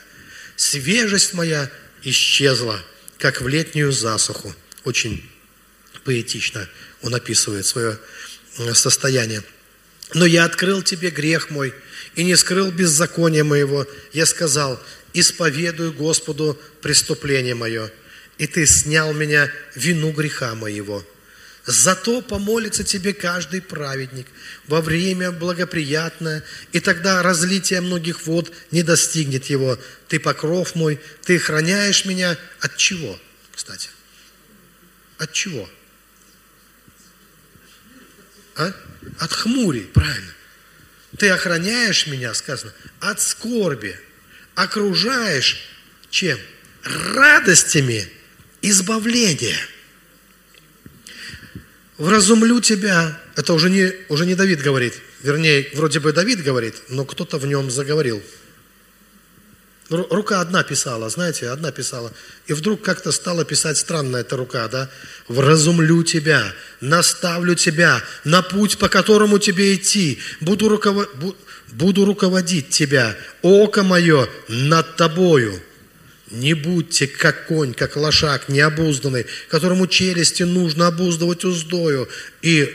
Свежесть 0.57 1.35
моя 1.35 1.71
исчезла, 2.03 2.83
как 3.19 3.41
в 3.41 3.49
летнюю 3.49 3.93
засуху». 3.93 4.55
Очень 4.85 5.29
поэтично 6.05 6.69
он 7.03 7.15
описывает 7.15 7.67
свое 7.67 7.99
э, 8.59 8.75
состояние. 8.75 9.43
«Но 10.15 10.27
я 10.27 10.45
открыл 10.45 10.83
тебе 10.83 11.11
грех 11.11 11.51
мой 11.51 11.75
и 12.15 12.25
не 12.25 12.37
скрыл 12.37 12.71
беззакония 12.71 13.45
моего. 13.45 13.87
Я 14.13 14.27
сказал, 14.27 14.83
исповедую 15.15 15.93
Господу 15.93 16.61
преступление 16.81 17.55
мое, 17.55 17.91
и 18.39 18.47
ты 18.47 18.67
снял 18.67 19.13
меня 19.13 19.51
вину 19.75 20.13
греха 20.13 20.55
моего». 20.55 21.05
Зато 21.65 22.23
помолится 22.23 22.83
тебе 22.83 23.13
каждый 23.13 23.63
праведник 23.63 24.27
во 24.67 24.81
время 24.81 25.31
благоприятное, 25.31 26.43
и 26.73 26.81
тогда 26.81 27.23
разлитие 27.23 27.81
многих 27.81 28.27
вод 28.27 28.53
не 28.73 28.83
достигнет 28.83 29.45
его. 29.45 29.79
Ты 30.09 30.19
покров 30.19 30.75
мой, 30.75 31.01
ты 31.23 31.39
храняешь 31.39 32.05
меня 32.05 32.37
от 32.59 32.77
чего, 32.77 33.19
кстати? 33.55 33.91
От 35.19 35.33
чего? 35.33 35.71
А? 38.57 38.73
От 39.19 39.33
хмури, 39.33 39.83
правильно. 39.95 40.35
Ты 41.17 41.29
охраняешь 41.29 42.09
меня, 42.09 42.35
сказано, 42.35 42.73
от 42.99 43.21
скорби. 43.21 43.97
Окружаешь 44.57 45.65
чем? 46.11 46.39
Радостями 46.83 48.11
избавления. 48.63 49.59
Вразумлю 51.99 52.61
тебя. 52.61 53.21
Это 53.37 53.53
уже 53.53 53.71
не, 53.71 53.93
уже 54.09 54.27
не 54.27 54.35
Давид 54.35 54.61
говорит. 54.61 54.95
Вернее, 55.23 55.69
вроде 55.75 56.01
бы 56.01 56.13
Давид 56.13 56.43
говорит, 56.43 56.75
но 56.89 57.05
кто-то 57.05 57.39
в 57.39 57.47
нем 57.47 57.71
заговорил. 57.71 58.23
Рука 59.89 60.41
одна 60.41 60.63
писала, 60.63 61.11
знаете, 61.11 61.51
одна 61.51 61.71
писала. 61.71 62.13
И 62.47 62.55
вдруг 62.55 62.83
как-то 62.83 63.13
стала 63.13 63.45
писать 63.45 63.77
странно 63.77 64.17
эта 64.17 64.37
рука, 64.37 64.67
да? 64.69 64.89
«Вразумлю 65.29 66.03
тебя, 66.03 66.55
наставлю 66.81 67.55
тебя 67.55 68.03
на 68.25 68.43
путь, 68.43 68.79
по 68.79 68.89
которому 68.89 69.39
тебе 69.39 69.75
идти, 69.75 70.19
буду, 70.41 70.69
руковод... 70.69 71.11
буду 71.73 72.05
руководить 72.05 72.71
тебя, 72.71 73.17
око 73.43 73.83
мое 73.83 74.29
над 74.49 74.97
тобою». 74.97 75.61
Не 76.33 76.55
будьте 76.55 77.07
как 77.07 77.47
конь, 77.47 77.75
как 77.75 77.97
лошак, 77.97 78.49
необузданный, 78.49 79.27
которому 79.49 79.87
челюсти 79.87 80.45
нужно 80.45 80.87
обуздывать 80.87 81.45
уздою 81.45 82.09
и 82.41 82.75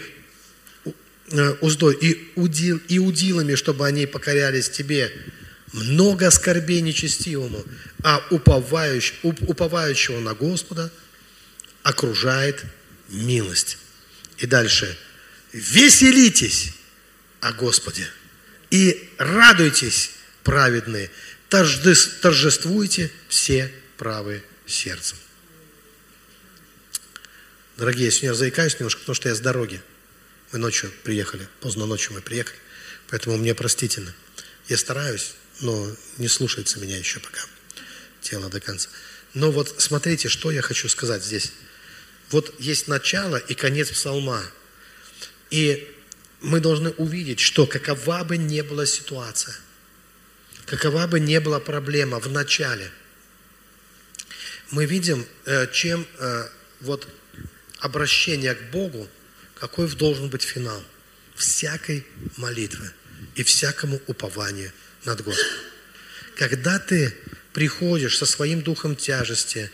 э, 1.32 1.50
уздой 1.62 1.96
и, 1.96 2.32
удил, 2.36 2.80
и 2.88 3.00
удилами, 3.00 3.56
чтобы 3.56 3.88
они 3.88 4.06
покорялись 4.06 4.70
тебе 4.70 5.12
много 5.74 6.30
скорбей 6.30 6.82
нечестивому, 6.82 7.66
а 8.04 8.24
уповающ, 8.30 9.16
уповающего 9.24 10.20
на 10.20 10.36
Господа 10.36 10.92
окружает 11.82 12.64
милость. 13.10 13.80
И 14.38 14.46
дальше. 14.46 14.96
Веселитесь 15.52 16.74
о 17.40 17.54
Господе 17.54 18.08
и 18.70 19.10
радуйтесь, 19.18 20.12
праведные, 20.44 21.10
торжествуйте 21.50 23.12
все 23.30 23.72
правые 23.98 24.44
сердцем. 24.66 25.18
Дорогие, 27.78 28.06
я 28.06 28.12
сегодня 28.12 28.34
заикаюсь 28.34 28.74
немножко, 28.76 29.00
потому 29.00 29.16
что 29.16 29.30
я 29.30 29.36
с 29.36 29.40
дороги. 29.40 29.82
Мы 30.52 30.60
ночью 30.60 30.92
приехали, 31.04 31.48
поздно 31.60 31.86
ночью 31.86 32.14
мы 32.14 32.22
приехали, 32.22 32.58
поэтому 33.10 33.38
мне 33.38 33.54
простительно. 33.54 34.14
Я 34.68 34.78
стараюсь 34.78 35.34
но 35.62 35.96
не 36.18 36.28
слушается 36.28 36.80
меня 36.80 36.98
еще 36.98 37.20
пока 37.20 37.42
тело 38.22 38.50
до 38.50 38.60
конца. 38.60 38.90
Но 39.34 39.52
вот 39.52 39.76
смотрите, 39.78 40.30
что 40.30 40.52
я 40.52 40.62
хочу 40.62 40.90
сказать 40.90 41.24
здесь. 41.24 41.52
Вот 42.30 42.54
есть 42.60 42.88
начало 42.88 43.38
и 43.38 43.54
конец 43.54 43.90
псалма. 43.90 44.44
И 45.50 45.96
мы 46.42 46.60
должны 46.60 46.92
увидеть, 46.92 47.40
что 47.40 47.66
какова 47.66 48.24
бы 48.24 48.38
ни 48.38 48.62
была 48.62 48.86
ситуация, 48.86 49.56
какова 50.68 51.08
бы 51.08 51.20
ни 51.20 51.38
была 51.40 51.60
проблема 51.60 52.20
в 52.20 52.30
начале, 52.30 52.92
мы 54.70 54.86
видим, 54.86 55.26
э, 55.46 55.68
чем 55.72 56.06
э, 56.20 56.48
вот 56.82 57.08
обращение 57.80 58.54
к 58.54 58.62
Богу, 58.72 59.08
какой 59.56 59.90
должен 59.90 60.30
быть 60.30 60.44
финал 60.44 60.84
всякой 61.36 62.06
молитвы 62.36 62.92
и 63.36 63.44
всякому 63.44 64.02
упованию 64.08 64.72
над 65.06 65.24
Господом. 65.24 65.64
Когда 66.36 66.80
ты 66.80 67.16
приходишь 67.54 68.18
со 68.18 68.26
своим 68.26 68.62
духом 68.62 68.96
тяжести, 68.96 69.72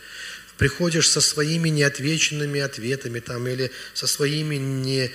приходишь 0.56 1.08
со 1.08 1.20
своими 1.20 1.68
неотвеченными 1.68 2.60
ответами 2.60 3.20
там, 3.20 3.46
или 3.48 3.70
со 3.92 4.06
своими 4.06 4.56
не, 4.56 5.10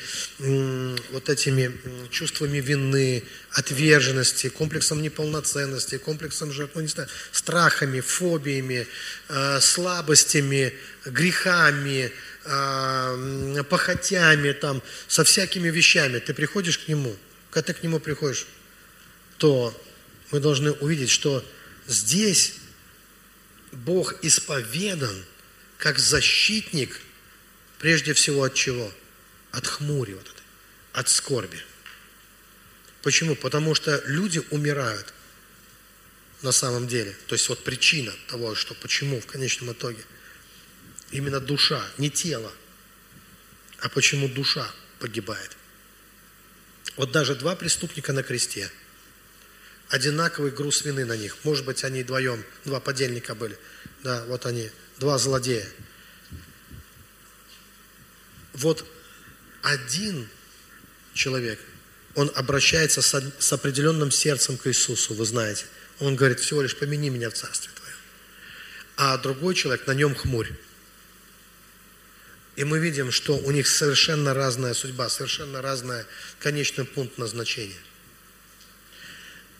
вот 1.12 1.30
этими 1.30 1.72
чувствами 2.12 2.60
вины, 2.60 3.24
отверженности, 3.52 4.50
комплексом 4.50 5.02
неполноценности, 5.02 5.98
комплексом 5.98 6.52
жертв, 6.52 6.76
ну, 6.76 6.82
не 6.82 6.88
знаю, 6.88 7.10
страхами, 7.32 8.02
фобиями, 8.02 8.88
э, 9.30 9.60
слабостями, 9.62 10.74
грехами, 11.06 12.12
э, 12.46 13.64
похотями, 13.70 14.52
там, 14.52 14.82
со 15.08 15.24
всякими 15.24 15.70
вещами, 15.70 16.20
ты 16.20 16.34
приходишь 16.34 16.80
к 16.80 16.88
Нему, 16.88 17.16
когда 17.50 17.68
ты 17.68 17.80
к 17.80 17.84
Нему 17.84 18.00
приходишь, 18.00 18.46
то 19.38 19.74
мы 20.32 20.40
должны 20.40 20.72
увидеть, 20.74 21.10
что 21.10 21.46
здесь 21.88 22.56
Бог 23.72 24.24
исповедан 24.24 25.26
как 25.78 25.99
защитник, 25.99 26.99
прежде 27.80 28.13
всего 28.13 28.43
от 28.43 28.53
чего? 28.53 28.91
От 29.51 29.65
хмури, 29.65 30.13
вот 30.13 30.28
этой, 30.28 30.43
от 30.93 31.09
скорби. 31.09 31.59
Почему? 33.01 33.36
Потому 33.36 33.76
что 33.76 34.01
люди 34.05 34.41
умирают 34.51 35.13
на 36.41 36.51
самом 36.51 36.88
деле. 36.88 37.15
То 37.28 37.36
есть 37.36 37.47
вот 37.49 37.63
причина 37.63 38.13
того, 38.28 38.55
что 38.55 38.74
почему 38.76 39.20
в 39.20 39.26
конечном 39.26 39.72
итоге. 39.72 40.03
Именно 41.11 41.39
душа, 41.39 41.84
не 41.97 42.09
тело. 42.09 42.51
А 43.80 43.89
почему 43.89 44.28
душа 44.28 44.70
погибает. 44.99 45.57
Вот 46.97 47.11
даже 47.11 47.36
два 47.36 47.55
преступника 47.55 48.13
на 48.13 48.24
кресте. 48.24 48.70
Одинаковый 49.90 50.52
груз 50.52 50.84
вины 50.86 51.04
на 51.04 51.18
них. 51.18 51.38
Может 51.44 51.66
быть, 51.66 51.84
они 51.84 52.04
вдвоем, 52.04 52.46
два 52.64 52.80
подельника 52.80 53.34
были. 53.34 53.58
Да, 54.04 54.24
вот 54.26 54.46
они, 54.46 54.70
два 55.00 55.18
злодея. 55.18 55.68
Вот 58.54 58.86
один 59.64 60.30
человек, 61.14 61.60
он 62.16 62.32
обращается 62.36 63.02
с, 63.02 63.34
с 63.40 63.54
определенным 63.54 64.12
сердцем 64.12 64.58
к 64.58 64.68
Иисусу, 64.68 65.16
вы 65.16 65.26
знаете. 65.26 65.66
Он 66.00 66.16
говорит, 66.16 66.40
всего 66.40 66.62
лишь 66.62 66.78
помяни 66.78 67.10
меня 67.10 67.30
в 67.30 67.34
Царстве 67.34 67.72
Твоем. 67.76 67.98
А 68.98 69.18
другой 69.18 69.56
человек, 69.56 69.88
на 69.88 69.94
нем 69.94 70.14
хмурь. 70.14 70.50
И 72.56 72.64
мы 72.64 72.80
видим, 72.80 73.12
что 73.12 73.38
у 73.38 73.52
них 73.52 73.68
совершенно 73.68 74.34
разная 74.34 74.74
судьба, 74.74 75.10
совершенно 75.10 75.62
разный 75.62 76.04
конечный 76.40 76.86
пункт 76.86 77.18
назначения. 77.18 77.78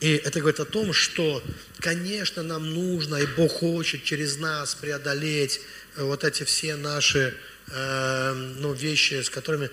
И 0.00 0.12
это 0.12 0.40
говорит 0.40 0.60
о 0.60 0.64
том, 0.64 0.94
что, 0.94 1.42
конечно, 1.78 2.42
нам 2.42 2.72
нужно, 2.72 3.16
и 3.16 3.26
Бог 3.26 3.52
хочет 3.52 4.02
через 4.02 4.38
нас 4.38 4.74
преодолеть 4.74 5.60
э, 5.96 6.02
вот 6.02 6.24
эти 6.24 6.44
все 6.44 6.76
наши 6.76 7.36
э, 7.68 8.32
ну, 8.58 8.72
вещи, 8.72 9.20
с 9.22 9.28
которыми 9.28 9.70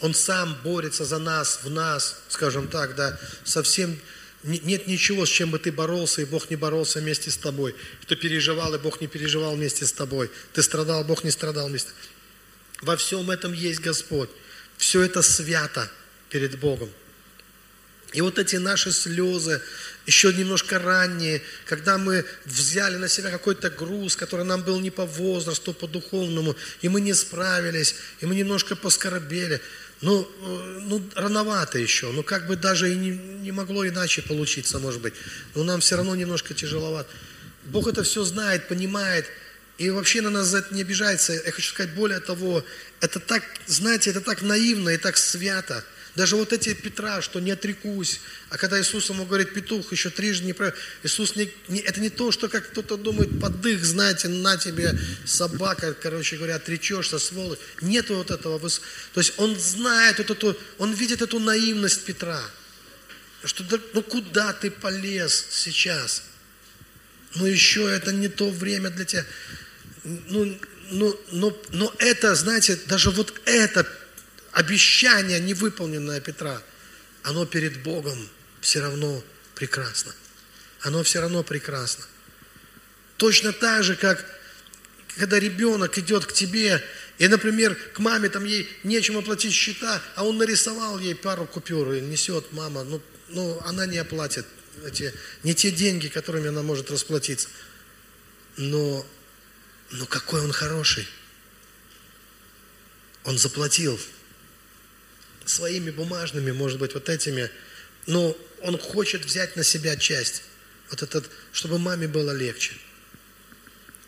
Он 0.00 0.14
сам 0.14 0.56
борется 0.62 1.04
за 1.04 1.18
нас, 1.18 1.60
в 1.64 1.70
нас, 1.70 2.22
скажем 2.28 2.68
так, 2.68 2.94
да, 2.94 3.18
совсем 3.42 3.98
нет 4.44 4.86
ничего, 4.86 5.26
с 5.26 5.30
чем 5.30 5.50
бы 5.50 5.58
ты 5.58 5.72
боролся, 5.72 6.20
и 6.22 6.26
Бог 6.26 6.50
не 6.50 6.56
боролся 6.56 7.00
вместе 7.00 7.30
с 7.30 7.36
тобой. 7.36 7.74
Ты 8.06 8.14
переживал, 8.14 8.74
и 8.74 8.78
Бог 8.78 9.00
не 9.00 9.06
переживал 9.06 9.56
вместе 9.56 9.86
с 9.86 9.92
тобой. 9.92 10.30
Ты 10.52 10.62
страдал, 10.62 11.02
Бог 11.02 11.24
не 11.24 11.30
страдал 11.30 11.68
вместе. 11.68 11.90
Во 12.82 12.96
всем 12.96 13.30
этом 13.30 13.54
есть 13.54 13.80
Господь. 13.80 14.28
Все 14.76 15.00
это 15.00 15.22
свято 15.22 15.90
перед 16.28 16.58
Богом. 16.58 16.90
И 18.14 18.20
вот 18.20 18.38
эти 18.38 18.56
наши 18.56 18.92
слезы, 18.92 19.60
еще 20.06 20.32
немножко 20.32 20.78
ранние, 20.78 21.42
когда 21.66 21.98
мы 21.98 22.24
взяли 22.44 22.96
на 22.96 23.08
себя 23.08 23.30
какой-то 23.30 23.70
груз, 23.70 24.14
который 24.14 24.44
нам 24.44 24.62
был 24.62 24.78
не 24.78 24.92
по 24.92 25.04
возрасту, 25.04 25.74
по 25.74 25.88
духовному, 25.88 26.54
и 26.80 26.88
мы 26.88 27.00
не 27.00 27.12
справились, 27.12 27.96
и 28.20 28.26
мы 28.26 28.36
немножко 28.36 28.76
поскорбели. 28.76 29.60
Ну, 30.00 30.22
э, 30.22 30.78
ну, 30.82 31.02
рановато 31.16 31.78
еще, 31.80 32.12
ну, 32.12 32.22
как 32.22 32.46
бы 32.46 32.54
даже 32.54 32.92
и 32.92 32.94
не, 32.94 33.10
не 33.10 33.50
могло 33.50 33.86
иначе 33.86 34.22
получиться, 34.22 34.78
может 34.78 35.00
быть. 35.00 35.14
Но 35.56 35.64
нам 35.64 35.80
все 35.80 35.96
равно 35.96 36.14
немножко 36.14 36.54
тяжеловато. 36.54 37.08
Бог 37.64 37.88
это 37.88 38.04
все 38.04 38.22
знает, 38.22 38.68
понимает, 38.68 39.26
и 39.76 39.90
вообще 39.90 40.20
на 40.20 40.30
нас 40.30 40.46
за 40.46 40.58
это 40.58 40.72
не 40.72 40.82
обижается. 40.82 41.32
Я 41.32 41.50
хочу 41.50 41.70
сказать, 41.70 41.92
более 41.94 42.20
того, 42.20 42.64
это 43.00 43.18
так, 43.18 43.42
знаете, 43.66 44.10
это 44.10 44.20
так 44.20 44.42
наивно 44.42 44.90
и 44.90 44.98
так 44.98 45.16
свято– 45.16 45.84
даже 46.14 46.36
вот 46.36 46.52
эти 46.52 46.74
Петра, 46.74 47.20
что 47.22 47.40
не 47.40 47.50
отрекусь. 47.50 48.20
А 48.50 48.56
когда 48.56 48.80
Иисус 48.80 49.08
ему 49.10 49.24
говорит, 49.24 49.52
петух 49.52 49.90
еще 49.90 50.10
трижды 50.10 50.46
не 50.46 50.52
прав... 50.52 50.74
Иисус 51.02 51.34
не, 51.34 51.50
не, 51.68 51.80
это 51.80 52.00
не 52.00 52.08
то, 52.08 52.30
что 52.30 52.48
как 52.48 52.70
кто-то 52.70 52.96
думает, 52.96 53.40
подых, 53.40 53.84
знаете, 53.84 54.28
на 54.28 54.56
тебе 54.56 54.96
собака, 55.24 55.92
короче 55.92 56.36
говоря, 56.36 56.56
отречешься, 56.56 57.18
сволочь. 57.18 57.58
Нет 57.80 58.10
вот 58.10 58.30
этого. 58.30 58.60
То 58.60 59.20
есть 59.20 59.34
он 59.38 59.58
знает 59.58 60.18
вот 60.18 60.30
эту, 60.30 60.56
он 60.78 60.92
видит 60.94 61.20
эту 61.20 61.40
наивность 61.40 62.04
Петра. 62.04 62.42
Что 63.42 63.64
ну 63.92 64.02
куда 64.02 64.52
ты 64.52 64.70
полез 64.70 65.46
сейчас? 65.50 66.22
Ну 67.34 67.46
еще 67.46 67.90
это 67.90 68.12
не 68.12 68.28
то 68.28 68.50
время 68.50 68.90
для 68.90 69.04
тебя. 69.04 69.26
Ну, 70.04 70.56
ну, 70.90 71.20
но, 71.32 71.60
но 71.70 71.92
это, 71.98 72.34
знаете, 72.36 72.78
даже 72.86 73.10
вот 73.10 73.34
это 73.46 73.86
обещание, 74.54 75.40
невыполненное 75.40 76.20
Петра, 76.20 76.62
оно 77.22 77.44
перед 77.44 77.82
Богом 77.82 78.16
все 78.60 78.80
равно 78.80 79.22
прекрасно. 79.54 80.14
Оно 80.80 81.02
все 81.02 81.20
равно 81.20 81.42
прекрасно. 81.42 82.04
Точно 83.16 83.52
так 83.52 83.84
же, 83.84 83.96
как 83.96 84.24
когда 85.16 85.38
ребенок 85.38 85.96
идет 85.98 86.26
к 86.26 86.32
тебе, 86.32 86.82
и, 87.18 87.28
например, 87.28 87.76
к 87.92 87.98
маме 88.00 88.28
там 88.28 88.44
ей 88.44 88.68
нечем 88.82 89.16
оплатить 89.16 89.52
счета, 89.52 90.02
а 90.16 90.24
он 90.24 90.38
нарисовал 90.38 90.98
ей 90.98 91.14
пару 91.14 91.46
купюр 91.46 91.92
и 91.92 92.00
несет 92.00 92.52
мама, 92.52 92.82
ну, 92.82 93.00
ну 93.28 93.60
она 93.64 93.86
не 93.86 93.98
оплатит 93.98 94.46
эти, 94.84 95.14
не 95.44 95.54
те 95.54 95.70
деньги, 95.70 96.08
которыми 96.08 96.48
она 96.48 96.62
может 96.62 96.90
расплатиться. 96.90 97.48
Но, 98.56 99.06
но 99.90 100.06
какой 100.06 100.40
он 100.40 100.52
хороший. 100.52 101.06
Он 103.22 103.38
заплатил 103.38 103.98
своими 105.48 105.90
бумажными, 105.90 106.52
может 106.52 106.78
быть, 106.78 106.94
вот 106.94 107.08
этими, 107.08 107.50
но 108.06 108.36
он 108.62 108.78
хочет 108.78 109.24
взять 109.24 109.56
на 109.56 109.64
себя 109.64 109.96
часть, 109.96 110.42
вот 110.90 111.02
этот, 111.02 111.30
чтобы 111.52 111.78
маме 111.78 112.08
было 112.08 112.32
легче. 112.32 112.74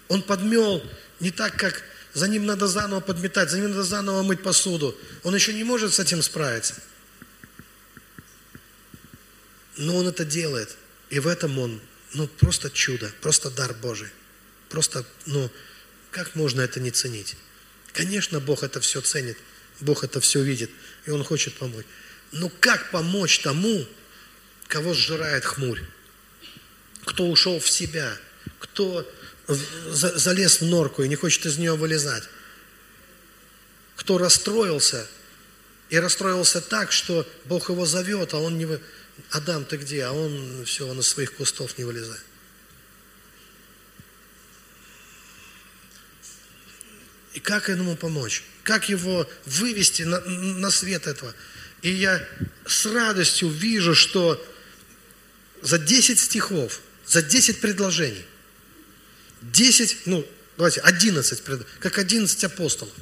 Он 0.08 0.22
подмел 0.22 0.82
не 1.20 1.30
так, 1.30 1.56
как 1.56 1.82
за 2.14 2.28
ним 2.28 2.46
надо 2.46 2.66
заново 2.66 3.00
подметать, 3.00 3.50
за 3.50 3.58
ним 3.58 3.70
надо 3.70 3.82
заново 3.82 4.22
мыть 4.22 4.42
посуду. 4.42 4.98
Он 5.22 5.34
еще 5.34 5.52
не 5.52 5.64
может 5.64 5.92
с 5.92 6.00
этим 6.00 6.22
справиться. 6.22 6.74
Но 9.76 9.96
он 9.96 10.08
это 10.08 10.24
делает. 10.24 10.76
И 11.10 11.18
в 11.18 11.26
этом 11.26 11.58
он, 11.58 11.80
ну, 12.14 12.26
просто 12.26 12.70
чудо, 12.70 13.12
просто 13.20 13.50
дар 13.50 13.74
Божий. 13.74 14.08
Просто, 14.70 15.04
ну, 15.26 15.50
как 16.10 16.34
можно 16.34 16.62
это 16.62 16.80
не 16.80 16.90
ценить? 16.90 17.36
Конечно, 17.92 18.40
Бог 18.40 18.62
это 18.62 18.80
все 18.80 19.00
ценит. 19.00 19.36
Бог 19.80 20.04
это 20.04 20.20
все 20.20 20.42
видит 20.42 20.70
и 21.06 21.10
Он 21.10 21.24
хочет 21.24 21.54
помочь. 21.54 21.86
Но 22.32 22.48
как 22.60 22.90
помочь 22.90 23.40
тому, 23.40 23.86
кого 24.68 24.92
сжирает 24.94 25.44
хмурь? 25.44 25.80
Кто 27.04 27.28
ушел 27.28 27.60
в 27.60 27.68
себя? 27.68 28.16
Кто 28.58 29.08
залез 29.46 30.60
в 30.60 30.64
норку 30.64 31.02
и 31.02 31.08
не 31.08 31.16
хочет 31.16 31.46
из 31.46 31.56
нее 31.56 31.76
вылезать? 31.76 32.24
Кто 33.94 34.18
расстроился 34.18 35.06
и 35.88 35.98
расстроился 35.98 36.60
так, 36.60 36.90
что 36.90 37.26
Бог 37.44 37.70
его 37.70 37.86
зовет, 37.86 38.34
а 38.34 38.38
он 38.38 38.58
не... 38.58 38.66
Адам, 39.30 39.64
ты 39.64 39.76
где? 39.76 40.04
А 40.04 40.12
он 40.12 40.64
все, 40.66 40.86
он 40.86 40.98
из 41.00 41.08
своих 41.08 41.34
кустов 41.34 41.78
не 41.78 41.84
вылезает. 41.84 42.25
И 47.36 47.40
как 47.40 47.68
ему 47.68 47.94
помочь? 47.96 48.42
как 48.66 48.88
его 48.88 49.30
вывести 49.46 50.02
на, 50.02 50.20
на 50.20 50.70
свет 50.70 51.06
этого. 51.06 51.32
И 51.82 51.90
я 51.90 52.22
с 52.66 52.84
радостью 52.84 53.48
вижу, 53.48 53.94
что 53.94 54.44
за 55.62 55.78
10 55.78 56.18
стихов, 56.18 56.80
за 57.06 57.22
10 57.22 57.60
предложений, 57.60 58.24
10, 59.42 60.06
ну, 60.06 60.26
давайте, 60.56 60.80
11, 60.80 61.42
как 61.78 61.98
11 61.98 62.44
апостолов, 62.44 62.92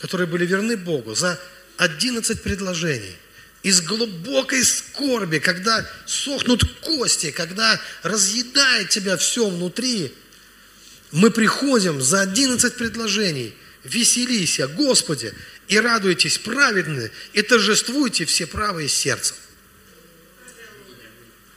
которые 0.00 0.28
были 0.28 0.46
верны 0.46 0.76
Богу, 0.76 1.16
за 1.16 1.38
11 1.78 2.40
предложений. 2.40 3.16
Из 3.64 3.80
глубокой 3.80 4.64
скорби, 4.64 5.40
когда 5.40 5.84
сохнут 6.06 6.62
кости, 6.80 7.32
когда 7.32 7.80
разъедает 8.04 8.90
тебя 8.90 9.16
все 9.16 9.50
внутри, 9.50 10.14
мы 11.12 11.30
приходим 11.30 12.02
за 12.02 12.20
11 12.20 12.76
предложений. 12.76 13.54
Веселись, 13.84 14.60
Господи, 14.76 15.32
и 15.68 15.78
радуйтесь 15.78 16.38
праведные, 16.38 17.10
и 17.32 17.42
торжествуйте 17.42 18.24
все 18.24 18.46
правые 18.46 18.88
сердцем. 18.88 19.36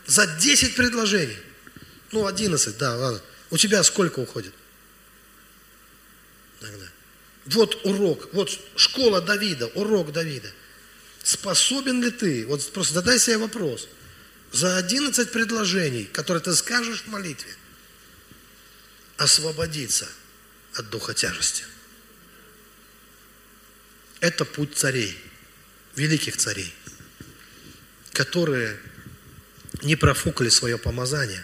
За 0.06 0.28
10 0.28 0.76
предложений. 0.76 1.38
Ну, 2.12 2.26
11, 2.26 2.78
да, 2.78 2.96
ладно. 2.96 3.22
У 3.50 3.58
тебя 3.58 3.84
сколько 3.84 4.20
уходит? 4.20 4.54
Тогда. 6.60 6.86
Вот 7.46 7.86
урок, 7.86 8.30
вот 8.34 8.58
школа 8.76 9.22
Давида, 9.22 9.68
урок 9.68 10.12
Давида. 10.12 10.52
Способен 11.24 12.02
ли 12.04 12.12
ты, 12.12 12.46
вот 12.46 12.72
просто 12.72 12.96
задай 12.96 13.20
себе 13.20 13.38
вопрос, 13.38 13.88
за 14.52 14.78
11 14.78 15.32
предложений, 15.32 16.10
которые 16.12 16.42
ты 16.42 16.54
скажешь 16.56 17.04
в 17.04 17.08
молитве, 17.08 17.56
освободиться 19.22 20.10
от 20.74 20.90
духа 20.90 21.14
тяжести. 21.14 21.64
Это 24.20 24.46
путь 24.46 24.76
царей, 24.76 25.16
великих 25.96 26.38
царей, 26.38 26.74
которые 28.14 28.80
не 29.84 29.96
профукали 29.96 30.50
свое 30.50 30.80
помазание, 30.80 31.44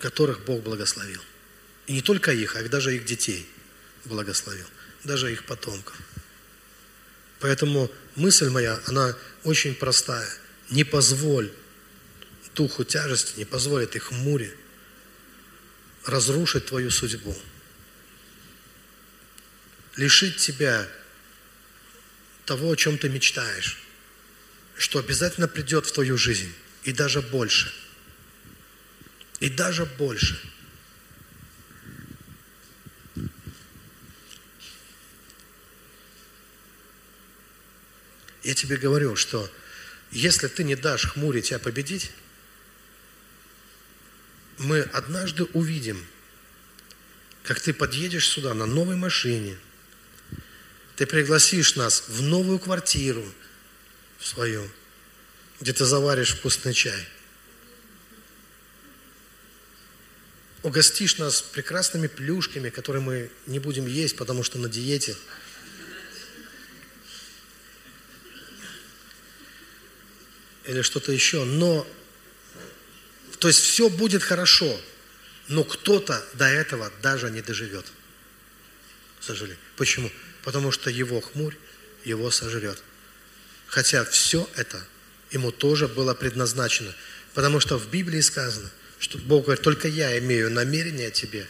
которых 0.00 0.44
Бог 0.44 0.64
благословил. 0.64 1.22
И 1.86 1.92
не 1.92 2.02
только 2.02 2.32
их, 2.32 2.56
а 2.56 2.62
даже 2.68 2.96
их 2.96 3.04
детей 3.04 3.48
благословил, 4.04 4.66
даже 5.04 5.32
их 5.32 5.44
потомков. 5.44 5.96
Поэтому 7.38 7.92
мысль 8.16 8.48
моя, 8.48 8.80
она 8.86 9.16
очень 9.44 9.76
простая. 9.76 10.28
Не 10.70 10.82
позволь 10.82 11.52
духу 12.56 12.82
тяжести, 12.82 13.38
не 13.38 13.44
позволь 13.44 13.84
этой 13.84 14.00
хмуре 14.00 14.56
разрушить 16.04 16.66
твою 16.66 16.90
судьбу. 16.90 17.36
Лишить 19.96 20.38
тебя 20.38 20.88
того, 22.44 22.72
о 22.72 22.76
чем 22.76 22.98
ты 22.98 23.08
мечтаешь, 23.08 23.78
что 24.76 24.98
обязательно 24.98 25.48
придет 25.48 25.86
в 25.86 25.92
твою 25.92 26.16
жизнь, 26.16 26.52
и 26.84 26.92
даже 26.92 27.20
больше. 27.20 27.72
И 29.40 29.48
даже 29.48 29.84
больше– 29.84 30.40
Я 38.42 38.54
тебе 38.54 38.76
говорю, 38.76 39.16
что 39.16 39.50
если 40.10 40.48
ты 40.48 40.64
не 40.64 40.74
дашь 40.74 41.06
хмуре 41.06 41.42
тебя 41.42 41.58
победить, 41.58 42.10
мы 44.62 44.80
однажды 44.80 45.44
увидим, 45.44 46.04
как 47.42 47.60
ты 47.60 47.72
подъедешь 47.72 48.28
сюда 48.28 48.54
на 48.54 48.66
новой 48.66 48.96
машине, 48.96 49.56
ты 50.96 51.06
пригласишь 51.06 51.76
нас 51.76 52.04
в 52.08 52.22
новую 52.22 52.58
квартиру 52.58 53.24
свою, 54.20 54.68
где 55.60 55.72
ты 55.72 55.84
заваришь 55.84 56.34
вкусный 56.34 56.74
чай. 56.74 57.08
Угостишь 60.62 61.18
нас 61.18 61.42
прекрасными 61.42 62.06
плюшками, 62.06 62.70
которые 62.70 63.02
мы 63.02 63.30
не 63.46 63.58
будем 63.58 63.86
есть, 63.86 64.16
потому 64.16 64.42
что 64.42 64.58
на 64.58 64.68
диете– 64.68 65.16
или 70.64 70.82
что-то 70.82 71.12
еще, 71.12 71.44
но, 71.44 71.86
то 73.42 73.48
есть 73.48 73.58
все 73.58 73.88
будет 73.88 74.22
хорошо, 74.22 74.80
но 75.48 75.64
кто-то 75.64 76.24
до 76.34 76.44
этого 76.44 76.92
даже 77.02 77.28
не 77.28 77.42
доживет, 77.42 77.84
к 79.18 79.24
сожалению. 79.24 79.58
Почему? 79.76 80.12
Потому 80.44 80.70
что 80.70 80.90
его 80.90 81.20
хмурь 81.20 81.56
его 82.04 82.30
сожрет. 82.30 82.80
Хотя 83.66 84.04
все 84.04 84.48
это 84.54 84.86
ему 85.32 85.50
тоже 85.50 85.88
было 85.88 86.14
предназначено. 86.14 86.94
Потому 87.34 87.58
что 87.58 87.78
в 87.78 87.90
Библии 87.90 88.20
сказано, 88.20 88.70
что 89.00 89.18
Бог 89.18 89.46
говорит, 89.46 89.64
только 89.64 89.88
я 89.88 90.16
имею 90.20 90.48
намерение 90.48 91.10
тебе 91.10 91.48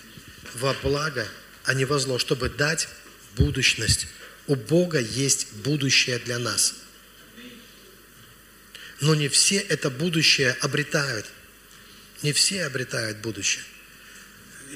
во 0.54 0.72
благо, 0.72 1.28
а 1.64 1.74
не 1.74 1.84
во 1.84 1.98
зло, 1.98 2.18
чтобы 2.18 2.48
дать 2.48 2.88
будущность. 3.36 4.06
У 4.46 4.54
Бога 4.54 4.98
есть 4.98 5.52
будущее 5.56 6.18
для 6.20 6.38
нас– 6.38 6.76
но 9.02 9.16
не 9.16 9.28
все 9.28 9.56
это 9.56 9.90
будущее 9.90 10.56
обретают. 10.60 11.26
Не 12.22 12.32
все 12.32 12.64
обретают 12.64 13.18
будущее. 13.18 13.64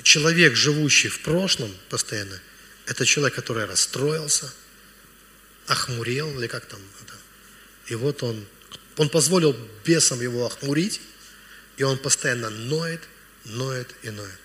Человек, 0.02 0.56
живущий 0.56 1.08
в 1.08 1.20
прошлом 1.20 1.74
постоянно, 1.88 2.40
это 2.86 3.06
человек, 3.06 3.34
который 3.34 3.64
расстроился, 3.64 4.52
охмурел, 5.66 6.38
или 6.38 6.46
как 6.46 6.66
там. 6.66 6.80
Это. 7.02 7.14
И 7.86 7.94
вот 7.94 8.22
он, 8.22 8.46
он 8.96 9.08
позволил 9.08 9.56
бесам 9.84 10.20
его 10.20 10.46
охмурить, 10.46 11.00
и 11.76 11.82
он 11.82 11.98
постоянно 11.98 12.50
ноет, 12.50 13.02
ноет 13.44 13.94
и 14.02 14.10
ноет. 14.10 14.38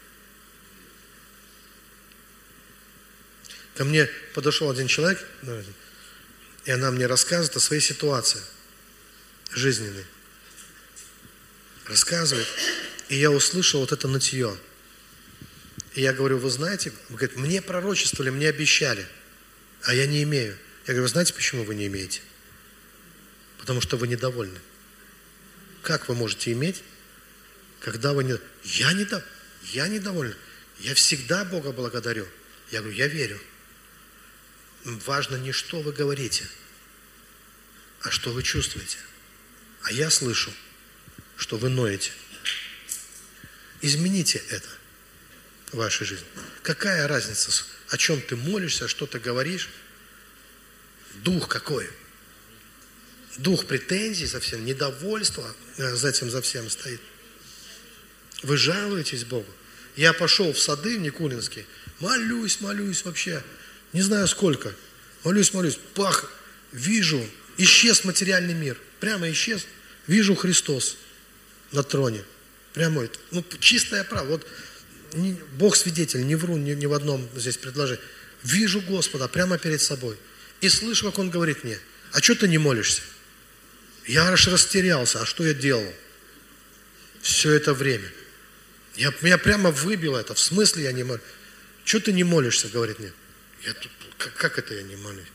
Ко 3.75 3.83
мне 3.83 4.05
подошел 4.33 4.69
один 4.69 4.87
человек, 4.87 5.25
и 6.65 6.71
она 6.71 6.91
мне 6.91 7.07
рассказывает 7.07 7.55
о 7.55 7.59
своей 7.59 7.81
ситуации– 7.81 8.41
жизненный. 9.53 10.05
Рассказывает. 11.87 12.47
И 13.11 13.17
я 13.17 13.29
услышал 13.29 13.81
вот 13.81 13.91
это 13.91 14.07
нытье. 14.07 14.57
И 15.95 16.01
я 16.01 16.13
говорю, 16.13 16.37
вы 16.37 16.49
знаете, 16.49 16.93
он 17.09 17.17
говорит, 17.17 17.35
мне 17.35 17.61
пророчествовали, 17.61 18.29
мне 18.29 18.47
обещали, 18.47 19.05
а 19.83 19.93
я 19.93 20.07
не 20.07 20.23
имею. 20.23 20.57
Я 20.87 20.93
говорю, 20.93 21.01
вы 21.01 21.07
знаете, 21.09 21.33
почему 21.33 21.65
вы 21.65 21.75
не 21.75 21.87
имеете? 21.87 22.21
Потому 23.57 23.81
что 23.81 23.97
вы 23.97 24.07
недовольны. 24.07 24.57
Как 25.81 26.07
вы 26.07 26.15
можете 26.15 26.53
иметь, 26.53 26.83
когда 27.81 28.13
вы 28.13 28.23
не... 28.23 28.39
Я, 28.63 28.93
не 28.93 29.03
до... 29.03 29.21
я 29.73 29.89
недоволен. 29.89 30.37
Я 30.79 30.95
всегда 30.95 31.43
Бога 31.43 31.73
благодарю. 31.73 32.25
Я 32.71 32.79
говорю, 32.79 32.95
я 32.95 33.07
верю. 33.07 33.41
Важно 34.85 35.35
не 35.35 35.51
что 35.51 35.81
вы 35.81 35.91
говорите, 35.91 36.47
а 38.03 38.09
что 38.09 38.31
вы 38.31 38.41
чувствуете. 38.41 38.99
А 39.81 39.91
я 39.91 40.09
слышу, 40.09 40.53
что 41.35 41.57
вы 41.57 41.67
ноете. 41.67 42.11
Измените 43.81 44.41
это 44.49 44.67
в 45.71 45.77
вашей 45.77 46.05
жизни. 46.05 46.25
Какая 46.63 47.07
разница, 47.07 47.51
о 47.89 47.97
чем 47.97 48.21
ты 48.21 48.35
молишься, 48.35 48.87
что 48.87 49.05
ты 49.05 49.19
говоришь? 49.19 49.69
Дух 51.23 51.47
какой? 51.47 51.89
Дух 53.37 53.65
претензий 53.65 54.27
совсем, 54.27 54.65
недовольства 54.65 55.55
э, 55.77 55.95
за 55.95 56.09
этим 56.09 56.29
за 56.29 56.41
всем 56.41 56.69
стоит. 56.69 57.01
Вы 58.43 58.57
жалуетесь 58.57 59.23
Богу. 59.23 59.51
Я 59.95 60.13
пошел 60.13 60.51
в 60.53 60.59
сады 60.59 60.97
в 60.97 61.01
Никулинские, 61.01 61.65
молюсь, 61.99 62.61
молюсь 62.61 63.03
вообще, 63.03 63.43
не 63.93 64.01
знаю 64.01 64.27
сколько, 64.27 64.73
молюсь, 65.23 65.53
молюсь, 65.53 65.77
пах, 65.95 66.31
вижу, 66.71 67.25
исчез 67.57 68.03
материальный 68.03 68.53
мир– 68.53 68.77
Прямо 69.01 69.29
исчез. 69.31 69.65
Вижу 70.07 70.35
Христос 70.35 70.95
на 71.71 71.83
троне. 71.83 72.23
Прямо, 72.73 73.07
ну, 73.31 73.43
чистая 73.59 74.03
правда. 74.03 74.31
Вот 74.31 74.47
не, 75.13 75.33
Бог 75.53 75.75
свидетель, 75.75 76.25
не 76.25 76.35
вру 76.35 76.57
ни, 76.57 76.71
ни 76.71 76.85
в 76.85 76.93
одном 76.93 77.27
здесь 77.35 77.57
предложении. 77.57 78.01
Вижу 78.43 78.81
Господа 78.81 79.27
прямо 79.27 79.57
перед 79.57 79.81
собой. 79.81 80.17
И 80.61 80.69
слышу, 80.69 81.05
как 81.05 81.19
Он 81.19 81.29
говорит 81.29 81.63
мне, 81.63 81.79
а 82.11 82.21
что 82.21 82.35
ты 82.35 82.47
не 82.47 82.57
молишься? 82.57 83.01
Я 84.07 84.31
аж 84.31 84.47
растерялся, 84.47 85.21
а 85.21 85.25
что 85.25 85.45
я 85.45 85.53
делал 85.53 85.93
все 87.21 87.51
это 87.51 87.73
время? 87.73 88.11
Я, 88.95 89.13
меня 89.21 89.37
прямо 89.37 89.71
выбило 89.71 90.17
это, 90.17 90.33
в 90.33 90.39
смысле 90.39 90.83
я 90.83 90.91
не 90.91 91.03
молюсь? 91.03 91.21
Что 91.83 91.99
ты 91.99 92.13
не 92.13 92.23
молишься, 92.23 92.67
говорит 92.67 92.99
мне. 92.99 93.11
Я 93.65 93.73
тут, 93.73 93.91
как, 94.17 94.33
как 94.33 94.59
это 94.59 94.73
я 94.73 94.83
не 94.83 94.95
молюсь? 94.95 95.27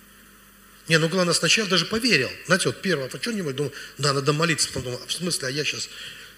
Не, 0.88 0.98
ну 0.98 1.08
главное, 1.08 1.34
сначала 1.34 1.68
даже 1.68 1.86
поверил. 1.86 2.30
Знаете, 2.46 2.68
вот 2.68 2.80
первое, 2.80 3.10
а 3.12 3.20
что 3.20 3.32
не 3.32 3.42
думаю, 3.42 3.72
да, 3.98 4.12
надо 4.12 4.32
молиться. 4.32 4.68
Потом 4.68 4.84
думаю, 4.84 5.00
а 5.02 5.06
в 5.06 5.12
смысле, 5.12 5.48
а 5.48 5.50
я 5.50 5.64
сейчас... 5.64 5.88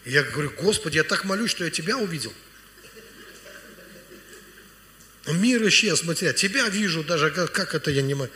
Я 0.08 0.22
говорю, 0.22 0.50
Господи, 0.50 0.96
я 0.96 1.04
так 1.04 1.24
молюсь, 1.24 1.50
что 1.50 1.64
я 1.64 1.70
Тебя 1.70 1.98
увидел. 1.98 2.32
Мир 5.26 5.66
исчез, 5.68 6.00
смотри, 6.00 6.32
Тебя 6.32 6.68
вижу 6.68 7.04
даже, 7.04 7.30
как, 7.30 7.52
как 7.52 7.74
это 7.74 7.90
я 7.90 8.02
не 8.02 8.14
молюсь. 8.14 8.32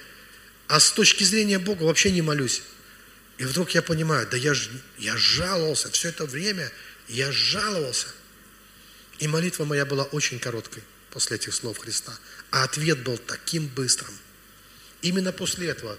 А 0.68 0.78
с 0.78 0.92
точки 0.92 1.24
зрения 1.24 1.58
Бога 1.58 1.84
вообще 1.84 2.10
не 2.10 2.22
молюсь. 2.22 2.62
И 3.38 3.44
вдруг 3.44 3.70
я 3.70 3.82
понимаю, 3.82 4.28
да 4.30 4.36
я, 4.36 4.54
я 4.98 5.16
жаловался 5.16 5.90
все 5.90 6.10
это 6.10 6.26
время, 6.26 6.70
я 7.08 7.32
жаловался. 7.32 8.08
И 9.18 9.26
молитва 9.26 9.64
моя 9.64 9.86
была 9.86 10.04
очень 10.04 10.38
короткой 10.38 10.82
после 11.10 11.36
этих 11.36 11.54
слов 11.54 11.78
Христа. 11.78 12.12
А 12.50 12.64
ответ 12.64 13.02
был 13.02 13.16
таким 13.18 13.66
быстрым– 13.66 14.14
Именно 15.02 15.32
после 15.32 15.68
этого 15.68 15.98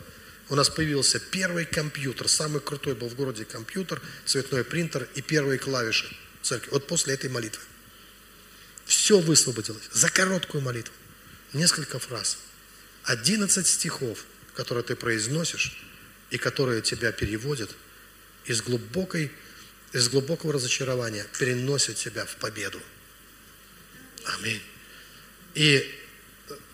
у 0.50 0.56
нас 0.56 0.70
появился 0.70 1.20
первый 1.20 1.66
компьютер, 1.66 2.28
самый 2.28 2.62
крутой 2.62 2.96
был 2.96 3.10
в 3.10 3.16
городе 3.16 3.46
компьютер, 3.46 4.02
цветной 4.26 4.64
принтер 4.64 5.08
и 5.16 5.22
первые 5.22 5.58
клавиши 5.58 6.14
церкви. 6.42 6.72
Вот 6.72 6.88
после 6.88 7.14
этой 7.14 7.30
молитвы. 7.30 7.64
Все 8.86 9.20
высвободилось 9.20 9.90
за 9.92 10.10
короткую 10.10 10.62
молитву. 10.62 10.94
Несколько 11.54 12.00
фраз. 12.00 12.38
11 13.04 13.66
стихов, 13.66 14.26
которые 14.54 14.84
ты 14.84 14.96
произносишь 14.96 15.78
и 16.30 16.38
которые 16.38 16.82
тебя 16.82 17.12
переводят 17.12 17.70
из, 18.46 18.62
глубокой, 18.62 19.32
из 19.94 20.10
глубокого 20.10 20.54
разочарования, 20.54 21.26
переносят 21.40 21.96
тебя 21.96 22.26
в 22.26 22.36
победу. 22.36 22.82
Аминь. 24.26 24.62
И 25.54 26.00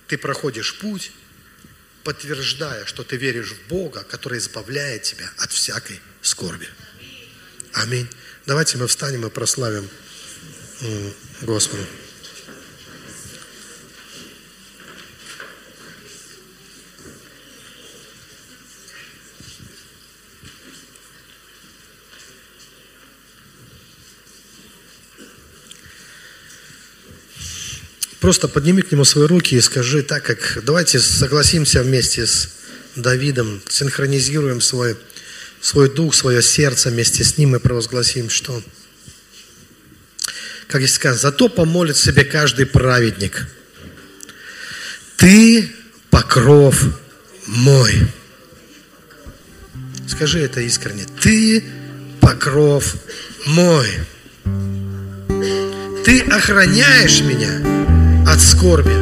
ты 0.07 0.17
проходишь 0.17 0.78
путь, 0.80 1.11
подтверждая, 2.03 2.85
что 2.85 3.03
ты 3.03 3.17
веришь 3.17 3.51
в 3.51 3.67
Бога, 3.67 4.03
который 4.03 4.39
избавляет 4.39 5.03
тебя 5.03 5.29
от 5.37 5.51
всякой 5.51 5.99
скорби. 6.21 6.67
Аминь. 7.73 8.07
Давайте 8.45 8.77
мы 8.77 8.87
встанем 8.87 9.25
и 9.25 9.29
прославим 9.29 9.87
Господа. 11.41 11.83
Просто 28.20 28.49
подними 28.49 28.82
к 28.82 28.91
нему 28.91 29.05
свои 29.05 29.26
руки 29.28 29.55
и 29.55 29.61
скажи 29.61 30.03
так, 30.03 30.24
как 30.24 30.59
давайте 30.63 30.99
согласимся 30.99 31.84
вместе 31.84 32.26
с 32.26 32.49
Давидом, 32.95 33.61
синхронизируем 33.70 34.59
свой, 34.59 34.97
свой 35.61 35.89
дух, 35.89 36.13
свое 36.13 36.41
сердце 36.41 36.89
вместе 36.89 37.24
с 37.24 37.38
ним 37.38 37.55
и 37.55 37.59
провозгласим, 37.59 38.30
что, 38.30 38.61
как 40.67 40.82
здесь 40.82 40.95
сказано, 40.95 41.22
зато 41.22 41.47
помолит 41.47 41.95
себе 41.95 42.26
каждый 42.26 42.65
праведник. 42.65 43.47
Ты 45.15 45.72
покров 46.09 46.84
мой. 47.45 47.93
Скажи 50.07 50.39
это 50.39 50.59
искренне. 50.59 51.05
Ты 51.22 51.63
покров 52.20 52.95
мой. 53.45 53.88
Ты 56.03 56.22
охраняешь 56.22 57.22
меня 57.22 57.88
от 58.32 58.41
скорби. 58.41 58.95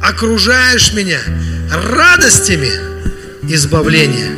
Окружаешь 0.00 0.92
меня 0.94 1.20
радостями 1.70 2.70
избавления. 3.42 4.30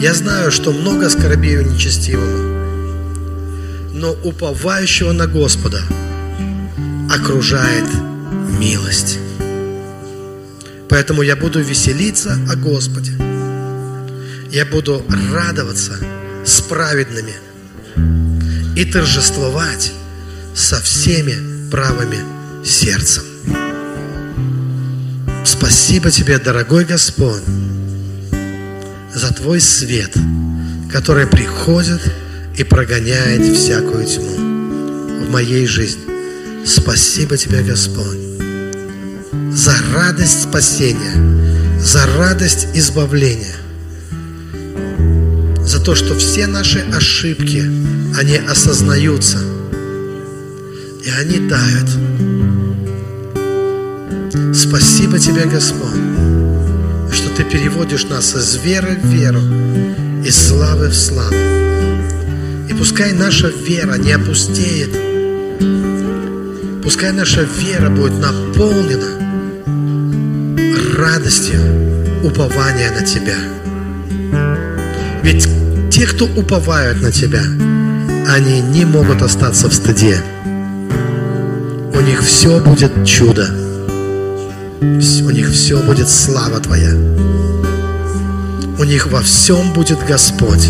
Я 0.00 0.14
знаю, 0.14 0.50
что 0.52 0.72
много 0.72 1.10
скорбею 1.10 1.68
нечестивого, 1.68 2.38
но 3.92 4.12
уповающего 4.24 5.12
на 5.12 5.26
Господа 5.26 5.82
окружает 7.12 7.84
милость. 8.58 9.18
Поэтому 10.88 11.22
я 11.22 11.36
буду 11.36 11.60
веселиться 11.60 12.38
о 12.50 12.56
Господе. 12.56 13.12
Я 14.50 14.64
буду 14.64 15.04
радоваться 15.32 15.98
праведными 16.70 17.34
и 18.76 18.84
торжествовать 18.84 19.92
со 20.54 20.80
всеми 20.80 21.68
правыми 21.68 22.18
сердцем. 22.64 23.24
Спасибо 25.44 26.12
тебе, 26.12 26.38
дорогой 26.38 26.84
Господь, 26.84 27.42
за 29.12 29.34
Твой 29.34 29.60
свет, 29.60 30.14
который 30.92 31.26
приходит 31.26 32.00
и 32.56 32.62
прогоняет 32.62 33.42
всякую 33.56 34.06
тьму 34.06 34.36
в 35.24 35.28
моей 35.28 35.66
жизни. 35.66 36.02
Спасибо 36.64 37.36
тебе, 37.36 37.62
Господь, 37.62 38.18
за 39.52 39.74
радость 39.92 40.44
спасения, 40.44 41.80
за 41.80 42.06
радость 42.16 42.68
избавления, 42.74 43.56
за 45.70 45.78
то, 45.78 45.94
что 45.94 46.16
все 46.16 46.48
наши 46.48 46.80
ошибки, 46.92 47.62
они 48.18 48.36
осознаются, 48.38 49.38
и 51.04 51.08
они 51.08 51.48
тают. 51.48 51.88
Спасибо 54.52 55.20
Тебе, 55.20 55.44
Господь, 55.44 55.94
что 57.12 57.28
Ты 57.36 57.44
переводишь 57.44 58.02
нас 58.06 58.34
из 58.34 58.56
веры 58.56 58.98
в 59.00 59.06
веру, 59.06 59.40
из 60.24 60.48
славы 60.48 60.88
в 60.88 60.94
славу. 60.96 61.36
И 62.68 62.74
пускай 62.76 63.12
наша 63.12 63.46
вера 63.46 63.94
не 63.94 64.10
опустеет, 64.10 64.90
пускай 66.82 67.12
наша 67.12 67.42
вера 67.42 67.90
будет 67.90 68.18
наполнена 68.18 69.06
радостью 70.96 71.60
упования 72.24 72.90
на 72.90 73.06
Тебя. 73.06 73.36
Ведь 75.22 75.59
те, 76.00 76.06
кто 76.06 76.24
уповают 76.24 77.02
на 77.02 77.12
Тебя, 77.12 77.42
они 78.26 78.62
не 78.62 78.86
могут 78.86 79.20
остаться 79.20 79.68
в 79.68 79.74
стыде. 79.74 80.16
У 81.94 82.00
них 82.00 82.22
все 82.22 82.58
будет 82.58 83.04
чудо. 83.04 83.46
У 84.80 85.30
них 85.30 85.50
все 85.50 85.78
будет 85.82 86.08
слава 86.08 86.58
Твоя. 86.58 86.94
У 88.78 88.84
них 88.84 89.08
во 89.08 89.20
всем 89.20 89.74
будет 89.74 89.98
Господь. 90.08 90.66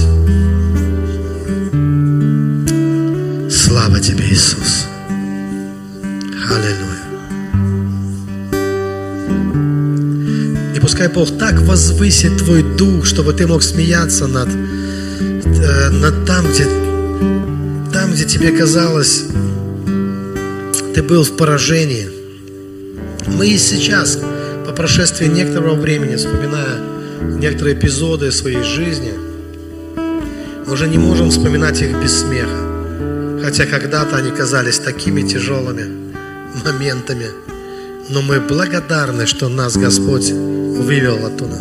Слава 3.49 4.01
Тебе, 4.01 4.24
Иисус. 4.28 4.87
Аллилуйя. 6.51 7.05
И 10.74 10.81
пускай 10.81 11.07
Бог 11.07 11.39
так 11.39 11.61
возвысит 11.61 12.37
Твой 12.39 12.64
дух, 12.64 13.07
чтобы 13.07 13.33
Ты 13.33 13.47
мог 13.47 13.62
смеяться 13.62 14.26
над 14.26 14.49
э, 15.61 15.90
на 15.90 16.11
там, 16.24 16.46
где, 16.46 16.64
там, 17.92 18.12
где 18.12 18.24
тебе 18.24 18.50
казалось, 18.52 19.24
ты 20.94 21.02
был 21.02 21.22
в 21.22 21.36
поражении. 21.36 22.08
Мы 23.26 23.48
и 23.48 23.58
сейчас, 23.58 24.18
по 24.66 24.72
прошествии 24.72 25.26
некоторого 25.26 25.74
времени, 25.74 26.16
вспоминая 26.16 26.78
некоторые 27.38 27.76
эпизоды 27.76 28.32
своей 28.32 28.62
жизни, 28.62 29.12
уже 30.66 30.88
не 30.88 30.98
можем 30.98 31.30
вспоминать 31.30 31.82
их 31.82 32.00
без 32.00 32.20
смеха. 32.20 33.40
Хотя 33.42 33.66
когда-то 33.66 34.16
они 34.16 34.30
казались 34.30 34.78
такими 34.78 35.22
тяжелыми 35.22 35.84
моментами. 36.64 37.26
Но 38.08 38.22
мы 38.22 38.40
благодарны, 38.40 39.26
что 39.26 39.48
нас 39.48 39.76
Господь 39.76 40.30
вывел 40.30 41.26
оттуда. 41.26 41.58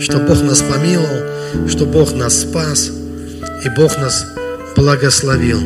Что 0.00 0.18
Бог 0.18 0.42
нас 0.42 0.62
помиловал, 0.62 1.68
что 1.68 1.86
Бог 1.86 2.14
нас 2.14 2.40
спас– 2.40 2.90
и 3.64 3.68
Бог 3.68 3.98
нас 3.98 4.26
благословил. 4.76 5.58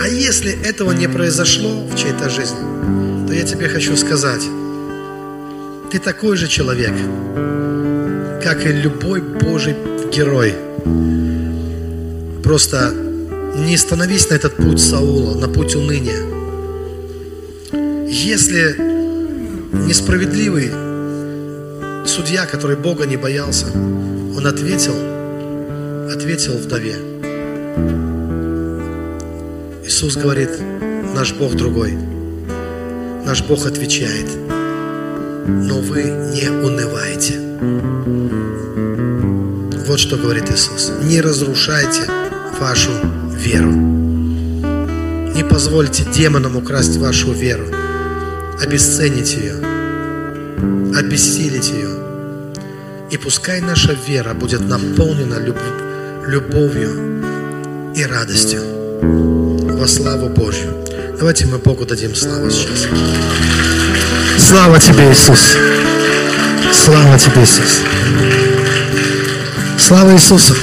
А 0.00 0.08
если 0.08 0.52
этого 0.66 0.92
не 0.92 1.08
произошло 1.08 1.86
в 1.86 1.96
чьей-то 1.96 2.30
жизни, 2.30 3.26
то 3.26 3.32
я 3.32 3.42
тебе 3.44 3.68
хочу 3.68 3.96
сказать, 3.96 4.42
ты 5.90 5.98
такой 5.98 6.36
же 6.36 6.48
человек, 6.48 6.92
как 8.42 8.64
и 8.64 8.72
любой 8.72 9.20
Божий 9.20 9.76
герой. 10.12 10.54
Просто 12.42 12.92
не 13.56 13.76
становись 13.76 14.30
на 14.30 14.34
этот 14.34 14.56
путь 14.56 14.80
Саула, 14.80 15.38
на 15.38 15.48
путь 15.48 15.74
уныния. 15.74 16.22
Если 18.08 18.76
несправедливый 19.86 20.70
судья, 22.06 22.46
который 22.46 22.76
Бога 22.76 23.06
не 23.06 23.16
боялся, 23.16 23.66
он 23.74 24.46
ответил– 24.46 24.94
ответил 26.12 26.52
вдове. 26.58 26.94
Иисус 29.84 30.16
говорит, 30.16 30.50
наш 31.14 31.32
Бог 31.32 31.54
другой. 31.54 31.96
Наш 33.24 33.42
Бог 33.42 33.66
отвечает, 33.66 34.26
но 35.46 35.80
вы 35.80 36.02
не 36.02 36.50
унывайте. 36.50 37.38
Вот 39.86 39.98
что 39.98 40.16
говорит 40.16 40.50
Иисус. 40.50 40.92
Не 41.02 41.20
разрушайте 41.20 42.02
вашу 42.60 42.90
веру. 43.36 43.70
Не 43.70 45.44
позвольте 45.48 46.04
демонам 46.14 46.56
украсть 46.56 46.96
вашу 46.96 47.32
веру. 47.32 47.64
Обесценить 48.60 49.34
ее. 49.34 49.54
Обессилить 50.96 51.70
ее. 51.70 51.90
И 53.10 53.16
пускай 53.16 53.60
наша 53.60 53.96
вера 54.06 54.34
будет 54.34 54.60
наполнена 54.60 55.38
любовью 55.38 55.91
любовью 56.26 57.92
и 57.94 58.04
радостью 58.04 58.62
во 59.76 59.86
славу 59.86 60.28
Божью. 60.28 60.72
Давайте 61.18 61.46
мы 61.46 61.58
Богу 61.58 61.84
дадим 61.84 62.14
славу 62.14 62.50
сейчас. 62.50 62.86
Слава 64.38 64.80
тебе, 64.80 65.10
Иисус. 65.10 65.56
Слава 66.72 67.18
тебе, 67.18 67.42
Иисус. 67.42 67.80
Слава 69.78 70.12
Иисусу. 70.12 70.54